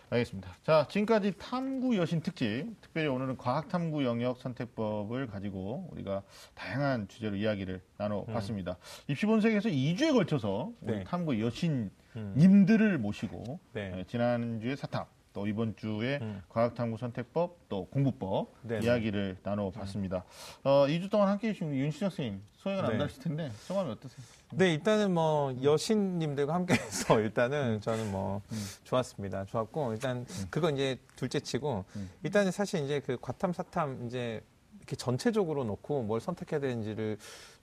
알겠습니다. 0.10 0.56
자 0.64 0.88
지금까지 0.90 1.34
탐구 1.38 1.98
여신 1.98 2.22
특집 2.22 2.68
특별히 2.82 3.08
오늘은 3.08 3.38
과학 3.38 3.68
탐구 3.70 4.04
영역 4.06 4.38
선택법을 4.40 5.28
가지고 5.28 5.90
우리가 5.92 6.24
다양한 6.54 7.08
주제로 7.08 7.36
이야기를 7.36 7.82
나눠봤습니다. 7.98 8.78
입시 9.08 9.26
본색에서 9.26 9.70
2주에 9.70 10.14
걸쳐서 10.14 10.72
네. 10.82 11.04
탐구 11.04 11.42
여신 11.42 11.92
음. 12.16 12.34
님들을 12.38 12.98
모시고 12.98 13.60
네. 13.74 13.94
예, 13.98 14.04
지난주에 14.06 14.76
사탑 14.76 15.15
또 15.36 15.46
이번 15.48 15.76
주에 15.76 16.20
음. 16.22 16.42
과학탐구 16.48 16.98
선택법 16.98 17.68
또 17.68 17.86
공부법 17.88 18.54
네네. 18.62 18.86
이야기를 18.86 19.38
나눠봤습니다. 19.44 20.24
어, 20.64 20.88
2주 20.88 21.12
동안 21.12 21.28
함께해 21.28 21.52
주신 21.52 21.76
윤시정 21.76 22.10
선생님 22.10 22.42
소회가 22.56 22.84
네. 22.84 22.88
남다르실 22.88 23.22
텐데 23.22 23.52
소감이 23.68 23.92
어떠세요? 23.92 24.26
네, 24.54 24.74
일단은 24.74 25.14
뭐 25.14 25.54
여신님들과 25.62 26.54
함께해서 26.54 27.20
일단은 27.20 27.82
저는 27.82 28.12
뭐 28.14 28.42
좋았습니다. 28.86 29.44
좋았고 29.44 29.92
일단 29.92 30.26
그거 30.50 30.70
이제 30.70 30.98
둘째치고 31.18 31.84
음. 31.98 32.10
일단은 32.24 32.52
사실 32.52 32.86
이제 32.86 33.02
그 33.02 33.18
과탐 33.20 33.52
사탐 33.52 34.06
이제 34.08 34.42
이렇게 34.78 34.96
전체적으로 34.96 35.66
놓고 35.66 36.04
뭘 36.04 36.22
선택해야 36.22 36.62
되는지를 36.62 37.18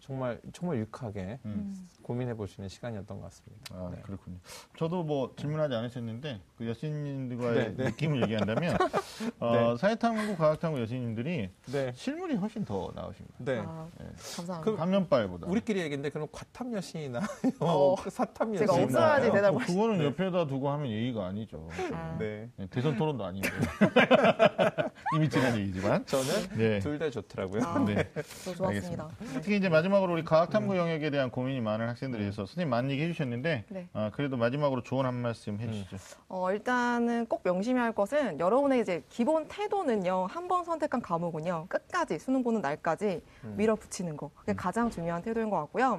정말 0.04 0.40
정말 0.52 0.78
유쾌하게 0.78 1.38
음. 1.44 1.88
고민해 2.02 2.34
볼 2.34 2.48
수 2.48 2.60
있는 2.60 2.68
시간이었던 2.68 3.20
것 3.20 3.24
같습니다. 3.26 3.64
아, 3.72 3.88
네. 3.94 4.02
그렇군요. 4.02 4.36
저도 4.76 5.04
뭐 5.04 5.32
질문하지 5.38 5.74
않으셨는데 5.76 6.40
그 6.58 6.68
여신님들과의 6.68 7.54
네, 7.54 7.74
네. 7.76 7.84
느낌을 7.84 8.20
얘기한다면 8.22 8.76
어, 9.38 9.76
사회탐구, 9.76 10.36
과학탐구 10.36 10.80
여신님들이 10.80 11.50
네, 11.66 11.92
실물이 11.94 12.34
훨씬 12.34 12.64
더 12.64 12.90
나으십니다. 12.96 13.34
네. 13.38 13.58
아, 13.64 13.86
네. 14.00 14.06
감사합니다. 14.36 14.60
그- 14.62 14.76
감면발보다. 14.76 15.46
우리끼리 15.46 15.80
얘기인데 15.82 16.10
그럼 16.10 16.26
과탐 16.32 16.72
여신이나 16.74 17.20
어, 17.60 17.94
사탐 18.10 18.56
제가 18.56 18.72
여신 18.72 18.84
없어야지 18.84 19.28
어, 19.28 19.32
대답을 19.32 19.64
그거는 19.66 19.98
네. 19.98 20.04
옆에다 20.06 20.46
두고 20.48 20.68
하면 20.70 20.90
예의가 20.90 21.26
아니죠. 21.26 21.68
아. 21.92 22.16
네, 22.18 22.50
네, 22.56 22.66
대선 22.66 22.96
토론도 22.96 23.24
아닌데. 23.24 23.48
이미 25.14 25.28
지난 25.28 25.56
얘기지만. 25.58 26.04
저는 26.06 26.48
네. 26.56 26.78
둘다 26.80 27.08
좋더라고요. 27.10 27.62
아, 27.64 27.78
네. 27.84 28.10
저 28.44 28.52
좋았습니다. 28.54 29.08
네. 29.20 29.26
특히 29.34 29.56
이제 29.56 29.68
마지막 29.68 29.91
마지막으로 29.92 30.14
우리 30.14 30.24
과학탐구 30.24 30.76
영역에 30.76 31.10
대한 31.10 31.30
고민이 31.30 31.60
많은 31.60 31.88
학생들에 31.88 32.20
대해서 32.22 32.46
선생님 32.46 32.70
많은 32.70 32.90
얘기 32.90 33.02
해주셨는데 33.02 33.64
네. 33.68 33.88
아, 33.92 34.10
그래도 34.12 34.36
마지막으로 34.36 34.82
조언 34.82 35.06
한 35.06 35.14
말씀 35.14 35.60
해주시죠. 35.60 35.96
어, 36.28 36.50
일단은 36.50 37.26
꼭 37.26 37.42
명심해야 37.44 37.84
할 37.84 37.92
것은 37.92 38.40
여러분의 38.40 38.80
이제 38.80 39.04
기본 39.08 39.46
태도는요, 39.48 40.26
한 40.30 40.48
번 40.48 40.64
선택한 40.64 41.00
과목은요, 41.02 41.66
끝까지 41.68 42.18
수능 42.18 42.42
보는 42.42 42.60
날까지 42.60 43.22
밀어붙이는 43.42 44.16
거. 44.16 44.30
그게 44.34 44.54
가장 44.54 44.90
중요한 44.90 45.22
태도인 45.22 45.50
것 45.50 45.56
같고요. 45.58 45.94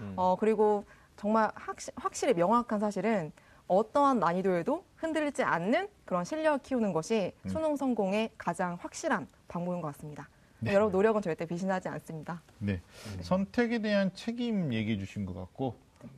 음. 0.00 0.12
어, 0.16 0.36
그리고 0.38 0.84
정말 1.16 1.50
확시, 1.54 1.90
확실히 1.94 2.34
명확한 2.34 2.80
사실은 2.80 3.30
어떠한 3.68 4.18
난이도에도 4.18 4.84
흔들리지 4.96 5.42
않는 5.42 5.88
그런 6.04 6.24
실력을 6.24 6.58
키우는 6.60 6.92
것이 6.92 7.32
수능 7.46 7.76
성공의 7.76 8.30
가장 8.36 8.76
확실한 8.80 9.28
방법인 9.48 9.80
것 9.80 9.88
같습니다. 9.94 10.28
여러분 10.72 10.92
노력은 10.92 11.22
절대 11.22 11.46
비신하지 11.46 11.88
않습니다. 11.88 12.42
네. 12.58 12.80
선택에 13.20 13.80
대한 13.80 14.10
책임 14.14 14.72
얘기해 14.72 14.98
주신 14.98 15.26
것 15.26 15.34
같고, 15.34 15.76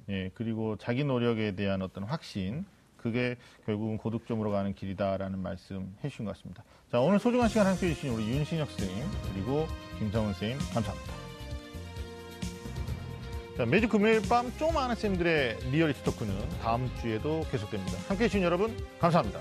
예, 0.09 0.30
그리고 0.34 0.76
자기 0.76 1.05
노력에 1.05 1.55
대한 1.57 1.82
어떤 1.82 2.05
확신, 2.05 2.64
그게 2.97 3.36
결국은 3.64 3.99
고득점으로 3.99 4.51
가는 4.51 4.74
길이다라는 4.74 5.38
말씀 5.38 5.94
해주신 6.03 6.24
것 6.24 6.36
같습니다. 6.36 6.64
자, 6.90 7.01
오늘 7.01 7.18
소중한 7.18 7.49
시간 7.49 7.66
함께 7.66 7.88
해주신 7.90 8.11
우리 8.12 8.28
윤신혁 8.28 8.68
선생님, 8.70 9.05
그리고 9.32 9.66
김성훈 9.99 10.32
선생님, 10.32 10.59
감사합니다. 10.72 11.12
자, 13.57 13.64
매주 13.64 13.88
금요일 13.88 14.20
밤 14.28 14.53
좀 14.59 14.76
아는 14.76 14.94
쌤들의 14.94 15.70
리얼리티 15.70 16.05
토크는 16.05 16.34
다음 16.61 16.90
주에도 17.01 17.42
계속됩니다. 17.51 17.97
함께 18.09 18.24
해주신 18.24 18.42
여러분, 18.42 18.76
감사합니다. 18.99 19.40